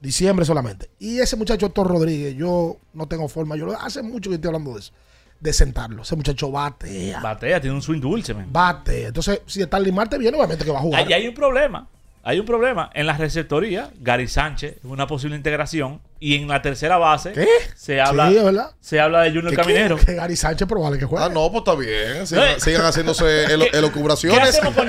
[0.00, 0.88] Diciembre solamente.
[1.00, 3.56] Y ese muchacho Héctor Rodríguez, yo no tengo forma.
[3.56, 4.92] Yo lo- hace mucho que estoy hablando de eso.
[5.40, 6.02] De sentarlo.
[6.02, 7.20] Ese muchacho batea.
[7.20, 8.46] Batea, tiene un swing dulce, man.
[8.50, 9.06] Bate.
[9.06, 11.06] Entonces, si Starling Marte viene, obviamente que va a jugar.
[11.06, 11.86] Ahí hay un problema.
[12.22, 12.90] Hay un problema.
[12.94, 16.00] En la receptoría, Gary Sánchez, una posible integración.
[16.20, 17.46] Y en la tercera base, ¿Qué?
[17.76, 18.36] se habla Sí,
[18.80, 19.96] se habla de Junior ¿Qué- Caminero.
[19.96, 21.24] Que Gary Sánchez probable que juegue.
[21.24, 22.26] Ah, no, pues está bien.
[22.26, 22.56] Sigan, Eh.
[22.58, 24.40] sigan haciéndose ¿Qué- elucubraciones.
[24.40, 24.88] qué hacemos con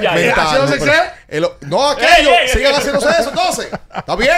[1.28, 2.30] elo- no, aquello.
[2.32, 2.78] Ey, ey, sigan ey.
[2.80, 3.68] haciéndose eso entonces.
[3.96, 4.36] ¿Está bien?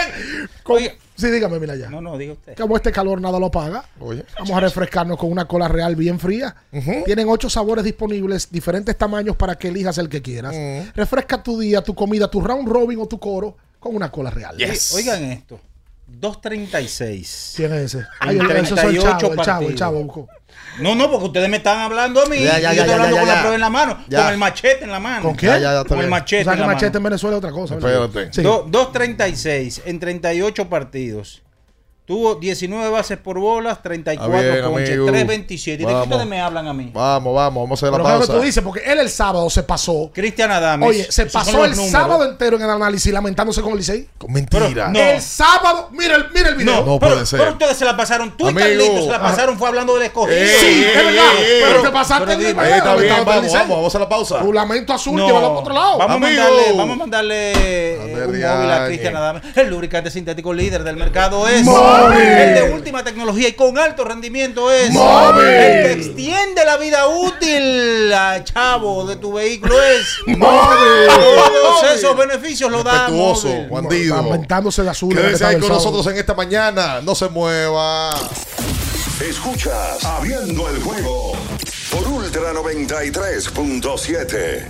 [0.62, 0.82] Con-
[1.14, 1.88] Sí, dígame, mira ya.
[1.88, 2.56] No, no, diga usted.
[2.56, 3.84] Como este calor nada lo paga.
[4.00, 4.24] Oye.
[4.38, 6.54] Vamos a refrescarnos con una cola real bien fría.
[7.04, 10.54] Tienen ocho sabores disponibles, diferentes tamaños para que elijas el que quieras.
[10.96, 14.56] Refresca tu día, tu comida, tu round robin o tu coro con una cola real.
[14.94, 15.60] Oigan esto.
[16.20, 17.54] 236.
[17.56, 17.98] ¿Quién es ese?
[17.98, 19.74] En Ay, eso es el 38 chavo, el chavo, el partidos.
[19.74, 20.02] chavo.
[20.04, 20.28] buscó.
[20.80, 22.38] No, no, porque ustedes me están hablando a mí.
[22.42, 23.34] Ya, ya, y ya, yo estoy hablando ya, con ya.
[23.34, 24.04] la prueba en la mano.
[24.08, 24.22] Ya.
[24.22, 25.22] Con el machete en la mano.
[25.22, 25.46] ¿Con qué?
[25.46, 26.98] Ya, ya, ya, está Con el machete O sea, en que la machete mano.
[26.98, 27.74] en Venezuela es otra cosa.
[28.30, 28.42] Sí.
[28.42, 31.42] Do- 236 en 38 partidos.
[32.12, 35.06] Tuvo 19 bases por bolas, 34 Está bien, ponches, amigo.
[35.06, 35.82] 327.
[35.86, 36.90] ¿De qué ustedes me hablan a mí?
[36.92, 38.32] Vamos, vamos, vamos a hacer Pero la jefe, pausa.
[38.38, 40.10] tú dices, porque él el sábado se pasó.
[40.12, 40.90] Cristian Adames.
[40.90, 41.90] Oye, se pasó el números.
[41.90, 44.06] sábado entero en el análisis lamentándose con el Licey.
[44.28, 44.88] Mentira.
[44.90, 44.98] No.
[44.98, 46.80] El sábado, mira el, mira el video.
[46.84, 47.38] No, No pero, puede ser.
[47.38, 48.36] pero ustedes se la pasaron.
[48.36, 48.60] Tú Amigo.
[48.60, 50.36] y Carlitos se la pasaron, fue hablando del escogido.
[50.36, 51.24] Ey, Sí, es ey, verdad.
[51.38, 51.82] ey, pero ey.
[51.82, 52.76] te pasaste pero dime.
[52.76, 54.38] está bien, vamos, vamos, vamos a la pausa.
[54.40, 55.96] Tu lamento azul, No, llévalo para otro lado.
[55.96, 58.84] Vamos a mandarle, vamos a mandarle eh, un móvil a.
[58.84, 59.42] Cristian Adames.
[59.56, 61.64] El lubricante sintético líder del mercado es
[62.08, 62.20] Móvil.
[62.22, 65.44] el de última tecnología y con alto rendimiento es Móvil.
[65.46, 71.08] el que extiende la vida útil a chavo de tu vehículo es Móvil.
[71.08, 73.70] Todos esos beneficios los da Respetuoso, Móvil.
[73.70, 74.16] bandido.
[74.16, 75.14] Lamentándose de azul.
[75.14, 77.00] Quédense ahí con nosotros en esta mañana.
[77.02, 78.10] No se mueva.
[79.20, 81.32] Escuchas Abriendo el juego
[81.90, 84.64] por Ultra 93.7.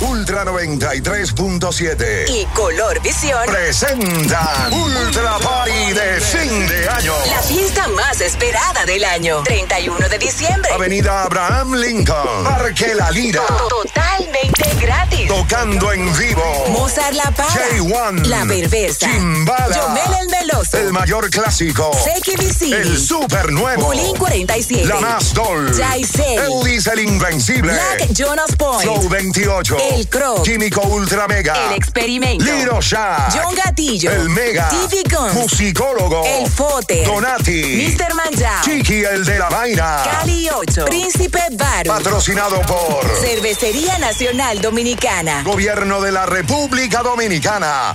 [0.00, 3.38] Ultra 93.7 Y Color Visión.
[3.46, 7.12] presentan Ultra Party de fin de año.
[7.28, 9.42] La fiesta más esperada del año.
[9.42, 10.70] 31 de diciembre.
[10.72, 15.28] Avenida Abraham Lincoln, Parque La Lira, Totalmente gratis.
[15.28, 16.64] tocando en vivo.
[16.70, 17.50] Mozart La Para.
[17.50, 19.06] J1, La Perversa.
[19.06, 20.78] Chimbala, Yomel el Meloso.
[20.78, 22.72] el mayor clásico, Seki Vicini.
[22.72, 24.86] el super nuevo, Bulín 47.
[24.86, 26.38] la más dol, Jaisel.
[26.44, 28.82] Eudis el invencible, Black Jonas Point.
[28.82, 30.42] Flow 28, El Croc.
[30.44, 32.44] Químico Ultra Mega, El Experimento.
[32.44, 34.10] Liro Shack, John Gatillo.
[34.10, 35.34] el Mega, TV Guns.
[35.34, 37.04] Musicólogo, El Fote.
[37.04, 38.14] Donati, Mr.
[38.14, 38.62] Manjao.
[38.64, 40.84] Chiqui el de la vaina, Cali 8.
[40.86, 41.90] Príncipe Baru.
[41.90, 45.42] patrocinado por Cervecería Nacional Dominicana.
[45.42, 47.94] Gobierno de la República Dominicana.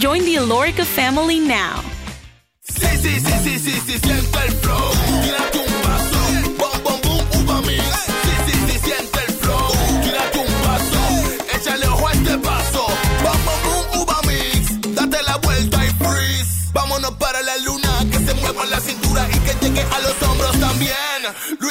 [0.00, 1.82] Join the Alorica family now.
[2.62, 4.90] Sí, sí, sí, sí, sí, sí, siente el flow.
[5.22, 6.18] Tírate un paso.
[6.56, 7.84] Bom, bom, boom, uva mix.
[8.24, 9.68] Sí, sí, sí, siente el flow.
[10.02, 11.00] Tírate un paso.
[11.54, 12.86] Échale ojo a este paso.
[13.24, 14.94] Bom, bom, boom, uva mix.
[14.94, 16.70] Date la vuelta y freeze.
[16.72, 17.92] Vámonos para la luna.
[18.10, 21.20] Que se mueva la cintura y que llegue a los hombros también.
[21.58, 21.70] Lo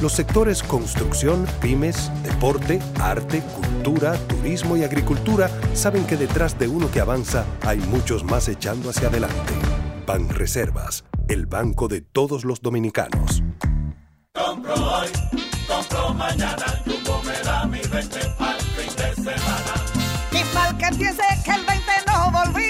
[0.00, 6.90] Los sectores construcción, pymes, deporte, arte, cultura, turismo y agricultura saben que detrás de uno
[6.90, 9.52] que avanza hay muchos más echando hacia adelante.
[10.06, 13.42] Banreservas, el banco de todos los dominicanos.
[14.32, 15.08] Compro hoy,
[15.68, 19.74] compro mañana, Jumbo me da mi 20 al fin de semana.
[20.32, 22.69] Y mal que piense que el 20 no volvía,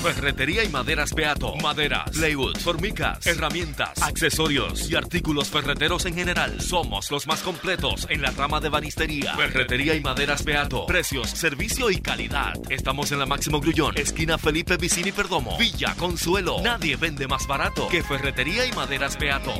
[0.00, 1.54] Ferretería y maderas Beato.
[1.56, 6.58] Maderas, plywood, formicas, herramientas, accesorios y artículos ferreteros en general.
[6.62, 9.36] Somos los más completos en la rama de banistería.
[9.36, 10.86] Ferretería y maderas Beato.
[10.86, 12.54] Precios, servicio y calidad.
[12.70, 16.62] Estamos en la Máximo Grullón, esquina Felipe Vicini Perdomo, Villa Consuelo.
[16.62, 19.52] Nadie vende más barato que Ferretería y maderas Beato.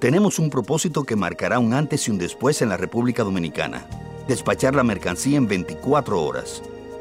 [0.00, 3.86] Tenemos un propósito que marcará un antes y un después en la República Dominicana.
[4.26, 6.60] Despachar la mercancía en 24 horas.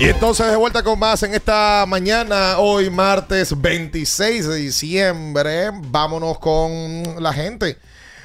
[0.00, 5.70] Y entonces de vuelta con más en esta mañana, hoy martes 26 de diciembre.
[5.74, 7.76] Vámonos con la gente.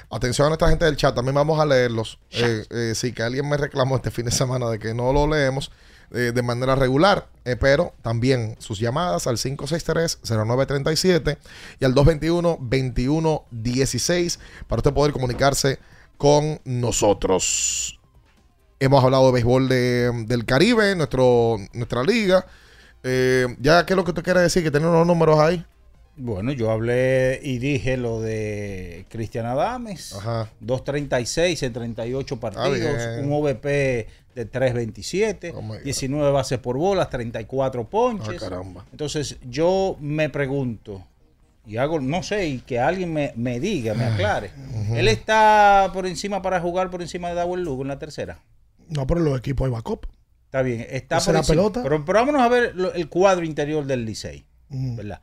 [0.09, 2.17] Atención a nuestra gente del chat, también vamos a leerlos.
[2.31, 5.27] Eh, eh, sí, que alguien me reclamó este fin de semana de que no lo
[5.27, 5.69] leemos
[6.11, 11.37] eh, de manera regular, eh, pero también sus llamadas al 563-0937
[11.81, 15.79] y al 221-2116 para usted poder comunicarse
[16.17, 17.99] con nosotros.
[18.79, 22.45] Hemos hablado de béisbol de- del Caribe, nuestro, nuestra liga.
[23.03, 24.63] Eh, ya, ¿qué es lo que tú quieres decir?
[24.63, 25.63] Que tiene unos números ahí.
[26.17, 30.13] Bueno, yo hablé y dije lo de Cristian Adames.
[30.65, 32.69] 2.36 en 38 partidos.
[33.23, 35.53] Un OVP de 3.27.
[35.83, 38.41] 19 bases por bolas, 34 ponches.
[38.41, 38.85] Ah, caramba.
[38.91, 41.03] Entonces, yo me pregunto,
[41.65, 44.51] y hago, no sé, y que alguien me, me diga, me aclare.
[44.93, 48.39] ¿Él está por encima para jugar por encima de Dawel Lugo en la tercera?
[48.89, 50.05] No, pero los equipos de backup.
[50.45, 51.83] Está bien, está por la pelota.
[51.83, 54.45] Pero, pero vámonos a ver lo- el cuadro interior del Licey.
[54.69, 55.21] ¿verdad?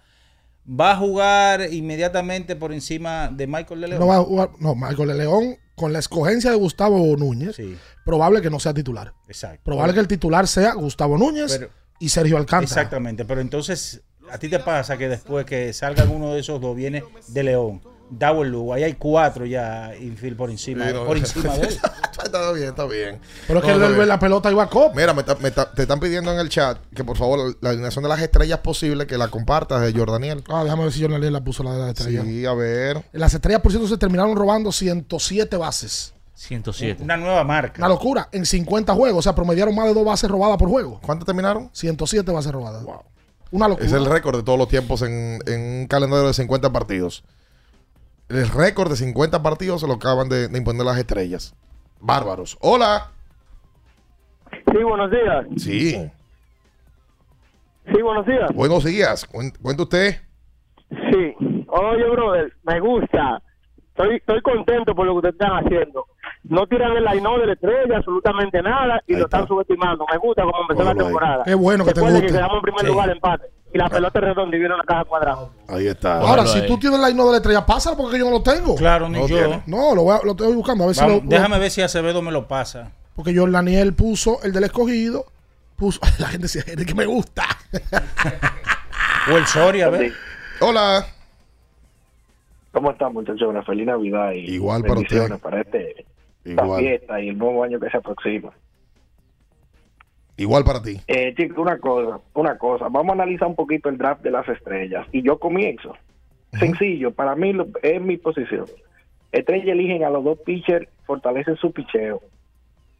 [0.68, 4.00] Va a jugar inmediatamente por encima de Michael de León.
[4.00, 7.56] No va a jugar, no, Michael de León, con la escogencia de Gustavo Núñez,
[8.04, 9.12] probable que no sea titular.
[9.26, 9.60] Exacto.
[9.64, 12.64] Probable que el titular sea Gustavo Núñez Pero- y Sergio Alcántara.
[12.82, 16.76] Exactamente, pero entonces a ti te pasa que después que salga uno de esos dos
[16.76, 17.82] viene de León,
[18.18, 21.78] Dawel Lugo, ahí hay cuatro ya infield por encima, Sí, no, por encima de él.
[22.24, 23.20] está bien, está bien.
[23.46, 24.94] Pero es que No, la pelota iba a cop.
[24.94, 27.70] Mira, me está- me está- te están pidiendo en el chat que por favor la
[27.70, 30.44] alineación de las estrellas posible que la compartas de Jordaniel.
[30.48, 32.24] Ah, déjame ver si Jordan la puso la de las estrellas.
[32.24, 33.02] Sí, a ver.
[33.12, 36.12] Las estrellas, por cierto, se terminaron robando 107 bases.
[36.34, 37.02] 107.
[37.02, 37.78] Una nueva marca.
[37.78, 38.28] Una locura.
[38.32, 39.20] En 50 juegos.
[39.20, 41.00] O sea, promediaron más de dos bases robadas por juego.
[41.02, 41.70] ¿Cuántas terminaron?
[41.72, 42.84] 107 bases robadas.
[43.52, 43.86] Una locura.
[43.86, 47.22] Es el récord de todos los tiempos en, en un calendario de 50 partidos.
[48.32, 51.54] El récord de 50 partidos se lo acaban de, de imponer las estrellas.
[52.00, 52.56] Bárbaros.
[52.60, 53.10] Hola.
[54.50, 55.46] Sí, buenos días.
[55.58, 56.10] Sí.
[57.94, 58.50] Sí, buenos días.
[58.54, 59.28] Buenos días.
[59.30, 60.16] Cuen- Cuenta usted.
[60.88, 61.34] Sí.
[61.68, 63.42] Oye, brother, me gusta.
[63.88, 66.06] Estoy, estoy contento por lo que ustedes están haciendo.
[66.44, 70.06] No tiran el line de la estrella, absolutamente nada, y lo están subestimando.
[70.10, 71.44] Me gusta cómo empezó la temporada.
[71.44, 72.32] Qué bueno que te Recuerden guste.
[72.32, 72.86] que quedamos en primer Sí.
[72.86, 73.44] lugar empate.
[73.74, 75.48] Y la pelota es redonda y viene una caja cuadrada.
[75.68, 76.18] Ahí está.
[76.20, 78.74] Ahora, si tú tienes la line de la estrella, pásalo porque yo no lo tengo.
[78.76, 79.36] Claro, ni No yo.
[79.38, 79.62] tiene.
[79.66, 80.84] No, lo, voy a- lo estoy buscando.
[80.84, 81.28] A ver Vamos, si lo.
[81.28, 82.92] déjame ver si Acevedo me lo pasa.
[83.16, 85.24] Porque Jordaniel puso el del escogido.
[85.76, 86.00] Puso.
[86.18, 87.44] La gente dice "Es que me gusta.
[89.32, 90.12] O el Soria, a ver.
[90.60, 91.06] Hola.
[92.72, 93.42] ¿Cómo están, muchachos?
[93.48, 95.42] Una feliz Navidad y Igual para bendiciones usted.
[95.42, 96.06] para este,
[96.44, 96.80] esta Igual.
[96.80, 98.50] fiesta y el nuevo año que se aproxima.
[100.36, 100.98] Igual para ti.
[101.06, 102.88] Eh, chicos, una cosa, una cosa.
[102.88, 105.06] Vamos a analizar un poquito el draft de las estrellas.
[105.12, 105.96] Y yo comienzo.
[106.58, 107.52] Sencillo, para mí
[107.82, 108.66] es mi posición.
[109.30, 112.20] Estrellas eligen a los dos pitchers, fortalecen su picheo.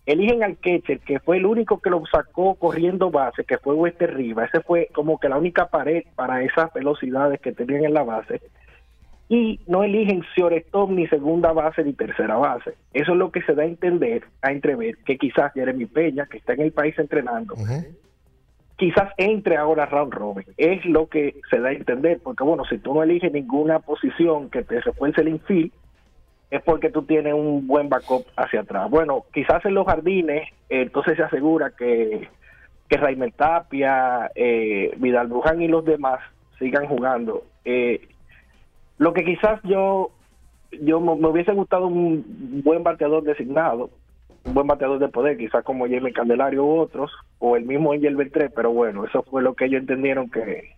[0.04, 4.14] Eligen al catcher, que fue el único que lo sacó corriendo base, que fue Wester
[4.14, 4.44] Riva.
[4.44, 8.40] Ese fue como que la única pared para esas velocidades que tenían en la base.
[9.32, 12.74] Y no eligen shortstop ni segunda base ni tercera base.
[12.92, 16.36] Eso es lo que se da a entender, a entrever, que quizás Jeremy Peña, que
[16.36, 17.54] está en el país entrenando,
[18.76, 20.44] quizás entre ahora round robin.
[20.58, 24.50] Es lo que se da a entender, porque bueno, si tú no eliges ninguna posición
[24.50, 25.72] que te refuerce el infield,
[26.50, 28.90] es porque tú tienes un buen backup hacia atrás.
[28.90, 32.28] Bueno, quizás en los jardines, eh, entonces se asegura que,
[32.86, 36.20] que Raimel Tapia, eh, Vidal Bruján y los demás
[36.58, 37.44] sigan jugando.
[37.64, 38.08] Eh,
[39.02, 40.12] lo que quizás yo
[40.80, 43.90] yo me, hubiese gustado un buen bateador designado,
[44.44, 47.10] un buen bateador de poder, quizás como Jamie Candelario u otros,
[47.40, 50.76] o el mismo Angel Beltré, pero bueno, eso fue lo que ellos entendieron que,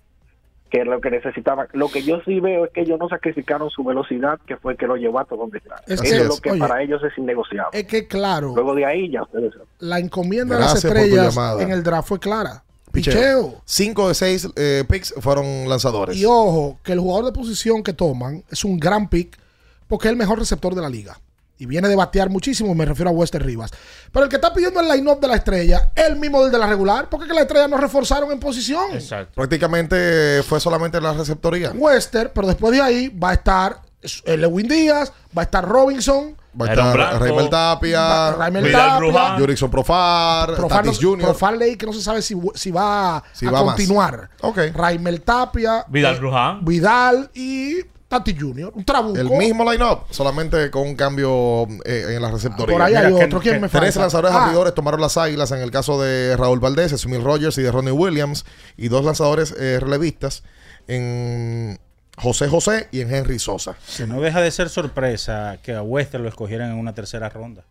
[0.71, 1.69] que es lo que necesitaban.
[1.75, 4.79] Lo que yo sí veo es que ellos no sacrificaron su velocidad, que fue el
[4.79, 5.77] que lo llevó hasta donde está.
[5.87, 7.79] Es eso es lo que oye, para ellos es innegociable.
[7.79, 9.69] Es que, claro, Luego de ahí ya ustedes saben.
[9.81, 12.65] la encomienda Gracias de las estrellas en el draft fue clara.
[12.95, 13.13] Picheo.
[13.13, 13.63] Picheo.
[13.65, 16.17] Cinco de seis eh, picks fueron lanzadores.
[16.17, 19.39] Y ojo, que el jugador de posición que toman es un gran pick
[19.87, 21.21] porque es el mejor receptor de la liga.
[21.57, 23.71] Y viene de batear muchísimo, me refiero a Wester Rivas.
[24.11, 26.59] Pero el que está pidiendo el line-up de la estrella es el mismo del de
[26.59, 28.91] la regular, porque que la estrella no reforzaron en posición.
[29.35, 31.71] Prácticamente fue solamente la receptoría.
[31.71, 33.84] Wester, pero después de ahí va a estar
[34.27, 39.37] Lewin Díaz, va a estar Robinson, Va a estar Raimel Tapia, Raimel Tapia.
[39.37, 41.25] Jurickson Profar, Profar, Tatis no- Jr.
[41.25, 44.31] Profar Ley, que no se sabe si, si va Si a va continuar.
[44.41, 44.59] Ok.
[44.73, 46.65] Raimel Tapia, Vidal Bruján.
[46.65, 48.71] Vidal y Tati Jr.
[48.73, 49.19] Un trabuco.
[49.19, 52.73] El mismo line-up, solamente con un cambio eh, en la receptoría.
[52.73, 53.41] Por ahí hay otro.
[53.41, 54.45] ¿Quién me Tres lanzadores Ah.
[54.45, 57.91] abridores tomaron las águilas en el caso de Raúl Valdés, Smil Rogers y de Ronnie
[57.91, 58.45] Williams.
[58.77, 60.45] Y dos lanzadores eh, relevistas
[60.87, 61.81] en
[62.17, 63.77] José José y en Henry Sosa.
[63.97, 67.65] Que no deja de ser sorpresa que a Wester lo escogieran en una tercera ronda.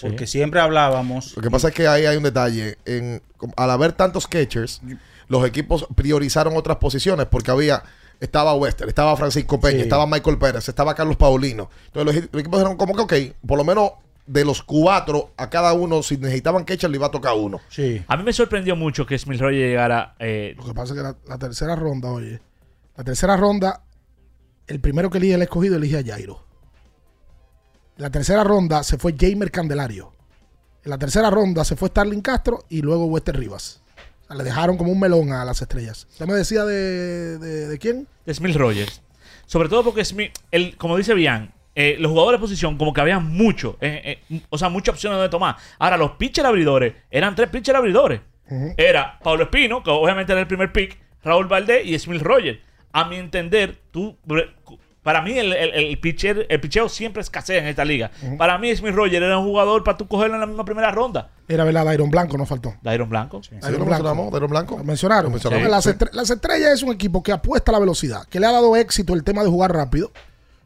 [0.00, 1.36] Porque siempre hablábamos.
[1.36, 2.78] Lo que pasa es que ahí hay un detalle.
[2.84, 3.22] En,
[3.56, 4.80] al haber tantos catchers,
[5.28, 7.82] los equipos priorizaron otras posiciones porque había.
[8.20, 9.82] Estaba Wester, estaba Francisco Peña, Sí.
[9.82, 11.68] estaba Michael Pérez, estaba Carlos Paulino.
[11.86, 13.90] Entonces los, los equipos dijeron como que, ok, por lo menos
[14.26, 17.60] de los cuatro, a cada uno, si necesitaban catcher, le iba a tocar uno.
[17.68, 18.02] Sí.
[18.06, 20.14] A mí me sorprendió mucho que Smith Roger llegara.
[20.20, 22.40] eh, Lo que pasa es que la, la tercera ronda, oye,
[22.96, 23.82] la tercera ronda,
[24.66, 26.44] el primero que elige el escogido elige a Jairo.
[27.96, 30.12] En la tercera ronda se fue Jamer Candelario.
[30.84, 33.82] En la tercera ronda se fue Starling Castro y luego Wester Rivas.
[34.22, 36.06] O sea, le dejaron como un melón a las estrellas.
[36.10, 38.06] ¿Usted me decía de, de, de quién?
[38.26, 39.02] de Smith Rogers.
[39.46, 43.00] Sobre todo porque Smith, el, como dice Bian, eh, los jugadores de posición, como que
[43.00, 45.56] había mucho, eh, eh, o sea, muchas opciones de tomar.
[45.78, 48.20] Ahora, los pitcher abridores, eran tres pitcher abridores.
[48.76, 52.60] Era Pablo Espino, que obviamente era el primer pick, Raúl Valdés y Smith Rogers.
[52.94, 54.16] A mi entender, tú,
[55.02, 58.10] para mí el, el, el pitcher, el picheo siempre escasea en esta liga.
[58.38, 61.30] Para mí Smith Rogers era un jugador para tú cogerlo en la misma primera ronda.
[61.46, 62.74] Era verdad, Dairon Blanco, nos faltó.
[62.82, 63.42] Dairon Blanco.
[63.60, 64.78] Dairon lo mencionamos, Dairon Blanco.
[64.78, 65.24] Lo mencionaron.
[65.24, 65.64] Lo mencionamos.
[65.66, 65.70] Sí.
[65.70, 65.90] Las, Sí.
[65.90, 68.76] estre- las estrellas es un equipo que apuesta a la velocidad, que le ha dado
[68.76, 70.10] éxito el tema de jugar rápido,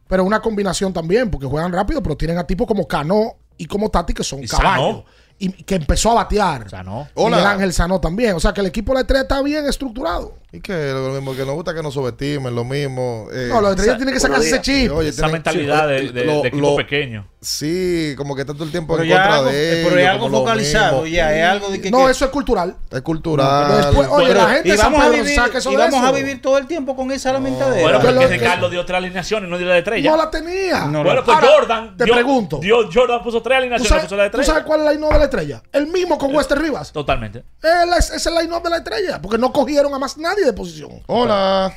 [0.06, 3.90] pero una combinación también, porque juegan rápido, pero tienen a tipos como Cano y como
[3.90, 4.86] Tati, que son Y caballos.
[4.98, 5.04] Sanó.
[5.40, 6.68] Y que empezó a batear.
[6.68, 7.08] Sanó.
[7.14, 7.50] Hola.
[7.52, 8.34] Ángel Sanó también.
[8.34, 10.34] O sea que el equipo de la estrella está bien estructurado.
[10.50, 13.28] Y que lo mismo, que nos gusta que nos subestimen, lo mismo.
[13.30, 14.90] eh, No, los estrellas tienen que sacarse ese chip.
[14.92, 17.28] Oye, Esa tienen- mentalidad sí, de, de- lo- de equipo lo- pequeño.
[17.40, 20.00] Sí, como que está todo el tiempo Pero en contra algo- de pero ellos.
[20.00, 22.76] es algo focalizado, ya, es algo de que- No, que- eso es cultural.
[22.90, 23.76] Es cultural.
[23.76, 26.04] Después, oye, Pero- la gente y vamos a vivir, saca eso y de vamos a
[26.06, 26.14] eso.
[26.14, 27.82] vivir todo el tiempo con esa lamentadera.
[27.82, 30.10] Bueno, Porque Ricardo dio tres alineaciones no dio la de estrella.
[30.10, 30.86] No la tenía.
[30.86, 31.96] No, bueno, la- pues Ahora, Jordan.
[31.96, 32.58] te dio- pregunto.
[32.58, 34.52] dio- Jordan puso tres ¿Tú alineaciones, puso la de tú estrella.
[34.60, 35.62] sabes cuál es el line-up de la estrella?
[35.72, 36.90] El mismo con Wester Rivas.
[36.90, 37.44] Totalmente.
[37.62, 39.20] Él es, el line-up de la estrella.
[39.22, 40.90] Porque no cogieron a más nadie de posición.
[41.06, 41.72] Hola.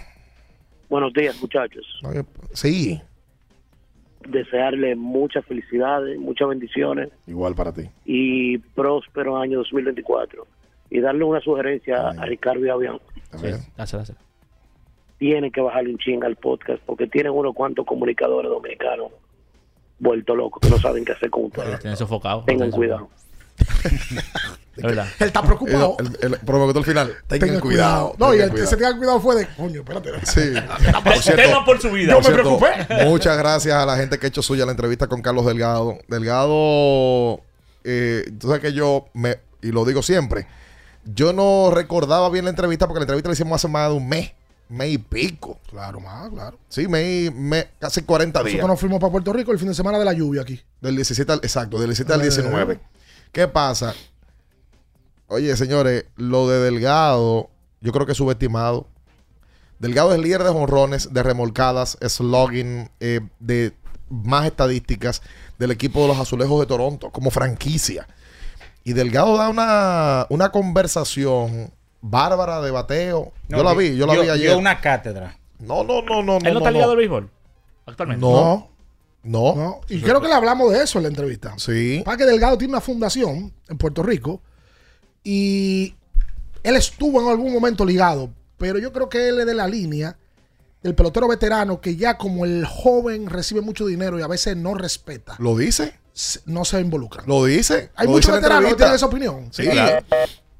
[0.89, 1.85] Buenos días, muchachos.
[2.53, 3.01] Sí,
[4.27, 7.89] Desearle muchas felicidades, muchas bendiciones igual para ti.
[8.05, 10.45] y próspero año 2024.
[10.91, 12.75] Y darle una sugerencia a Ricardo y a.
[13.37, 13.47] Sí,
[13.77, 14.19] dásela, dásela.
[15.17, 19.11] Tienen que bajarle un ching al podcast porque tienen unos cuantos comunicadores dominicanos
[19.99, 21.79] vueltos locos que no saben qué hacer con ustedes.
[21.79, 22.43] Tienen sofocado.
[22.43, 23.09] Tengan cuidado.
[24.81, 25.07] Es verdad.
[25.19, 25.95] Él está preocupado.
[25.99, 27.15] El, el, el- el final.
[27.27, 28.15] Tengan, Tengan cuidado.
[28.17, 30.09] No, y tengan el se tenga cuidado fue de, coño, espérate.
[30.25, 30.53] Sí.
[31.25, 32.11] Te- teman por su vida.
[32.13, 33.05] Yo me cierto, preocupé.
[33.05, 35.97] Muchas gracias a la gente que ha hecho suya la entrevista con Carlos Delgado.
[36.07, 37.41] Delgado,
[37.83, 40.47] eh, tú sabes que yo, me, y lo digo siempre,
[41.05, 44.07] yo no recordaba bien la entrevista porque la entrevista la hicimos hace más de un
[44.07, 44.31] mes,
[44.69, 45.59] mes y pico.
[45.69, 46.57] Claro, más, claro.
[46.69, 48.45] Sí, mes, y- mes casi 40 días.
[48.55, 50.59] Nosotros nos fuimos para Puerto Rico el fin de semana de la lluvia aquí.
[50.79, 52.23] Del 17 al, exacto, del 17 al Eh.
[52.23, 52.79] 19.
[53.31, 53.93] ¿Qué pasa?
[55.31, 57.49] Oye, señores, lo de Delgado,
[57.79, 58.87] yo creo que es subestimado.
[59.79, 63.73] Delgado es líder de jonrones, de remolcadas, slugging, eh, de
[64.09, 65.21] más estadísticas
[65.57, 68.07] del equipo de los Azulejos de Toronto, como franquicia.
[68.83, 71.71] Y Delgado da una, una conversación
[72.01, 73.31] bárbara de bateo.
[73.47, 74.49] No, yo la vi, yo la dio- vi ayer.
[74.49, 75.37] dio una cátedra.
[75.59, 76.37] No, no, no, no.
[76.39, 76.71] ¿Él no, no, está no.
[76.71, 77.29] ligado al béisbol?
[77.85, 78.21] Actualmente.
[78.21, 78.67] No.
[79.23, 79.55] No.
[79.55, 79.81] No.
[79.87, 81.53] Y creo que le hablamos de eso en la entrevista.
[81.57, 82.01] Sí.
[82.03, 84.41] Para que Delgado tiene una fundación en Puerto Rico
[85.23, 85.95] y
[86.63, 90.17] él estuvo en algún momento ligado, pero yo creo que él es de la línea
[90.83, 94.73] del pelotero veterano que ya como el joven recibe mucho dinero y a veces no
[94.73, 95.93] respeta, ¿Lo dice?
[96.45, 97.23] no se involucra.
[97.25, 97.89] Lo dice.
[97.95, 99.47] Hay Lo muchos dice veteranos que tienen esa opinión.
[99.51, 100.05] Sí, claro.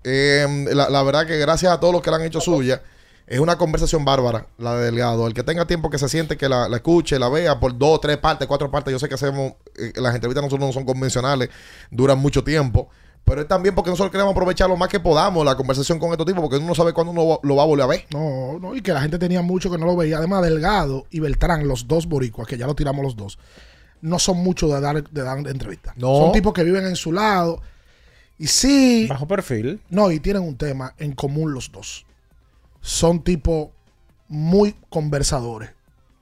[0.03, 2.81] Eh, la, la verdad que gracias a todos los que la han hecho suya,
[3.27, 5.27] es una conversación bárbara la de Delgado.
[5.27, 8.01] El que tenga tiempo que se siente, que la, la escuche, la vea por dos,
[8.01, 8.91] tres partes, cuatro partes.
[8.91, 11.49] Yo sé que hacemos, eh, las entrevistas nosotros no son convencionales,
[11.91, 12.89] duran mucho tiempo.
[13.23, 16.25] Pero es también porque nosotros queremos aprovechar lo más que podamos la conversación con estos
[16.25, 18.05] tipos, porque uno no sabe cuándo uno lo va a volver a ver.
[18.11, 20.17] No, no, y que la gente tenía mucho que no lo veía.
[20.17, 23.39] Además, Delgado y Beltrán, los dos boricuas, que ya lo tiramos los dos,
[24.01, 25.95] no son mucho de dar, de dar entrevistas.
[25.97, 26.15] No.
[26.17, 27.61] Son tipos que viven en su lado.
[28.37, 29.05] Y sí.
[29.07, 29.79] Bajo perfil.
[29.89, 32.05] No, y tienen un tema en común los dos.
[32.81, 33.69] Son tipos
[34.27, 35.69] muy conversadores.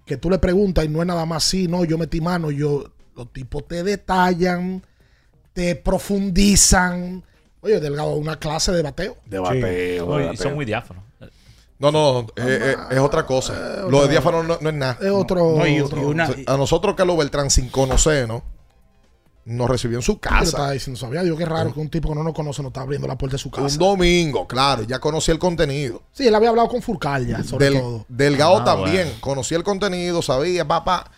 [0.05, 2.91] Que tú le preguntas y no es nada más sí, no, yo metí mano, yo.
[3.15, 4.81] Los tipos te detallan,
[5.53, 7.23] te profundizan.
[7.61, 9.17] Oye, Delgado, una clase de bateo.
[9.25, 11.03] De Muy- y son muy diáfanos.
[11.77, 13.85] No, no, eh, eh, es otra cosa.
[13.89, 14.97] Lo de diáfano no, no es nada.
[15.01, 15.55] Es otro.
[15.57, 18.43] No, y- otro- y una- a nosotros, Carlos Beltrán, sin conocernos,
[19.45, 20.43] nos recibió en su Yo casa.
[20.43, 22.81] estaba diciendo, sabía yo qué raro que un tipo que no nos conoce nos está
[22.81, 23.63] abriendo la puerta de su casa.
[23.67, 26.03] Un domingo, claro, ya conocí el contenido.
[26.11, 28.05] Sí, él había hablado con Furcal ya, sobre Del- todo.
[28.09, 29.21] Delgado Ah, también, bueno.
[29.21, 31.09] conocía el contenido, sabía, papá.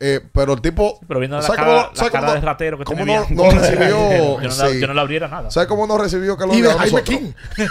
[0.00, 0.98] Eh, pero el tipo.
[1.06, 3.26] Pero viendo la ¿sabe cara, cómo- la sabe cara cómo- de ratero que cómo no,
[3.30, 3.88] no recibió?
[3.90, 4.80] yo, no la, sí.
[4.80, 5.50] yo no le abriera nada.
[5.50, 6.72] ¿Sabes cómo nos recibió Carlos Y de?
[6.72, 7.02] Jaime?
[7.02, 7.32] King.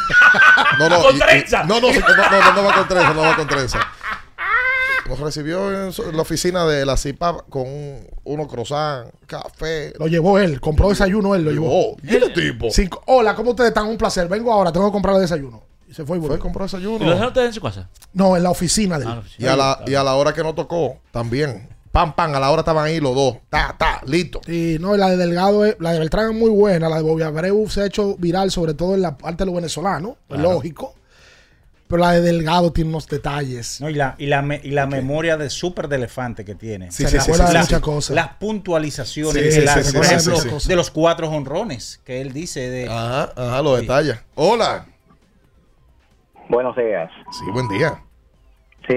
[0.80, 3.35] No, no, y- y- no, no, no, no, no, no va con trenza, no va
[3.35, 3.80] con trenza.
[5.07, 9.91] Nos recibió en, su- en la oficina de la CIPA con un- unos croissants, café.
[9.97, 11.95] Lo llevó él, compró desayuno él, lo llevó.
[12.03, 12.68] ¿y este tipo?
[12.69, 13.88] Cinco- Hola, ¿cómo ustedes están?
[13.88, 14.27] Un placer.
[14.27, 15.64] Vengo ahora, tengo que comprar el desayuno.
[15.88, 16.43] Y se fue y Fue, volvió.
[16.43, 17.06] compró ¿Y lo desayuno.
[17.10, 17.89] dejaron ustedes en su casa?
[18.14, 19.11] No, en la oficina de él.
[19.11, 21.68] Ah, Y a, la, y a la hora que nos tocó, también.
[21.91, 23.38] Pam, pam, a la hora estaban ahí los dos.
[23.49, 24.41] Ta, ta, listo.
[24.48, 26.88] Y no, la de Delgado, es- la de Beltrán es muy buena.
[26.88, 29.56] La de Bobby Abreu se ha hecho viral, sobre todo en la parte de los
[29.56, 30.14] venezolanos.
[30.28, 30.44] Claro.
[30.53, 30.94] Lógico.
[31.88, 33.82] Pero la de Delgado tiene unos detalles.
[33.82, 36.91] No, y la, y la, me- y la memoria de súper de elefante que tiene.
[36.91, 38.16] Se recuerda de Las- muchas cosas.
[38.16, 40.68] Las puntualizaciones Sí, sí, sí, por sí, ejemplo, sí, sí.
[40.70, 42.88] de los cuatro honrones que él dice de...
[42.88, 44.20] Ajá, ajá, los detalles.
[44.36, 44.86] Hola.
[46.49, 47.10] Buenos días.
[47.32, 47.99] Sí, buen día.
[48.88, 48.95] Sí,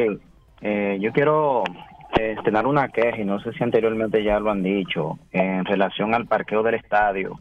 [0.61, 1.65] eh, yo quiero
[2.13, 6.27] tener una queja y no sé si anteriormente ya lo han dicho en relación al
[6.27, 7.41] parqueo del estadio.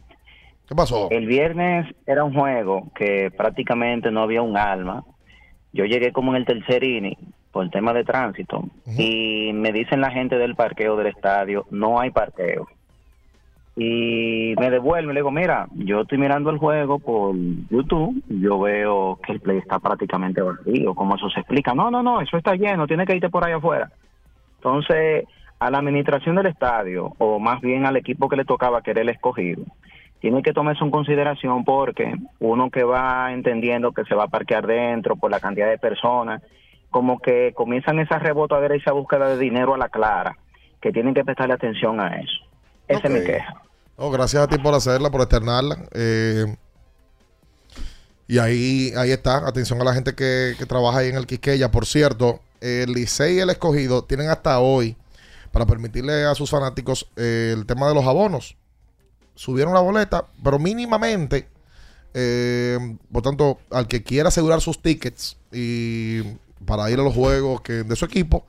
[0.68, 1.08] ¿Qué pasó?
[1.10, 5.04] El viernes era un juego que prácticamente no había un alma.
[5.72, 7.16] Yo llegué como en el tercer inning
[7.50, 8.64] por el tema de tránsito
[8.96, 12.68] y me dicen la gente del parqueo del estadio, no hay parqueo.
[13.74, 17.34] Y me devuelve, le digo, mira, yo estoy mirando el juego por
[17.70, 21.74] YouTube, yo veo que el play está prácticamente vacío, como eso se explica.
[21.74, 23.90] No, no, no, eso está lleno, tiene que irte por ahí afuera.
[24.64, 25.24] Entonces,
[25.58, 29.00] a la administración del estadio, o más bien al equipo que le tocaba, que era
[29.00, 29.64] el escogido,
[30.20, 34.68] tiene que tomarse en consideración porque uno que va entendiendo que se va a parquear
[34.68, 36.42] dentro por la cantidad de personas,
[36.90, 40.38] como que comienzan esa rebotadera y esa búsqueda de dinero a la clara,
[40.80, 42.38] que tienen que prestarle atención a eso.
[42.86, 43.62] Esa es mi queja.
[43.96, 45.76] Oh, gracias a ti por hacerla, por externarla.
[45.92, 46.54] Eh,
[48.28, 49.48] y ahí, ahí está.
[49.48, 51.72] Atención a la gente que, que trabaja ahí en el Quisqueya.
[51.72, 54.96] Por cierto, el Licey y el Escogido tienen hasta hoy
[55.50, 58.56] para permitirle a sus fanáticos eh, el tema de los abonos.
[59.34, 61.48] Subieron la boleta, pero mínimamente.
[62.14, 62.78] eh,
[63.10, 66.22] por tanto, al que quiera asegurar sus tickets y
[66.66, 68.46] para ir a los juegos que, de su equipo,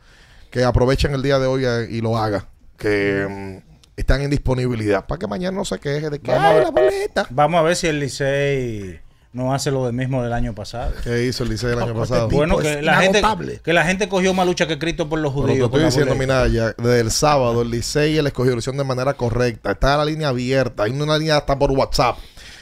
[0.52, 2.48] que aprovechen el día de hoy eh, y lo haga.
[2.78, 3.26] Que
[3.66, 5.06] mm, están en disponibilidad.
[5.08, 7.28] Para que mañana no se queje de que Vamos a "Ay, ver- la boleta.
[7.30, 9.00] Vamos a ver si el Licey
[9.34, 10.94] no hace lo mismo del año pasado.
[11.04, 12.30] ¿Qué hizo el Licey el año pasado?
[12.30, 13.22] Bueno, Tipo, que la, gente,
[13.64, 15.70] que la gente cogió más lucha que Cristo por los Pero judíos.
[15.72, 16.44] te con estoy la diciendo, boleta.
[16.44, 19.72] Minaya, desde el sábado el Licey lo hicieron de manera correcta.
[19.72, 20.84] Está la línea abierta.
[20.84, 22.18] Hay una línea hasta por WhatsApp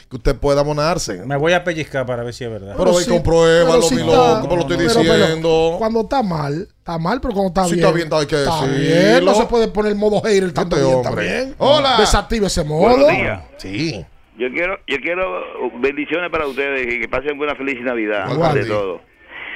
[0.08, 1.24] que usted pueda abonarse.
[1.24, 2.74] Me voy a pellizcar para ver si es verdad.
[2.76, 5.74] Pero ve, sí, compruébalo, pero sí mi está- loco, pero lo estoy pero- pero diciendo.
[5.78, 7.84] cuando está mal, está mal, pero cuando está Si bien.
[7.86, 8.78] está bien, hay que está decirlo.
[8.78, 11.26] bien, No se puede poner el modo hater tanto Este bien hombre.
[11.26, 11.54] también.
[11.58, 11.96] Hola.
[11.98, 12.80] Desactive ese modo.
[12.90, 13.40] Buenos días.
[13.58, 14.04] Sí.
[14.38, 19.00] Yo quiero, yo quiero bendiciones para ustedes y que pasen buena feliz Navidad, de todo.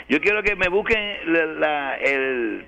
[0.08, 0.98] Yo quiero que me busquen
[1.32, 2.66] la, la- el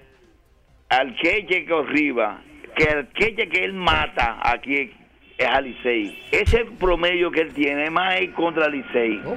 [0.89, 2.43] al queche que arriba,
[2.74, 4.90] que el queche que él mata aquí
[5.36, 6.18] es a Licey.
[6.32, 9.22] Ese promedio que él tiene es más es contra Licey.
[9.26, 9.36] Oh.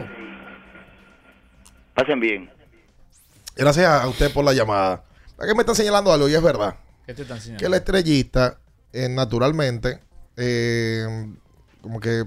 [1.94, 2.50] Pasen bien.
[3.56, 5.04] Gracias a usted por la llamada.
[5.38, 6.30] ¿A qué me está señalando algo?
[6.30, 6.76] Y es verdad.
[7.06, 7.60] ¿Qué te están enseñando?
[7.60, 8.58] Que el estrellista,
[8.94, 10.00] eh, naturalmente,
[10.38, 11.04] eh,
[11.82, 12.24] como que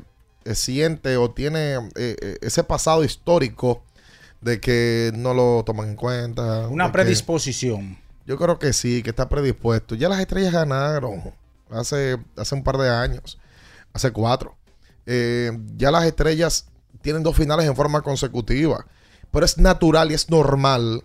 [0.53, 3.83] siente o tiene eh, eh, ese pasado histórico
[4.41, 6.69] de que no lo toman en cuenta.
[6.69, 7.99] Una predisposición.
[8.27, 9.95] Yo creo que sí, que está predispuesto.
[9.95, 11.33] Ya las estrellas ganaron
[11.71, 13.39] hace, hace un par de años,
[13.93, 14.57] hace cuatro.
[15.07, 16.67] Eh, ya las estrellas
[17.03, 18.87] tienen dos finales en forma consecutiva.
[19.31, 21.05] Pero es natural y es normal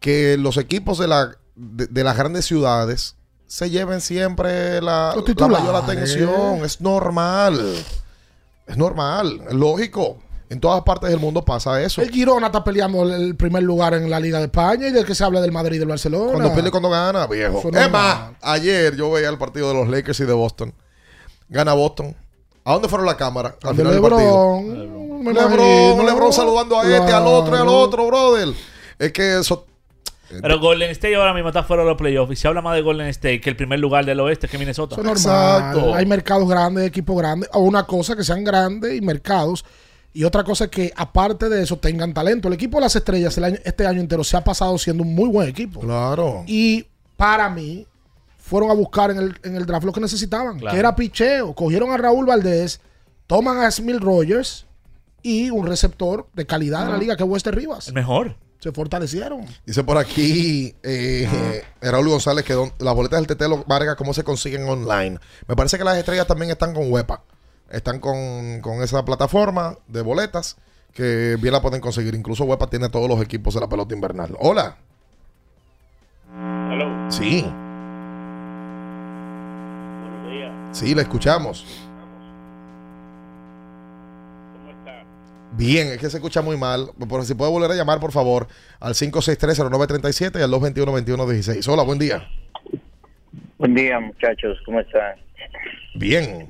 [0.00, 3.16] que los equipos de, la, de, de las grandes ciudades
[3.48, 5.14] se lleven siempre la,
[5.48, 6.64] mayor atención.
[6.64, 7.74] Es normal.
[8.68, 10.18] Es normal, es lógico.
[10.50, 12.00] En todas partes del mundo pasa eso.
[12.00, 15.14] El Girona está peleando el- primer lugar en la Liga de España y del que
[15.14, 16.32] se habla del Madrid y del Barcelona.
[16.32, 17.58] Cuando y cuando gana, viejo.
[17.58, 17.90] Es normal.
[17.90, 20.72] más, ayer yo veía el partido de los Lakers y de Boston.
[21.50, 22.16] Gana Boston.
[22.64, 23.56] ¿A dónde fueron la cámara?
[23.62, 24.60] Al final del partido.
[24.62, 25.24] Lebron.
[25.34, 26.06] Lebron.
[26.06, 28.48] Lebron saludando a este, al otro y al otro, brother.
[28.98, 29.66] Es que eso.
[30.28, 32.82] Pero Golden State ahora mismo está fuera de los playoffs y se habla más de
[32.82, 34.94] Golden State que el primer lugar del oeste que Minnesota.
[35.00, 35.94] Eso es normal.
[35.94, 37.48] Hay mercados grandes, equipos grandes.
[37.52, 39.64] O una cosa que sean grandes y mercados.
[40.12, 42.48] Y otra cosa es que, aparte de eso, tengan talento.
[42.48, 45.14] El equipo de las estrellas el año- este año entero se ha pasado siendo un
[45.14, 45.80] muy buen equipo.
[45.80, 46.42] Claro.
[46.46, 46.86] Y
[47.16, 47.86] para mí,
[48.38, 50.74] fueron a buscar en el, en el draft lo que necesitaban, Claro.
[50.74, 51.52] que era picheo.
[51.54, 52.80] Cogieron a Raúl Valdés,
[53.26, 54.66] toman a Smil Rogers
[55.22, 57.88] y un receptor de calidad de la liga que es Wester Rivas.
[57.88, 58.36] El mejor.
[58.58, 59.46] Se fortalecieron.
[59.64, 64.24] Dice por aquí eh, Raúl González que don- las boletas del Tetelo Vargas, ¿cómo se
[64.24, 65.18] consiguen online?
[65.46, 67.22] Me parece que las estrellas también están con Huepa.
[67.70, 70.56] Están con, con esa plataforma de boletas
[70.92, 72.14] que bien la pueden conseguir.
[72.16, 74.34] Incluso Huepa tiene todos los equipos de la pelota invernal.
[74.40, 74.76] Hola.
[77.10, 77.46] Sí.
[80.72, 81.64] Sí, la escuchamos.
[85.52, 86.90] Bien, es que se escucha muy mal.
[87.08, 88.46] Por si puede volver a llamar, por favor,
[88.80, 91.68] al 563-0937 y al 221-2116.
[91.72, 92.28] Hola, buen día.
[93.58, 94.58] Buen día, muchachos.
[94.64, 95.16] ¿Cómo están?
[95.94, 96.48] Bien.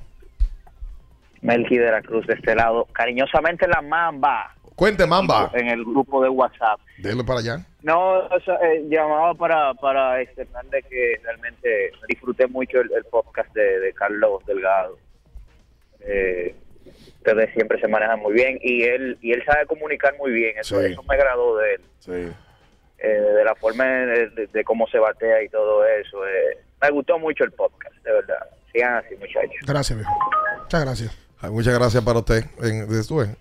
[1.41, 2.87] Melqui de la Cruz de este lado.
[2.93, 4.55] Cariñosamente la Mamba.
[4.75, 5.51] Cuente, Mamba.
[5.55, 6.79] En el grupo de WhatsApp.
[6.99, 7.67] Dele para allá.
[7.83, 13.05] No, o sea, eh, llamaba para, para externar de que realmente disfruté mucho el, el
[13.05, 14.99] podcast de, de Carlos Delgado.
[16.01, 16.55] Eh,
[17.19, 20.57] ustedes siempre se manejan muy bien y él y él sabe comunicar muy bien.
[20.59, 20.93] Eso, Sí.
[20.93, 21.81] eso me agradó de él.
[21.99, 22.33] Sí.
[23.01, 26.27] Eh, de la forma de, de- de cómo se batea y todo eso.
[26.27, 28.39] eh, me gustó mucho el podcast, de verdad.
[28.73, 29.55] Sigan así, muchachos.
[29.67, 30.13] Gracias, viejo.
[30.63, 31.19] Muchas gracias.
[31.41, 32.45] Ay, Muchas gracias para usted.
[32.63, 32.87] En,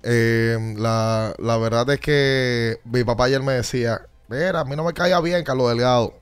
[0.03, 4.83] eh, la, la verdad es que mi papá ayer me decía, mira, a mí no
[4.83, 6.13] me caía bien Carlos Delgado.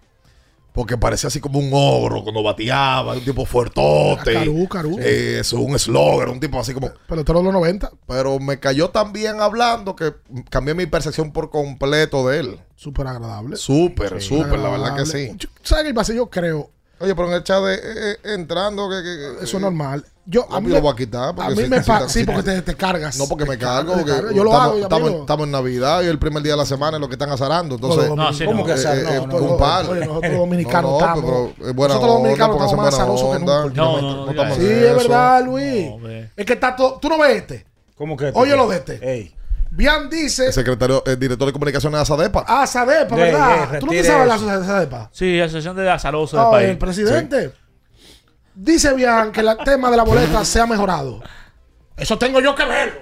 [0.76, 4.34] Porque parecía así como un ogro cuando bateaba, un tipo fuertote.
[4.34, 4.98] Carú, carú.
[5.00, 6.92] Eh, Eso, un slogger, un tipo así como...
[7.08, 7.92] Pelotero de los 90.
[8.08, 10.14] Pero me cayó tan bien hablando que
[10.50, 12.60] cambié mi percepción por completo de él.
[12.76, 13.56] Súper agradable.
[13.56, 15.32] Súper, súper, la verdad que sí.
[15.38, 16.14] Yo- ¿Sabes qué pasa?
[16.14, 16.70] Yo creo.
[17.00, 20.06] Oye, pero en el chat de, eh, eh, entrando, que, que- Eso es normal.
[20.28, 21.30] Yo, No, yo lo voy a quitar.
[21.30, 23.16] a porque mí si- me si- pa- si- sí, porque te, te cargas.
[23.18, 23.94] No, porque me cargo.
[23.94, 24.12] porque.
[24.34, 26.98] Yo lo estamos, hago, estamos, estamos en Navidad y el primer día de la semana
[26.98, 27.76] es lo que están azarando.
[27.76, 28.66] Entonces, No, sí, ¿Cómo no.
[28.66, 28.98] que azar?
[28.98, 29.86] eh, No, eh, no, un par.
[29.88, 31.24] oye, nosotros los dominicanos No, no, estamos.
[31.56, 33.66] pero es buena nosotros onda, dominicanos estamos más azarosos que nunca.
[33.76, 34.02] No,
[34.34, 34.86] no, Sí, eso.
[34.88, 35.88] es verdad, Luis.
[36.36, 36.98] Es que está todo.
[37.00, 37.66] Tú no ves este.
[37.96, 38.32] ¿Cómo que?
[38.34, 39.00] Oye lo de este.
[39.14, 39.32] Ey.
[39.70, 40.48] Bian dice.
[40.48, 42.46] el secretario, el director de comunicaciones de Asadepa.
[42.48, 43.80] Ah, Sadepa, Ey, ey, ¿verdad?
[43.80, 45.10] ¿Tú no te sabes la asociación de Sadepa?
[45.12, 46.70] Sí, Asociación de Azarosos del Oh, país.
[46.70, 47.52] el presidente.
[48.56, 51.22] Dice Bian que el tema de la boleta se ha mejorado.
[51.98, 53.02] Eso tengo yo que verlo.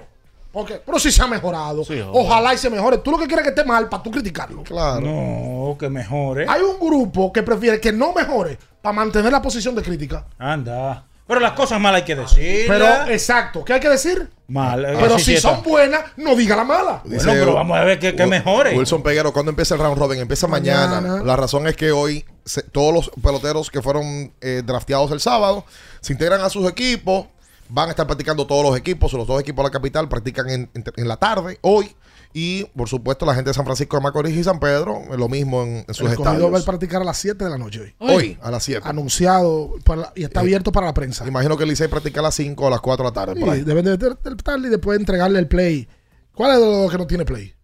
[0.52, 1.84] Porque, pero sí se ha mejorado.
[1.84, 2.98] Sí, Ojalá y se mejore.
[2.98, 4.62] Tú lo que quieres es que esté mal para tú criticarlo.
[4.62, 5.00] Claro.
[5.00, 6.46] No, que mejore.
[6.48, 10.26] Hay un grupo que prefiere que no mejore para mantener la posición de crítica.
[10.38, 11.06] Anda.
[11.26, 12.66] Pero las cosas malas hay que decir.
[12.68, 14.30] Pero, exacto, ¿qué hay que decir?
[14.46, 14.84] Mal.
[14.84, 17.00] eh, Pero si son buenas, no diga la mala.
[17.04, 18.76] Bueno, pero vamos a ver que, que Wil- mejore.
[18.76, 20.20] Wilson Peguero, ¿cuándo empieza el round robin?
[20.20, 21.00] Empieza mañana.
[21.00, 21.22] Mañana.
[21.24, 25.64] La razón es que hoy se- todos los peloteros que fueron eh, drafteados el sábado
[26.00, 27.26] se integran a sus equipos.
[27.68, 29.12] Van a estar practicando todos los equipos.
[29.14, 31.94] Los dos equipos de la capital practican en, en- en la tarde, hoy.
[32.36, 35.28] Y, por supuesto, la gente de San Francisco de Macorís y San Pedro, eh, lo
[35.28, 36.64] mismo en, en sus El cogido va a estadios.
[36.64, 37.94] practicar a las 7 de la noche hoy.
[38.00, 38.82] Hoy, a las 7.
[38.88, 41.26] Anunciado para- y está abierto para la prensa.
[41.28, 43.40] Imagino que el Licey practica a las 5 o a las 4 de la tarde.
[43.40, 43.60] por ahí.
[43.60, 45.88] Sí, deben de tarde y después entregarle el play.
[46.34, 47.54] ¿Cuál es de los que no tiene play?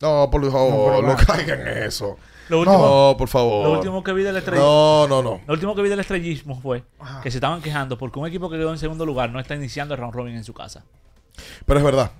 [0.00, 2.16] No, por favor, No, no, caigan en eso.
[2.48, 3.66] Lo último, No, por favor.
[3.66, 4.66] lo último que vi del estrellismo.
[4.68, 5.40] No, no, no.
[5.46, 6.84] Lo último que vi del estrellismo fue
[7.22, 9.94] que se estaban quejando porque un equipo que quedó en segundo lugar no está iniciando
[9.94, 10.84] el round robin en su casa.
[11.64, 12.10] Pero es verdad.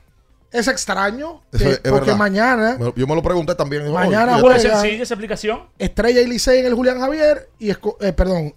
[0.50, 2.16] Es extraño que- es- es porque verdad.
[2.16, 3.92] mañana Yo me lo pregunté también.
[3.92, 5.62] Mañana juega- ¿Es sencilla esa explicación?
[5.78, 8.54] Estrella y Licey en el Julián Javier y Esco- eh, perdón,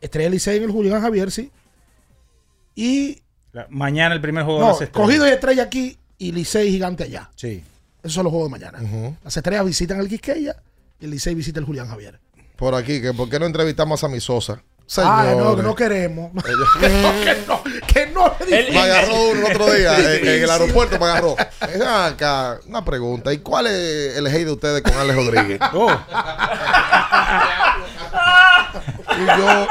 [0.00, 1.50] Estrella y Licey en el Julián Javier, sí.
[2.74, 5.06] Y La- Mañana el primer juego de no, las estrellas.
[5.06, 7.30] cogido y Estrella aquí y Licey gigante allá.
[7.36, 7.64] Sí.
[8.06, 9.16] Esos son los juegos de mañana.
[9.24, 10.56] Las estrellas visitan el Quisqueya
[11.00, 12.18] y el Licey visita el Julián Javier.
[12.56, 14.62] Por aquí, que ¿por qué no entrevistamos a mi Sosa?
[14.98, 16.30] Ah, no, que no queremos.
[16.80, 20.50] que no, que no, que no Me agarró uno el otro día en, en el
[20.50, 21.34] aeropuerto, me agarró.
[21.60, 23.32] Ven acá, una pregunta.
[23.32, 25.60] ¿Y cuál es el hate de ustedes con Alex Rodríguez?
[25.74, 25.90] Oh.
[29.18, 29.66] Y yo,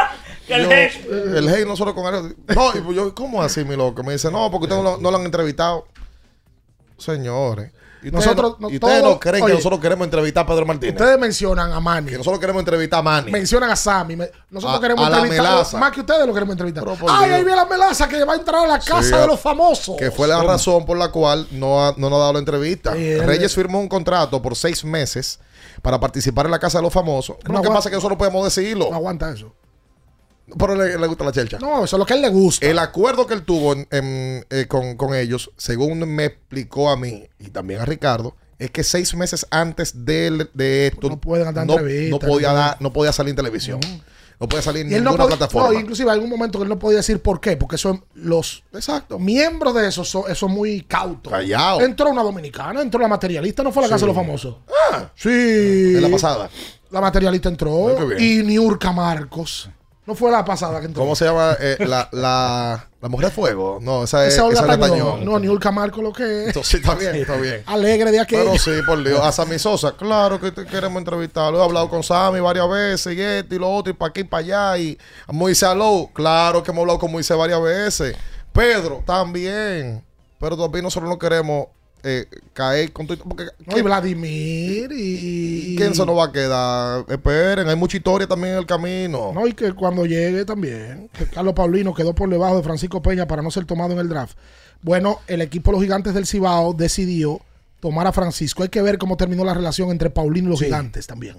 [0.55, 1.05] El yo- hate.
[1.37, 4.03] el hate no solo con Alex No, y yo, ¿cómo así, mi loco?
[4.03, 5.87] Me dice, no, porque ustedes no lo han entrevistado.
[6.97, 7.71] Señores.
[8.05, 10.47] ¿Y ustedes, Nosotros, no, y ustedes todos- no creen oye, que nosotros queremos entrevistar a
[10.47, 10.93] Pedro Martínez?
[10.95, 12.11] Ustedes mencionan a Manny.
[12.11, 13.31] Que nosotros queremos entrevistar a Manny.
[13.31, 14.15] Mencionan a Sammy.
[14.15, 15.51] Me- Nosotros A- queremos a la entrevistar.
[15.51, 15.77] melaza.
[15.79, 16.83] Más que ustedes lo queremos entrevistar.
[17.09, 19.39] Ay, ahí viene la melaza que va a entrar a la casa Sí, de los
[19.39, 19.95] famosos.
[19.97, 22.93] Que fue la razón por la cual no, ha- no nos ha dado la entrevista.
[22.93, 25.39] Reyes firmó un contrato por seis meses
[25.81, 27.37] para participar en la Casa de los Famosos.
[27.37, 28.87] No lo que aguanta- pasa es que nosotros podemos decirlo.
[28.91, 29.51] No aguanta eso.
[30.57, 31.57] Pero le, le gusta la chelcha.
[31.59, 32.65] No, eso es lo que a él le gusta.
[32.65, 36.97] El acuerdo que él tuvo en- en, eh, con, con ellos, según me explicó a
[36.97, 41.53] mí y también a Ricardo, es que seis meses antes de, de esto No pueden
[41.53, 43.79] dar no, no podía dar, no podía salir en televisión.
[44.39, 45.69] No podía salir en no ninguna podía, plataforma.
[45.73, 48.63] no, inclusive hay algún momento que él no podía decir por qué, porque son los
[48.73, 49.17] Exacto.
[49.17, 51.31] miembros de esos son, muy cautos.
[51.31, 51.79] Callao.
[51.81, 53.93] Entró una dominicana, entró la materialista, no fue a la Sí.
[53.93, 54.57] casa de los famosos.
[54.91, 55.29] Ah, Sí.
[55.29, 56.49] en la pasada.
[56.91, 58.13] La materialista entró.
[58.19, 59.69] Y Niurka Marcos.
[60.05, 61.01] No fue la pasada que entró.
[61.01, 61.57] ¿Cómo se llama?
[61.59, 63.79] Eh, la, la, la mujer de fuego.
[63.81, 64.87] No, esa es, Esa esa es la.
[65.23, 66.47] No, Niurka Marcos lo que es.
[66.49, 67.63] Entonces, sí, está bien, está bien.
[67.65, 68.51] Alegre de aquello.
[68.51, 69.19] Pero sí, por Dios.
[69.19, 71.59] A Sammy Sosa, claro que te queremos entrevistarlo.
[71.59, 74.23] He hablado con Sammy varias veces y esto y lo otro y para aquí y
[74.25, 74.77] para allá.
[74.77, 78.15] Y a Moisés Alou, claro que hemos hablado con Moisés varias veces.
[78.53, 80.05] Pedro, también.
[80.39, 81.67] Pero todavía nosotros no queremos
[82.07, 83.17] eh, caer con todo.
[83.17, 87.05] Porque No, y Vladimir y, ¿quién se nos va a quedar?
[87.09, 89.31] Esperen, hay mucha historia también en el camino.
[89.33, 93.27] No, y que cuando llegue también, que Carlos Paulino quedó por debajo de Francisco Peña
[93.27, 94.37] para no ser tomado en el draft.
[94.83, 97.41] Bueno, el equipo de los gigantes del Cibao decidió
[97.79, 98.61] tomar a Francisco.
[98.61, 101.37] Hay que ver cómo terminó la relación entre Paulino y los gigantes también.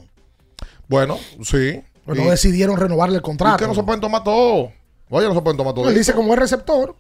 [0.88, 1.80] Bueno, sí.
[2.04, 3.58] Pues no decidieron renovarle el contrato.
[3.58, 4.72] que no se pueden tomar todo.
[5.10, 5.88] Oye, no se pueden tomar todo.
[5.88, 6.96] Él dice como es receptor.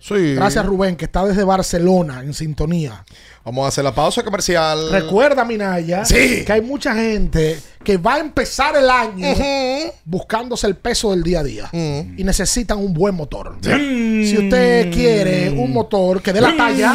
[0.00, 0.34] Sí.
[0.34, 3.04] Gracias Rubén, que está desde Barcelona en sintonía.
[3.44, 4.90] Vamos a hacer la pausa comercial.
[4.90, 6.44] Recuerda, Minaya, Sí.
[6.44, 9.26] que hay mucha gente que va a empezar el año
[10.04, 13.56] buscándose el peso del día a día y necesitan un buen motor.
[13.62, 16.94] Si usted quiere un motor que dé la talla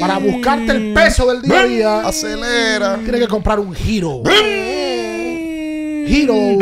[0.00, 2.98] para buscarte el peso del día a día, acelera.
[3.02, 4.22] Tiene que comprar un Hero.
[6.06, 6.58] Hero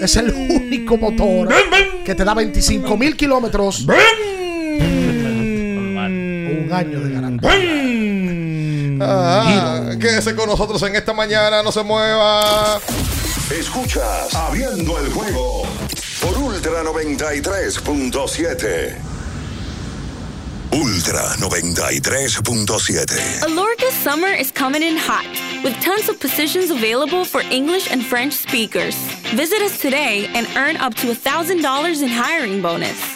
[0.00, 1.48] es el único motor
[2.04, 3.86] que te da 25 mil kilómetros.
[4.78, 7.50] Un año de garantía.
[9.00, 12.80] Ah, quédese con nosotros en esta mañana, no se mueva.
[13.50, 15.62] Escuchas Abriendo el juego
[16.20, 18.96] por Ultra 93.7.
[20.72, 23.42] Ultra 93.7.
[23.44, 25.24] Alorca's summer is coming in hot,
[25.62, 28.96] with tons of positions available for English and French speakers.
[29.34, 33.15] Visit us today and earn up to $1,000 in hiring bonus.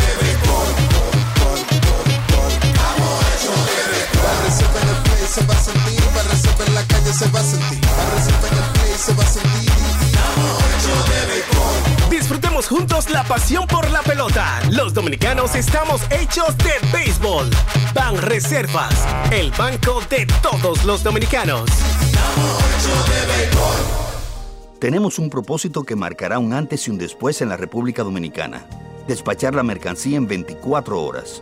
[5.21, 5.99] play se va a sentir,
[6.67, 7.79] en la calle se va a sentir,
[8.15, 9.71] reserva en el play se va a sentir.
[12.09, 14.61] Disfrutemos juntos la pasión por la pelota.
[14.71, 17.49] Los dominicanos estamos hechos de béisbol.
[17.93, 18.93] Ban Reservas,
[19.31, 21.69] el banco de todos los dominicanos.
[24.79, 28.65] Tenemos un propósito que marcará un antes y un después en la República Dominicana.
[29.07, 31.41] Despachar la mercancía en 24 horas.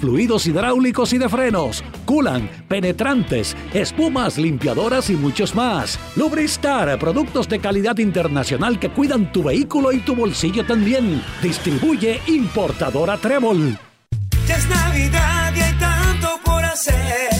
[0.00, 5.98] fluidos hidráulicos y de frenos, culan, penetrantes, espumas, limpiadoras y muchos más.
[6.16, 11.22] Lubristar, productos de calidad internacional que cuidan tu vehículo y tu bolsillo también.
[11.42, 13.78] Distribuye importadora Trébol.
[14.46, 17.30] Ya es Navidad y hay tanto por hacer.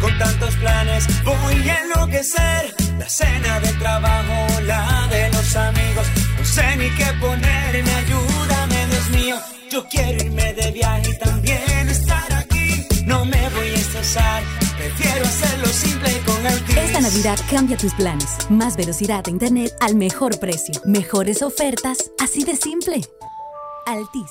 [0.00, 2.74] Con tantos planes voy a enloquecer.
[2.98, 6.06] La cena del trabajo, la de los amigos.
[6.38, 9.36] No sé ni qué ponerme, ayúdame, Dios mío.
[9.70, 11.13] Yo quiero irme de viaje
[14.04, 14.42] voy a estresar,
[14.76, 16.76] prefiero hacerlo simple con el Kiss.
[16.76, 18.50] Esta Navidad cambia tus planes.
[18.50, 20.74] Más velocidad de internet al mejor precio.
[20.84, 23.00] Mejores ofertas, así de simple.
[23.86, 24.30] Altis.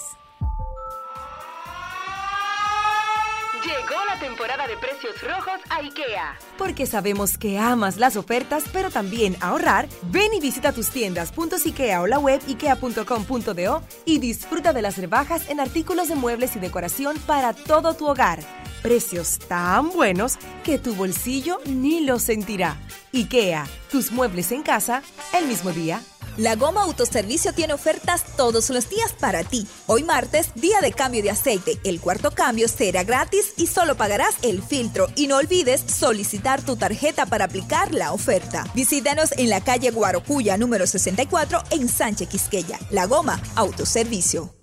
[3.63, 6.37] Llegó la temporada de precios rojos a IKEA.
[6.57, 9.87] Porque sabemos que amas las ofertas, pero también ahorrar.
[10.03, 11.33] Ven y visita tus tiendas
[11.65, 16.59] .ikea o la web ikea.com.do y disfruta de las rebajas en artículos de muebles y
[16.59, 18.39] decoración para todo tu hogar.
[18.83, 22.77] Precios tan buenos que tu bolsillo ni lo sentirá.
[23.13, 25.01] IKEA, tus muebles en casa
[25.33, 26.01] el mismo día.
[26.35, 29.65] La Goma Autoservicio tiene ofertas todos los días para ti.
[29.85, 31.79] Hoy martes, día de cambio de aceite.
[31.85, 35.07] El cuarto cambio será gratis y solo pagarás el filtro.
[35.15, 38.65] Y no olvides solicitar tu tarjeta para aplicar la oferta.
[38.75, 42.79] Visítanos en la calle Guarocuya número 64 en Sánchez Quisqueya.
[42.89, 44.62] La Goma Autoservicio.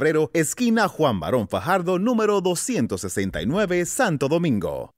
[0.33, 4.95] esquina Juan Barón Fajardo, número 269, Santo Domingo.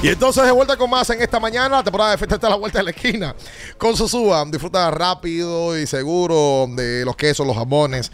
[0.00, 2.50] Y entonces de vuelta con más en esta mañana, la temporada de fiesta está a
[2.50, 3.34] la vuelta de la esquina.
[3.76, 8.12] Con Sosúa, disfruta rápido y seguro de los quesos, los jamones.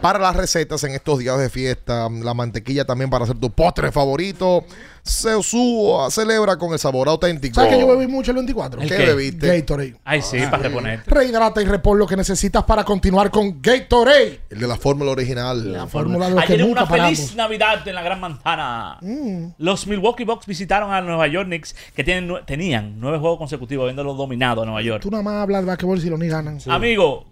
[0.00, 3.90] Para las recetas en estos días de fiesta, la mantequilla también para hacer tu postre
[3.90, 4.64] favorito.
[5.02, 7.54] Sosúa celebra con el sabor auténtico.
[7.54, 8.82] ¿Sabes que yo bebí mucho el 24?
[8.82, 9.06] ¿El ¿Qué qué?
[9.06, 9.60] bebiste?
[9.60, 9.94] Gatorade.
[10.04, 11.02] Ay, sí, para reponer.
[11.06, 14.40] Rehidrata y repon lo que necesitas para continuar con Gatorade.
[14.50, 15.72] El de la fórmula original.
[15.72, 17.34] La fórmula de los que Ayer hubo nunca una feliz.
[17.34, 18.98] Navidad en la Gran Manzana.
[19.00, 19.46] Mm.
[19.58, 24.12] Los Milwaukee Bucks visitaron a Nueva York Knicks, que tienen, tenían nueve juegos consecutivos habiéndolo
[24.14, 25.02] dominado a Nueva York.
[25.02, 26.58] Tú nada más hablas de basquetbol si los ni ganan.
[26.66, 27.26] Amigo,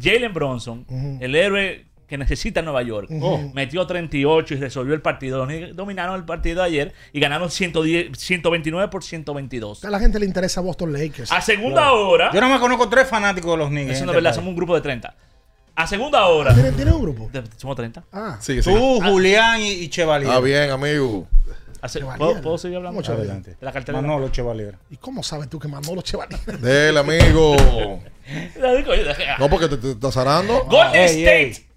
[0.00, 0.86] Jalen Bronson,
[1.20, 3.26] el héroe que necesita Nueva York, Ujú.
[3.26, 5.44] oh, metió 38 y resolvió el partido.
[5.74, 9.84] Dominaron el partido de ayer y ganaron 110, 129 por 122.
[9.84, 11.32] A la gente le interesa Boston Lakers.
[11.32, 12.30] A segunda hora.
[12.32, 13.90] Yo no me conozco tres fanáticos de los Knicks.
[13.90, 15.12] Eso no este es verdad, somos un grupo de 30.
[15.74, 16.54] A segunda hora.
[16.54, 17.28] ¿Tienen, tienen un grupo?
[17.32, 18.04] de- somos 30.
[18.12, 18.38] Ah.
[18.40, 18.76] Sigue, sigue.
[18.76, 20.30] Tú, Julián y, y Chevalier.
[20.30, 21.26] Ah, bien, amigo.
[21.82, 21.98] Hace-.
[22.00, 22.94] ¿puedo, puedo seguir hablando?
[22.96, 23.26] ¿Cómo Chevalier?
[23.30, 23.50] Adelante.
[23.58, 24.00] De la cartera.
[24.00, 24.76] Manolo Chevalier.
[24.88, 26.40] ¿Y cómo sabes tú que Manolo Chevalier?
[26.60, 27.56] Del amigo.
[29.38, 30.64] No, porque te, te estás arando.
[30.64, 31.73] Golden Ey, State.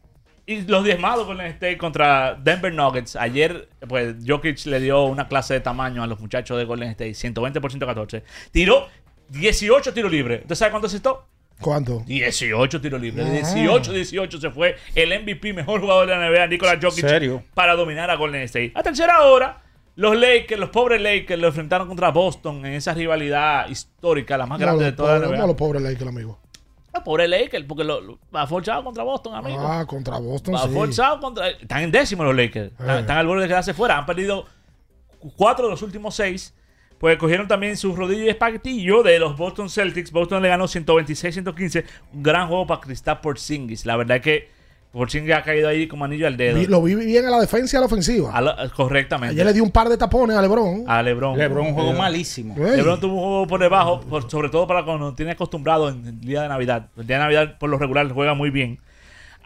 [0.49, 3.17] Y los diezmados Golden State contra Denver Nuggets.
[3.17, 7.15] Ayer, pues, Jokic le dio una clase de tamaño a los muchachos de Golden State.
[7.15, 8.23] 120 por 114.
[8.51, 8.87] Tiró
[9.27, 10.41] 18 tiros libres.
[10.43, 11.27] ¿Usted sabe cuánto aceptó?
[11.59, 12.01] ¿Cuánto?
[12.05, 13.27] 18 tiros libres.
[13.27, 13.53] Ah.
[13.55, 17.43] 18, 18 se fue el MVP, mejor jugador de la NBA, Nikola Jokic, ¿Serio?
[17.53, 18.71] para dominar a Golden State.
[18.73, 19.61] A tercera hora,
[19.95, 24.59] los Lakers, los pobres Lakers, lo enfrentaron contra Boston en esa rivalidad histórica, la más
[24.59, 25.41] grande de toda la pobre, NBA.
[25.41, 26.39] no, los pobres Lakers, amigo.
[26.97, 29.59] Los pobres Lakers, porque lo, lo- va forchado contra Boston, amigo.
[29.65, 30.69] Ah, contra Boston, Va sí.
[30.73, 31.49] forzado contra.
[31.49, 32.71] Están en décimo los Lakers.
[32.71, 32.99] Están, Eh.
[33.01, 33.97] están al borde de quedarse fuera.
[33.97, 34.45] Han perdido
[35.35, 36.53] cuatro de los últimos seis.
[36.99, 40.11] Pues cogieron también sus rodillas y espaguetillo de los Boston Celtics.
[40.11, 41.85] Boston le ganó 126-115.
[42.13, 43.85] Un gran juego para Kristaps Porzingis.
[43.85, 44.49] La verdad es que
[44.91, 46.59] Porzingis ha caído ahí como anillo al dedo.
[46.69, 48.31] Lo vi bien a la defensa y a la ofensiva.
[48.35, 49.33] A la- correctamente.
[49.33, 50.85] Ayer le di un par de tapones a LeBron.
[50.87, 51.37] a LeBron.
[51.37, 52.55] LeBron un juego malísimo.
[52.57, 56.19] LeBron tuvo un juego por debajo, por- sobre todo para cuando tiene acostumbrado en el
[56.21, 56.87] día de Navidad.
[56.97, 58.79] El día de Navidad, por lo regular, juega muy bien.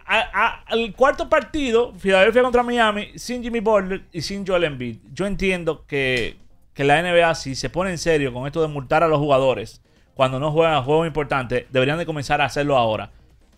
[0.05, 4.97] A- a- al cuarto partido, Filadelfia contra Miami, sin Jimmy Butler y sin Joel Embiid.
[5.13, 6.37] Yo entiendo que,
[6.73, 9.81] que la NBA, si se pone en serio con esto de multar a los jugadores
[10.13, 13.09] cuando no juegan juegos importantes, deberían de comenzar a hacerlo ahora.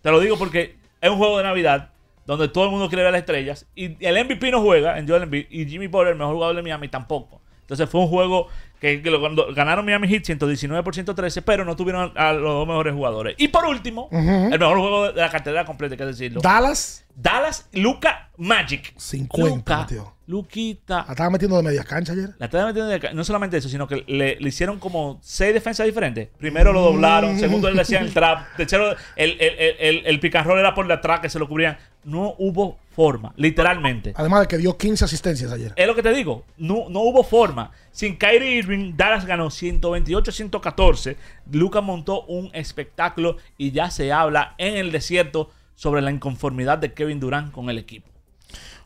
[0.02, 1.90] Te lo digo porque es un juego de Navidad
[2.26, 5.24] donde todo el mundo quiere ver las estrellas y el MVP no juega en Joel
[5.24, 7.42] Embiid y Jimmy Butler, el mejor jugador de Miami, tampoco.
[7.62, 8.48] Entonces fue un juego
[8.80, 12.68] que, que lo- ganaron Miami Heat 119 por 113, pero no tuvieron a los dos
[12.68, 13.36] mejores jugadores.
[13.38, 14.08] Y por último,
[14.54, 16.42] el mejor juego de la cartera completa, hay que decirlo.
[16.42, 18.94] Dallas, Dallas, Luca Magic.
[18.98, 20.13] 50, Luca.
[20.26, 21.04] Luquita.
[21.06, 22.30] La estaba metiendo de media cancha ayer.
[22.40, 23.14] La estaba metiendo de acá.
[23.14, 26.30] No solamente eso, sino que le, le hicieron como seis defensas diferentes.
[26.38, 30.74] Primero lo doblaron, segundo le hacían el trap, tercero el, el, el, el, roll era
[30.74, 31.78] por detrás que se lo cubrían.
[32.06, 34.14] No hubo forma, literalmente.
[34.16, 35.74] Además de que dio 15 asistencias ayer.
[35.76, 37.72] Es lo que te digo, no, no hubo forma.
[37.92, 41.16] Sin Kyrie Irving, Dallas ganó 128-114.
[41.52, 46.94] Lucas montó un espectáculo y ya se habla en el desierto sobre la inconformidad de
[46.94, 48.13] Kevin Durant con el equipo.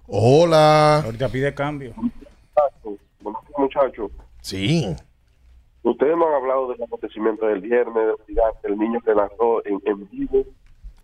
[0.07, 1.01] Hola.
[1.03, 1.93] Ahorita pide cambio.
[3.57, 4.11] Muchachos.
[4.41, 4.95] Sí.
[5.83, 9.79] Ustedes no han hablado del acontecimiento del viernes, del gigante, el niño que narró en,
[9.85, 10.43] en vivo.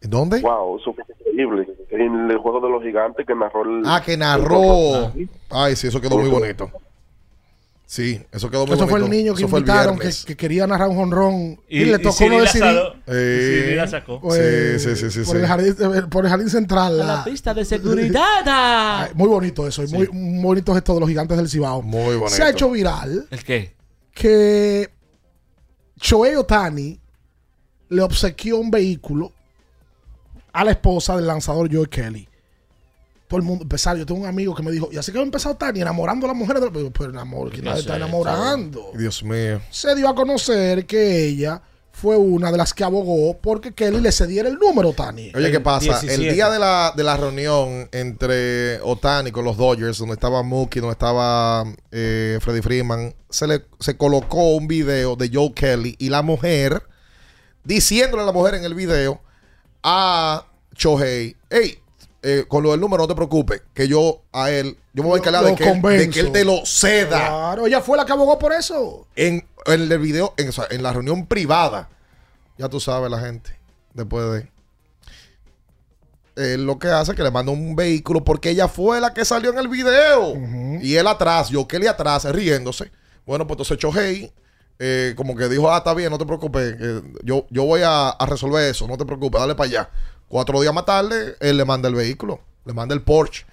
[0.01, 0.41] ¿En dónde?
[0.41, 1.67] Wow, eso fue increíble.
[1.89, 3.83] En el juego de los gigantes que narró el.
[3.85, 5.11] Ah, que narró.
[5.49, 6.69] Ay, sí, eso quedó muy bonito.
[7.93, 8.89] Sí, eso quedó muy Eso bonito.
[8.89, 12.15] fue el niño que Eso invitaron que, quería narrar un jonrón y, Y- le tocó
[12.15, 12.65] Siri no la decidir.
[12.73, 12.95] sacó.
[13.05, 14.19] Eh, la sacó.
[14.19, 15.41] Pues, Sí, sí, sí, sí, por, sí.
[15.43, 16.97] El jardín, eh, por el jardín central.
[16.97, 18.23] La la- pista de seguridad.
[18.47, 19.83] Ay, muy bonito eso.
[19.83, 21.83] y Muy, muy bonito esto de los gigantes del Cibao.
[21.83, 22.29] Muy bonito.
[22.29, 23.75] Se ha hecho viral ¿El qué?
[24.11, 24.89] que
[26.01, 26.99] Shohei Otani
[27.89, 29.31] le obsequió un vehículo
[30.51, 32.27] a la esposa del lanzador Joe Kelly.
[33.33, 35.23] Todo el mundo, empezar, yo tengo un amigo que me dijo, y así que va
[35.23, 36.61] a empezar Otani enamorando a las mujeres.
[36.61, 38.91] de- Pero, pero enamor, ¿quién la sé, está enamorando?
[38.95, 39.59] Dios mío.
[39.71, 41.59] Se dio a conocer que ella
[41.91, 45.31] fue una de las que abogó porque Kelly le cediera el número a Otani.
[45.33, 45.85] Oye, ¿qué pasa?
[45.99, 46.13] 17.
[46.27, 50.79] El día de la, de la reunión entre Otani con los Dodgers, donde estaba Mookie,
[50.79, 56.09] donde estaba eh, Freddie Freeman, se le se colocó un video de Joe Kelly y
[56.09, 56.83] la mujer
[57.63, 59.21] diciéndole a la mujer en el video
[59.83, 60.45] a
[60.75, 61.79] Shohei, hey,
[62.23, 65.17] eh, con lo del número no te preocupes, que yo a él, yo me voy
[65.17, 66.11] a encargar de que, él- de convenzo.
[66.11, 67.27] que él te lo ceda.
[67.27, 69.07] Claro, ella fue la que abogó por eso.
[69.15, 71.89] En, en el video, en, la reunión privada.
[72.57, 73.57] Ya tú sabes la gente.
[73.93, 74.53] Después de.
[76.35, 79.23] Él lo que hace es que le manda un vehículo porque ella fue la que
[79.23, 80.33] salió en el video.
[80.81, 82.91] Y él atrás, yo que él atrás, riéndose.
[83.25, 84.33] Bueno, pues entonces Chohei,
[84.79, 86.75] eh, como que dijo, ah, está bien, no te preocupes.
[86.79, 89.89] eh, yo, yo voy a, a resolver eso, no te preocupes, dale para allá.
[90.33, 93.45] Cuatro días más tarde, él le manda el vehículo, le manda el Porsche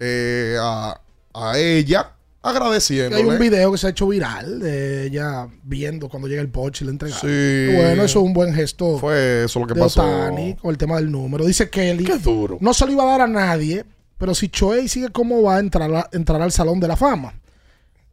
[0.00, 1.00] eh, a,
[1.32, 2.10] a ella,
[2.42, 3.22] Que agradeciéndole.
[3.22, 6.82] hay un video que se ha hecho viral de ella viendo cuando llega el Porsche
[6.84, 7.14] y le entrega.
[7.14, 7.76] Sí.
[7.76, 8.98] Bueno, eso es un buen gesto.
[8.98, 10.02] Fue eso lo que de pasó.
[10.02, 11.44] Otani con el tema del número.
[11.46, 12.02] Dice Kelly.
[12.02, 12.58] Qué duro.
[12.60, 13.84] No se lo iba a dar a nadie,
[14.18, 17.32] pero si Choey sigue como va, entrará, entrará al Salón de la Fama.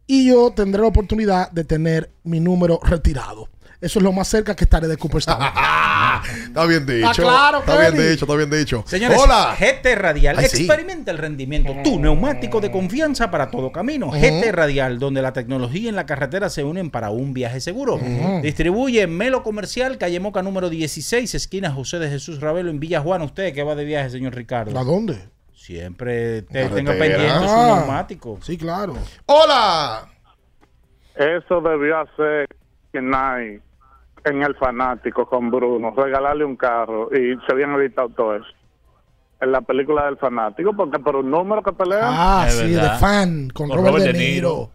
[0.06, 3.50] Y yo tendré la oportunidad de tener mi número retirado.
[3.82, 5.40] Eso es lo más cerca que estaré de Cooperstown.
[6.46, 7.08] Está bien dicho.
[7.08, 8.84] Ah, claro, está bien dicho, está bien dicho.
[8.86, 9.56] Señores, Hola.
[9.58, 10.38] GT Radial.
[10.38, 10.66] Ay, sí.
[10.66, 11.74] Experimenta el rendimiento.
[11.84, 14.08] Tu neumático de confianza para todo camino.
[14.08, 14.18] Ujú.
[14.18, 18.00] GT Radial, donde la tecnología y la carretera se unen para un viaje seguro.
[18.44, 23.24] Distribuye Melo Comercial, calle Moca número 16, esquina José de Jesús Ravelo en Villa Juana.
[23.26, 24.78] Usted que va de viaje, señor Ricardo.
[24.78, 25.18] ¿A dónde?
[25.56, 27.78] Siempre te- tenga pendiente su Ah.
[27.80, 28.38] neumático.
[28.44, 28.96] Sí, claro.
[29.26, 30.06] Hola.
[31.16, 32.48] Eso debió hacer
[32.92, 33.62] Knight
[34.24, 38.48] en el fanático con Bruno, regalarle un carro y se habían evitado todo eso.
[39.40, 42.04] En la película del fanático, porque por un número que pelean.
[42.06, 44.70] Ah, sí, de fan, con, Robert, De Niro.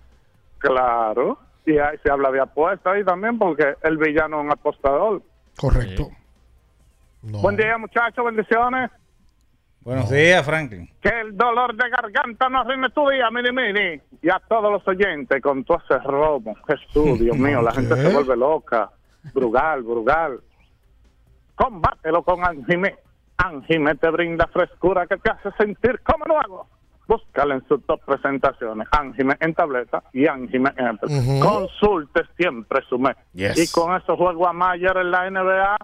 [0.58, 1.38] Claro.
[1.64, 5.22] Y ahí se habla de apuesta ahí también, porque el villano es un apostador.
[5.56, 6.10] Correcto.
[7.22, 8.90] Buen día, muchachos, bendiciones.
[9.86, 10.90] Buenos días, Franklin.
[11.00, 14.00] Que el dolor de garganta no arruine tu día, mini mini.
[14.20, 16.56] Y a todos los oyentes con todo ese robo.
[16.66, 18.90] Jesús, Dios mío, la gente se vuelve loca.
[19.32, 20.40] Brugal, brugal.
[21.54, 22.96] Combátelo con Anjime.
[23.36, 26.66] Anjime te brinda frescura que te hace sentir como lo hago.
[27.06, 31.18] Búscala en sus dos presentaciones, Anjime en tableta y Anjime en Apple.
[31.18, 31.40] Ujú.
[31.40, 33.16] Consulte siempre su mes.
[33.32, 33.56] Yes.
[33.58, 35.76] Y con esos juegos a Mayer en la NBA,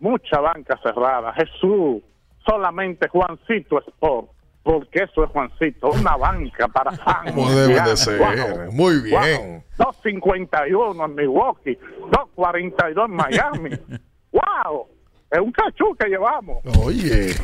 [0.00, 1.32] mucha banca cerrada.
[1.32, 2.02] Jesús,
[2.46, 4.28] solamente Juancito Sport,
[4.68, 7.32] porque eso es Juancito, una banca para fans.
[7.34, 8.18] Como debe de ser.
[8.18, 9.64] wow, Muy bien.
[9.78, 9.92] wow.
[9.94, 11.78] 251 en Milwaukee,
[12.10, 13.70] 242 en Miami.
[14.30, 14.86] ¡Wow!
[15.30, 16.58] Es un cachú que llevamos.
[16.84, 17.34] Oye.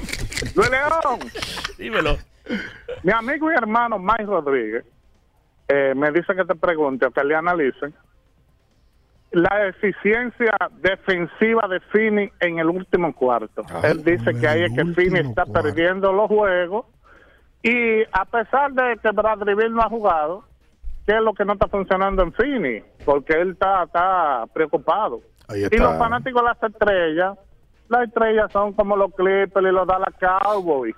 [0.55, 1.18] Luis León.
[1.78, 2.18] Dímelo.
[3.02, 4.84] Mi amigo y hermano Mike Rodríguez
[5.68, 7.94] eh, me dice que te pregunte que le analicen
[9.30, 10.52] la eficiencia
[10.82, 13.64] defensiva de Fini en el último cuarto.
[13.82, 16.84] Él dice que ahí es que Fini está perdiendo los juegos
[17.64, 20.44] y a pesar de que Bradley Bill no ha jugado,
[21.06, 22.82] ¿qué es lo que no está funcionando en Fini?
[23.04, 25.20] Porque él está, está preocupado.
[25.48, 25.76] Ahí Y está.
[25.78, 27.38] los fanáticos de las estrellas,
[27.88, 30.94] las estrellas son como los Clippers y los Dallas Cowboys.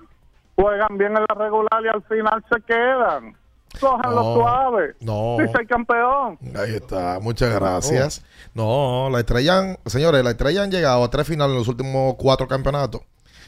[0.55, 3.35] Juegan bien en la regular y al final se quedan.
[3.79, 4.95] Cójanlo No, suave.
[5.01, 5.35] no.
[5.39, 6.39] Si soy campeón.
[6.55, 8.25] Ahí está, muchas gracias.
[8.55, 12.47] No, la estrella, señores, la estrella han llegado a tres finales en los últimos cuatro
[12.47, 13.01] campeonatos.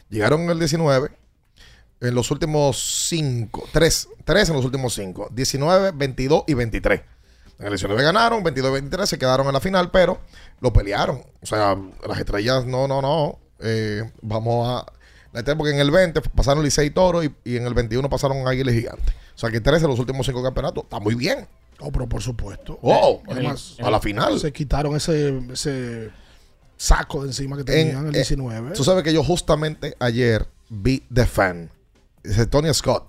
[0.09, 1.09] Llegaron en el 19,
[2.01, 7.01] en los últimos cinco, tres, tres en los últimos cinco, 19, 22 y 23.
[7.59, 10.19] En el 19 ganaron, 22 y 23 se quedaron en la final, pero
[10.61, 11.21] lo pelearon.
[11.41, 11.77] O sea,
[12.07, 13.39] las estrellas, no, no, no.
[13.59, 14.85] Eh, vamos a.
[15.57, 18.73] Porque en el 20 pasaron Licey y Toro y, y en el 21 pasaron Águilas
[18.73, 19.13] Gigantes.
[19.35, 21.47] O sea que tres de los últimos cinco campeonatos está muy bien.
[21.79, 22.79] Oh, pero por supuesto.
[22.81, 24.39] Wow, Además, a la final.
[24.39, 26.09] Se quitaron ese, ese
[26.77, 28.71] saco de encima que tenían en el eh, 19.
[28.71, 31.69] tú sabes que yo justamente ayer vi The Fan.
[32.49, 33.05] Tony Scott.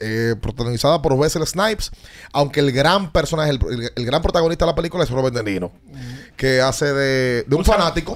[0.00, 1.92] eh, protagonizada por Wesley Snipes,
[2.32, 5.42] aunque el gran personaje, el, el- el gran protagonista de la película es Robert De
[5.44, 5.70] Niro,
[6.36, 8.12] que hace de, de un fanático.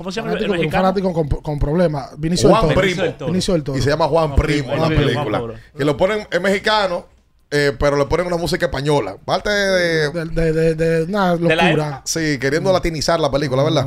[0.67, 2.11] Un fanático con, con problemas.
[2.19, 2.81] Vinicio Juan del Toro.
[3.17, 3.27] Primo.
[3.33, 3.79] Vinicio del Toro.
[3.79, 5.39] Y se llama Juan, Primo en la película.
[5.77, 7.07] Que lo ponen, es mexicano,
[7.51, 9.17] eh, pero le ponen una música española.
[9.25, 12.03] Parte de, De, de, de- de una locura.
[12.05, 13.87] Sí, queriendo latinizar la película, ¿verdad?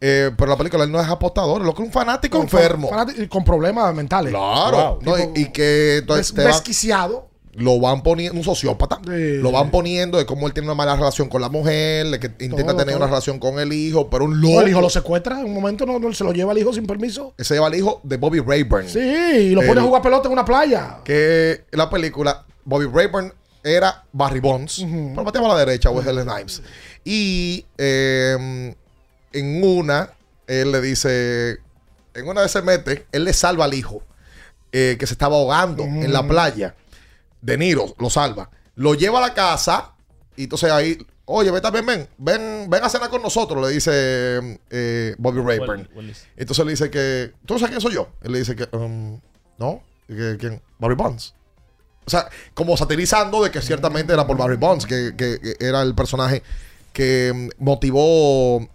[0.00, 2.88] Eh, pero la película él no es apostador, lo que es un fanático enfermo.
[2.90, 4.30] Fanático- y con problemas mentales.
[4.32, 4.98] Claro.
[5.02, 7.28] No, y, y que entonces Des- va- desquiciado.
[7.54, 11.28] lo van poniendo, un sociópata, lo van poniendo de cómo él tiene una mala relación
[11.28, 12.96] con la mujer, de que intenta Todo, tener todo.
[12.98, 14.60] una relación con el hijo, pero un loco.
[14.60, 16.86] el hijo lo secuestra en un momento, no, no se lo lleva el hijo sin
[16.86, 17.34] permiso.
[17.38, 18.88] Se lleva al hijo de Bobby Rayburn.
[18.88, 20.98] Sí, y lo pone El- a jugar pelota en una playa.
[21.04, 23.32] que la película, Bobby Rayburn
[23.64, 24.84] era Barry Bonds,
[25.14, 26.62] pero bateaba a la derecha, Wesley Snipes.
[27.02, 28.74] Y eh,
[29.32, 30.10] en una,
[30.46, 31.58] él le dice,
[32.14, 34.02] en una vez se mete, él le salva al hijo
[34.72, 36.74] eh, que se estaba ahogando en la playa.
[37.40, 38.50] De Niro lo salva.
[38.74, 39.92] Lo lleva a la casa
[40.36, 44.58] y entonces ahí, oye, vete bien, ven, ven, ven a cenar con nosotros, le dice
[44.70, 45.88] eh, Bobby Rayburn.
[46.36, 48.08] Entonces le dice que, ¿tú sabes quién soy yo?
[48.22, 49.18] Él le dice que, um,
[49.56, 50.60] no, ¿Y que- ¿quién?
[50.78, 51.34] Barry Bonds.
[52.08, 55.82] O sea, como satirizando de que ciertamente era por Barry Bonds, que, que- que era
[55.82, 56.42] el personaje
[56.92, 58.66] que mm, motivó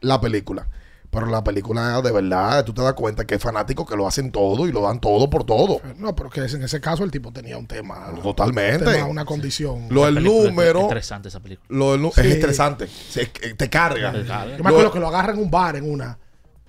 [0.00, 0.66] la película.
[1.10, 4.30] Pero la película, de verdad, tú te das cuenta que es fanático que lo hacen
[4.30, 5.80] todo y lo dan todo por todo.
[5.96, 8.12] No, pero que en ese caso el tipo tenía un tema.
[8.22, 8.84] Totalmente.
[8.86, 9.86] un tema, una condición.
[9.88, 10.80] Lo del película es número.
[10.82, 11.66] estresante esa película.
[11.70, 12.20] Lo del Sí.
[12.20, 12.84] Es estresante.
[13.16, 14.12] Es que te carga.
[14.12, 14.56] Te carga.
[14.58, 16.18] Yo me acuerdo que lo agarran en un bar en una.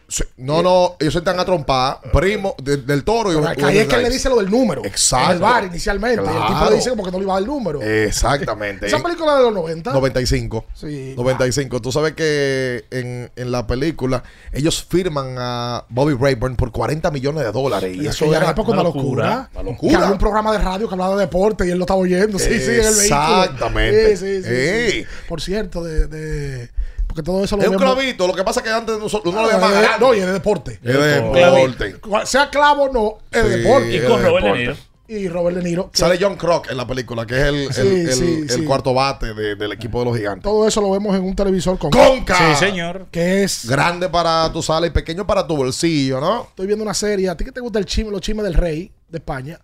[0.10, 2.00] Sí, No, no, ellos se están a trompar.
[2.12, 4.84] Primo de- del toro y Pero que es que él le dice lo del número.
[4.84, 5.28] Exacto.
[5.28, 6.24] En el bar inicialmente.
[6.24, 7.82] Y el tipo le dice como que no le iba a dar el número.
[7.82, 8.88] Exactamente.
[8.88, 9.94] Esa película de los 90.
[9.94, 10.66] 95.
[10.74, 11.14] Sí.
[11.16, 11.80] 95.
[11.82, 17.44] Tú sabes que en, en la película ellos firman a Bobby Rayburn por 40 millones
[17.44, 17.96] de dólares.
[17.96, 19.50] Y eso era época una locura.
[19.54, 19.98] Una Que locura.
[20.00, 22.40] había un programa de radio que hablaba de deporte y él lo estaba oyendo.
[22.40, 23.44] Sí, sí, en el vehículo.
[23.44, 24.18] Exactamente.
[24.18, 25.06] Sí, sí, sí.
[25.28, 26.70] Por cierto, de, de-
[27.10, 28.28] Porque todo eso lo Es un vemos- clavito.
[28.28, 30.06] Lo que pasa es que antes nosotros uno lo Ah, llamaba de- grande.
[30.06, 30.74] No, y es de deporte.
[30.74, 32.00] Es de Un deporte.
[32.00, 32.26] clavito.
[32.28, 33.96] Sea clavo o no, es de Sí, deporte.
[33.96, 34.76] es de deporte.
[35.08, 35.90] Y Robert De Niro.
[35.92, 38.64] Sale John Crock en la película, que es el, el- Sí, el- sí, el sí.
[38.64, 40.44] cuarto bate de- del equipo de los gigantes.
[40.44, 42.38] Todo eso lo vemos en un televisor con Conca.
[42.38, 43.08] Sí, señor.
[43.10, 43.68] Que es.
[43.68, 46.44] Grande para tu sala y pequeño para tu bolsillo, ¿no?
[46.44, 47.28] Estoy viendo una serie.
[47.28, 49.60] ¿A ti que te gusta el chisme, los chismes del rey de España?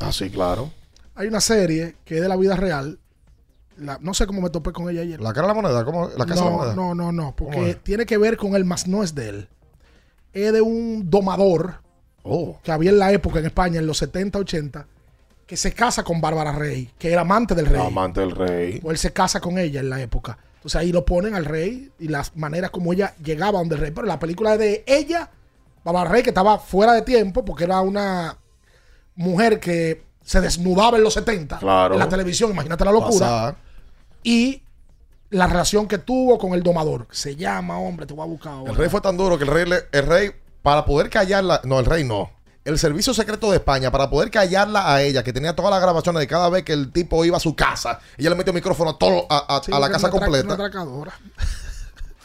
[0.00, 0.72] Ah, sí, claro.
[1.14, 2.98] Hay una serie que es de la vida real.
[3.78, 5.20] La- no sé cómo me topé con ella ayer.
[5.20, 6.08] La cara de la moneda, ¿cómo?
[6.16, 6.74] La casa de la no, moneda.
[6.74, 9.48] no, no, no, ¿Cómo porque tiene que ver con él, más no es de él.
[10.32, 11.80] Es de un domador
[12.24, 12.58] Oh.
[12.62, 14.86] que había en la época en España, en los 70, 80,
[15.46, 17.82] que se casa con Bárbara Rey, que era amante del rey.
[17.84, 18.80] Amante del rey.
[18.84, 20.38] O él se casa con ella en la época.
[20.56, 23.90] Entonces ahí lo ponen al rey y las maneras como ella llegaba donde el rey.
[23.90, 25.28] Pero la película es de ella,
[25.84, 28.38] Bárbara Rey, que estaba fuera de tiempo porque era una
[29.16, 31.94] mujer que se desnudaba en los 70 Claro.
[31.94, 33.10] en la televisión, imagínate la locura.
[33.12, 33.56] Pasada.
[34.22, 34.62] Y
[35.30, 37.06] la relación que tuvo con el domador.
[37.10, 38.70] Se llama, hombre, te voy a buscar ahora.
[38.72, 40.30] El rey fue tan duro que el rey, le- el rey,
[40.62, 42.30] para poder callarla, no, el rey no.
[42.64, 46.20] El servicio secreto de España, para poder callarla a ella, que tenía todas las grabaciones
[46.20, 48.98] de cada vez que el tipo iba a su casa, ella le metió micrófono a,
[48.98, 50.44] todo, a, a- Sí, a la casa completa.
[50.44, 51.12] una atracadora.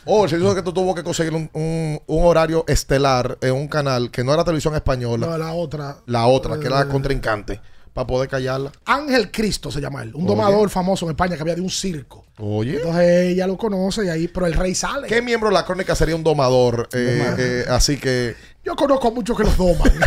[0.09, 4.09] Oh, el servicio secreto tuvo que conseguir un, un- un horario estelar en un canal
[4.09, 5.97] que no era televisión española, No, la otra.
[6.05, 7.59] la otra, que era Eh, la contrincante,
[7.97, 8.71] para poder callarla.
[8.85, 10.11] Ángel Cristo se llama él.
[10.13, 10.27] Un Oye.
[10.27, 12.27] domador famoso en España que había de un circo.
[12.37, 12.75] Oye.
[12.75, 15.07] Entonces ella lo conoce y ahí, pero el rey sale.
[15.07, 16.87] ¿Qué miembro de la crónica sería un domador?
[16.93, 18.35] Eh, eh, así que.
[18.63, 19.91] Yo conozco a muchos que los doman.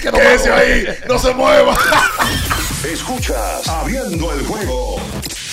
[0.00, 1.76] Que Quédese ahí, no se mueva.
[2.84, 4.94] Escuchas Abriendo el juego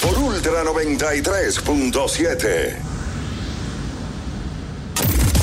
[0.02, 2.97] por Ultra 93.7.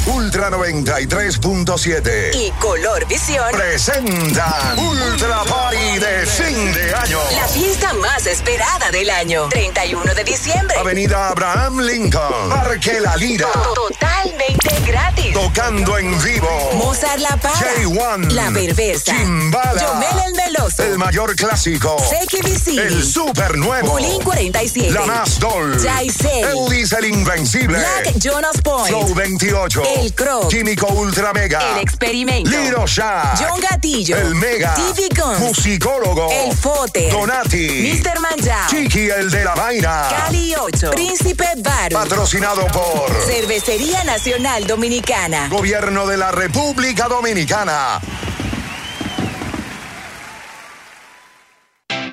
[0.07, 7.19] Ultra 93.7 Y Color Visión presentan Ultra Party de fin de año.
[7.33, 9.49] La fiesta más esperada del año.
[9.49, 10.77] 31 de diciembre.
[10.79, 15.33] Avenida Abraham Lincoln, Parque La Lira, Totalmente gratis.
[15.33, 16.71] tocando en vivo.
[16.75, 17.55] Mozart La Para.
[17.55, 19.15] J1, La Perversa.
[19.17, 20.83] Chimbala, Yomel el Meloso.
[20.83, 21.97] el mayor clásico,
[22.45, 22.79] Vicini.
[22.79, 24.91] el super nuevo, Bulín 47.
[24.91, 25.75] la más doll.
[25.83, 28.89] Eldis el invencible, Black Jonas Point.
[28.89, 30.49] Flow 28, El Croc.
[30.49, 32.51] Químico Ultra Mega, El Experimento.
[32.51, 34.17] Liro Shack, John Gatillo.
[34.17, 35.41] el Mega, TV Guns.
[35.41, 37.11] Musicólogo, El Fote.
[37.11, 38.21] Donati, Mr.
[38.21, 38.69] Manjao.
[38.71, 40.91] Chiqui el de la vaina, Cali 8.
[40.91, 41.95] Príncipe Baru.
[41.97, 45.49] patrocinado por Cervecería Nacional Dominicana.
[45.49, 48.01] Gobierno de la República Dominicana.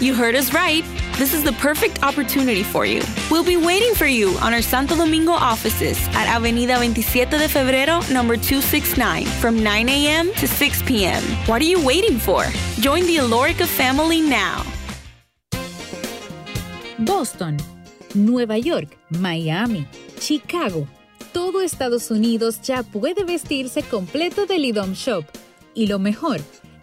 [0.00, 0.82] You heard us right.
[1.18, 3.02] This is the perfect opportunity for you.
[3.30, 8.00] We'll be waiting for you on our Santo Domingo offices at Avenida 27 de Febrero,
[8.10, 10.32] number 269, from 9 a.m.
[10.36, 11.22] to 6 p.m.
[11.46, 12.44] What are you waiting for?
[12.80, 14.64] Join the Alorica family now.
[17.00, 17.58] Boston,
[18.14, 19.86] Nueva York, Miami,
[20.18, 20.86] Chicago.
[21.34, 25.24] Todo Estados Unidos ya puede vestirse completo del IDOM Shop.
[25.74, 26.40] Y lo mejor,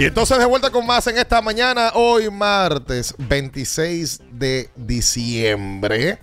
[0.00, 6.20] Y entonces de vuelta con más en esta mañana, hoy martes 26 de diciembre,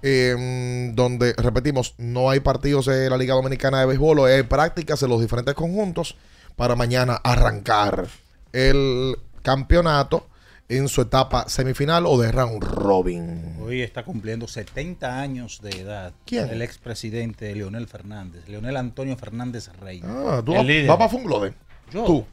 [0.00, 5.10] em, donde, repetimos, no hay partidos de la Liga Dominicana de Béisbol, hay prácticas en
[5.10, 6.16] los diferentes conjuntos
[6.56, 8.08] para mañana arrancar
[8.54, 10.26] el campeonato
[10.70, 13.56] en su etapa semifinal o de round robin.
[13.60, 16.14] Hoy está cumpliendo 70 años de edad.
[16.24, 16.48] ¿Quién?
[16.48, 20.00] El expresidente Leonel Fernández, Leonel Antonio Fernández Rey.
[20.02, 21.52] Ah, tú vas vas para Funglode.
[21.92, 22.04] Yo.
[22.04, 22.26] Tú.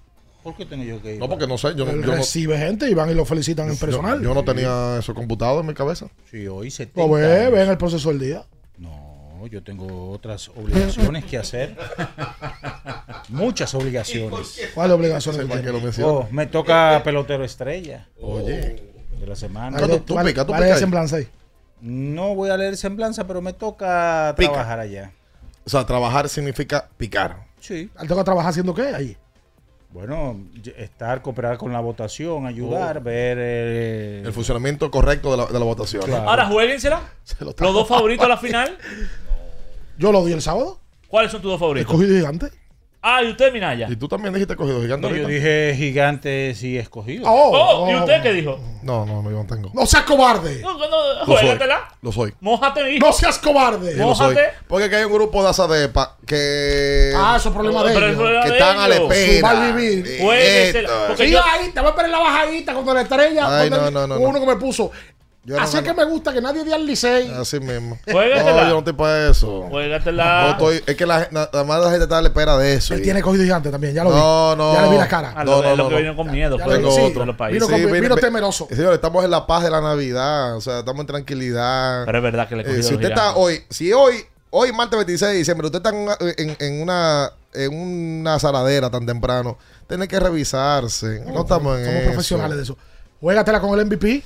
[0.46, 1.20] ¿Por qué tengo yo que ir?
[1.20, 1.74] No, porque no sé.
[1.76, 4.22] Yo, Él yo no- recibe gente y van y lo felicitan en yo- personal.
[4.22, 6.06] Yo, no tenía eso computado en mi cabeza.
[6.30, 7.52] Sí, hoy 70 Lo ve, años.
[7.54, 8.44] ve en el proceso del día.
[8.78, 11.76] No, yo tengo otras obligaciones que hacer.
[13.30, 14.60] Muchas obligaciones.
[14.76, 16.08] ¿Cuáles obligaciones man que lo.
[16.08, 18.76] Oh, me toca pelotero estrella Oye.
[19.20, 19.78] de la semana.
[19.80, 21.28] ¿Cuál- tú- tú cuál- pica, tú cuál es semblanza ahí?
[21.82, 24.52] No voy a leer semblanza, pero me toca Pica.
[24.52, 25.12] trabajar allá.
[25.66, 27.46] O sea, trabajar significa picar.
[27.60, 27.90] Sí.
[27.96, 29.18] ¿Al tengo que trabajar haciendo qué ahí?
[29.96, 30.38] Bueno,
[30.76, 33.38] estar, cooperar con la votación, ayudar, ver...
[33.40, 36.04] eh, El funcionamiento correcto de la, de la votación.
[36.04, 36.30] Claro.
[36.30, 37.02] Ahora jueguensela.
[37.40, 38.78] Los dos favoritos a la final.
[39.98, 40.82] Yo lo di el sábado.
[41.08, 41.90] ¿Cuáles son tus dos favoritos?
[41.90, 42.48] Escogido gigante.
[43.08, 43.86] Ah, y usted, Minaya.
[43.88, 45.08] Y tú también dijiste cogido gigante.
[45.08, 47.28] No, yo dije gigantes y escogidos.
[47.30, 48.60] Oh, ¿y usted qué dijo?
[48.82, 49.70] No, no, no, yo no tengo.
[49.76, 50.60] No seas cobarde.
[50.62, 50.88] No, no,
[51.20, 51.38] Lo soy.
[51.38, 51.88] juégatela.
[52.02, 52.34] Lo soy.
[52.40, 53.06] Mójate, hijo.
[53.06, 53.94] No seas cobarde.
[53.94, 54.34] Sí, lo soy.
[54.34, 54.50] Mójate.
[54.68, 57.14] Porque aquí hay un grupo de asadepa que.
[57.16, 58.16] Ah, eso es problema de ellos.
[58.16, 59.12] problema que de están a la ellos.
[59.14, 59.36] espera.
[59.50, 60.22] Su mal vivir.
[60.22, 63.60] Juéguesela, porque Sí, yo- ahí, te voy a esperar la bajadita cuando la estrella.
[63.60, 64.90] Ay, cuando no, no, no, uno que me puso.
[65.48, 67.30] Yo no Así es que me gusta que nadie dé al licey.
[67.32, 68.00] Así mismo.
[68.12, 68.52] Juégatela.
[68.64, 69.62] No, yo no estoy para eso.
[69.70, 70.42] Juégatela.
[70.42, 72.96] No estoy, es que la, nada más la gente está a la espera de eso.
[72.96, 74.58] Él y- tiene cogido gigante también, ya lo No, vi.
[74.58, 74.74] no.
[74.74, 75.34] Ya le vi la cara.
[75.36, 76.02] Ah, No, lo, no, lo no, que no.
[76.02, 76.58] vino con miedo.
[76.58, 77.34] Ya fue lo de vi, los sí.
[77.38, 77.54] países.
[77.62, 78.68] Vino con- mire, vino ve- temeroso.
[78.72, 80.56] Señores, estamos en la paz de la Navidad.
[80.58, 82.06] O sea, estamos en tranquilidad.
[82.06, 83.44] Pero es verdad que le he Eh, cogido si usted está gigantes.
[83.44, 84.16] hoy, si hoy,
[84.50, 87.72] hoy martes 26 de diciembre, usted está en una, en, en una, en
[88.22, 91.22] una saladera tan temprano, tiene que revisarse.
[91.28, 92.10] No, estamos en Somos eso.
[92.12, 92.78] profesionales de eso.
[93.22, 94.24] Juégatela con el MVP.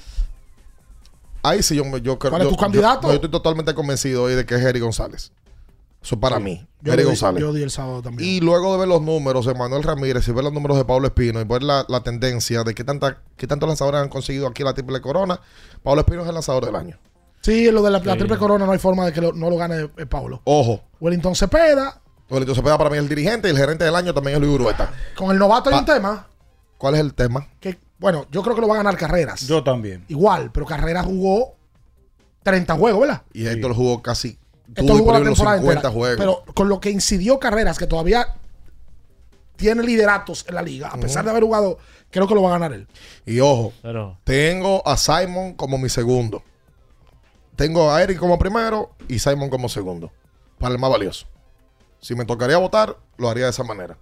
[1.41, 3.01] Ahí sí yo, yo creo ¿Cuál es yo- tu candidato?
[3.01, 5.31] Yo, no, yo estoy totalmente convencido hoy de que es Jerry González.
[6.01, 6.65] Eso es para mí.
[6.81, 7.41] Yo Jerry di- González.
[7.41, 8.29] Yo di el sábado también.
[8.29, 11.07] Y luego de ver los números de Manuel Ramírez y ver los números de Pablo
[11.07, 14.63] Espino y ver la, la tendencia de qué, tanta, qué tantos lanzadores han conseguido aquí
[14.63, 15.39] la triple corona,
[15.83, 16.97] Pablo Espino es el lanzador del año.
[17.41, 19.57] Sí, en lo de la, triple corona no hay forma de que lo- no lo
[19.57, 20.41] gane eh, Paulo.
[20.45, 20.81] Ojo.
[21.01, 24.35] Wellington Cepeda, Wellington Cepeda para mí es el dirigente y el gerente del año también
[24.35, 24.91] es Luis Urueta.
[25.17, 26.27] con el novato hay un tema
[26.77, 27.47] ¿Cuál es el tema?
[27.59, 29.41] que, bueno, yo creo que lo va a ganar Carreras.
[29.47, 30.05] Yo también.
[30.07, 31.55] Igual, pero Carreras jugó
[32.43, 33.23] 30 juegos, ¿verdad?
[33.33, 34.37] Y Héctor jugó casi
[34.69, 35.93] Esto tuvo jugó la temporada 50 entera.
[35.93, 36.17] juegos.
[36.17, 38.35] Pero con lo que incidió Carreras, que todavía
[39.55, 41.77] tiene lideratos en la liga, a pesar de haber jugado,
[42.09, 42.87] creo que lo va a ganar él.
[43.25, 46.41] y ojo, Pero tengo a Simon como mi segundo.
[47.57, 50.11] Tengo a Eric como primero y Simon como segundo.
[50.57, 51.27] Para el más valioso.
[51.99, 53.97] Si me tocaría votar, lo haría de esa manera.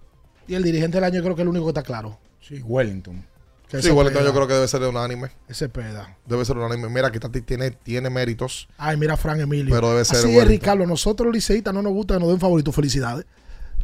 [0.46, 2.18] Y el dirigente del año creo que es el único que está claro.
[2.40, 3.26] Sí, Wellington.
[3.68, 5.30] Que Sí, Wellington peda, yo creo que debe ser unánime.
[5.46, 6.16] Ese peda.
[6.26, 6.88] Debe ser unánime.
[6.88, 8.66] Mira, que Tati tiene, tiene méritos.
[8.78, 9.74] Ay, mira Fran Emilio.
[9.74, 10.48] Pero debe ser Así es.
[10.48, 10.86] Ricardo.
[10.86, 12.72] Nosotros los liceístas no nos gusta que nos den favorito.
[12.72, 13.26] Felicidades.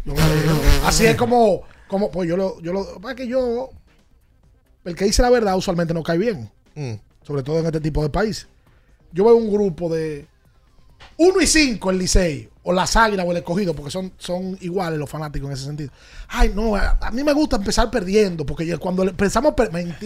[0.07, 0.15] Yo.
[0.85, 3.71] Así es como, como pues yo lo, yo lo, para que yo,
[4.85, 6.95] el que dice la verdad usualmente no cae bien, Mm.
[7.23, 8.49] sobre todo en este tipo de país.
[9.13, 10.27] Yo veo un grupo de
[11.17, 14.99] 1 y 5 el Licey, o las Águilas o el Escogido, porque son, son iguales
[14.99, 15.91] los fanáticos en ese sentido.
[16.29, 19.53] Ay, no, a, a mí me gusta empezar perdiendo, porque yo- cuando empezamos,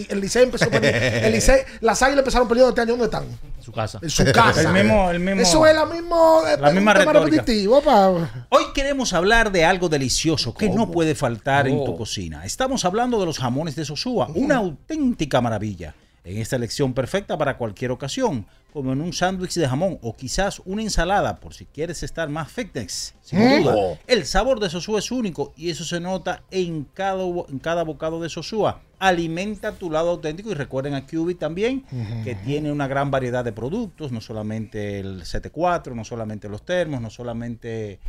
[0.09, 0.99] el Licey empezó perdiendo.
[1.27, 3.23] El Licey, las Águilas empezaron perdiendo este año, ¿dónde están?
[3.23, 3.99] en su casa.
[4.01, 4.61] En su casa.
[4.61, 9.51] El mismo- el mismo- Eso es la, mismo, eh, la misma pa- Hoy queremos hablar
[9.51, 11.85] de algo delicioso que no puede faltar en Oh.
[11.85, 12.45] tu cocina.
[12.45, 15.95] Estamos hablando de los jamones de Sosúa, una auténtica maravilla.
[16.23, 20.61] En esta elección perfecta para cualquier ocasión, como en un sándwich de jamón o quizás
[20.65, 23.15] una ensalada, por si quieres estar más fitness.
[23.21, 23.63] Sin Mm.
[23.63, 23.97] duda, Oh.
[24.05, 28.21] el sabor de Sosúa es único y eso se nota en cada, en cada bocado
[28.21, 28.81] de Sosúa.
[28.99, 31.85] Alimenta tu lado auténtico y recuerden a QB también
[32.25, 36.99] que tiene una gran variedad de productos, no solamente el 7.4, no solamente los termos,
[37.01, 37.99] no solamente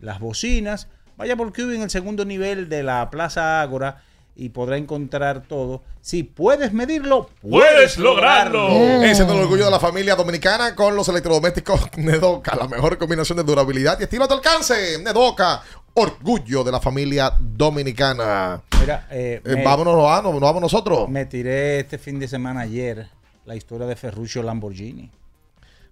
[0.00, 0.88] las bocinas.
[1.16, 4.02] Vaya por QB en el segundo nivel de la Plaza Ágora
[4.36, 5.82] y podrá encontrar todo.
[6.00, 8.68] Si puedes medirlo, puedes, Puedes lograrlo.
[8.68, 9.02] lograrlo.
[9.04, 13.36] Ese es el orgullo de la familia dominicana con los electrodomésticos Nedoca, la mejor combinación
[13.38, 14.98] de durabilidad y estilo a tu alcance.
[15.02, 15.62] Nedoca,
[15.94, 18.60] orgullo de la familia dominicana.
[18.80, 21.08] Mira, eh, Eh, me- vámonos, vamos, nos vamos nosotros.
[21.08, 23.06] Me tiré este fin de semana ayer
[23.46, 25.10] la historia de Ferruccio Lamborghini.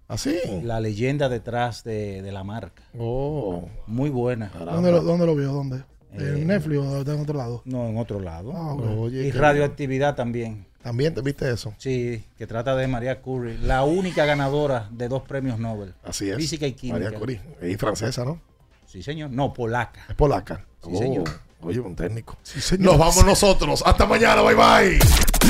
[0.09, 0.35] ¿Así?
[0.63, 2.83] La leyenda detrás de, de la marca.
[2.99, 3.67] Oh.
[3.87, 4.51] Muy buena.
[4.59, 5.51] ¿Dónde lo, ¿Dónde lo vio?
[5.53, 5.83] ¿Dónde?
[6.17, 7.61] Eh, ¿En Netflix o está en otro lado?
[7.65, 8.51] No, en otro lado.
[8.55, 8.73] Ah.
[8.75, 10.65] Oye, y radioactividad también.
[10.81, 11.73] También te viste eso.
[11.77, 15.93] Sí, que trata de María Curie, la única ganadora de dos premios Nobel.
[16.03, 16.35] Así es.
[16.37, 16.99] Física y química.
[17.05, 17.41] María Curie.
[17.61, 18.39] Y francesa, ¿no?
[18.85, 19.31] Sí, señor.
[19.31, 20.05] No, polaca.
[20.09, 20.65] Es polaca.
[20.83, 21.23] Sí, Oh, señor.
[21.65, 22.37] Oye, un técnico.
[22.43, 22.85] señor.
[22.85, 23.83] Nos vamos nosotros.
[23.85, 24.41] Hasta mañana.
[24.41, 24.99] Bye bye.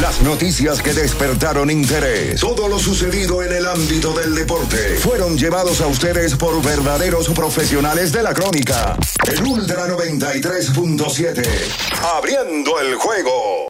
[0.02, 5.81] Las noticias que despertaron interés, todo lo sucedido en el ámbito del deporte, fueron llevados
[5.81, 8.98] a ustedes por verdaderos profesionales de la crónica.
[9.31, 11.44] El Ultra 93.7,
[12.15, 13.61] abriendo el juego.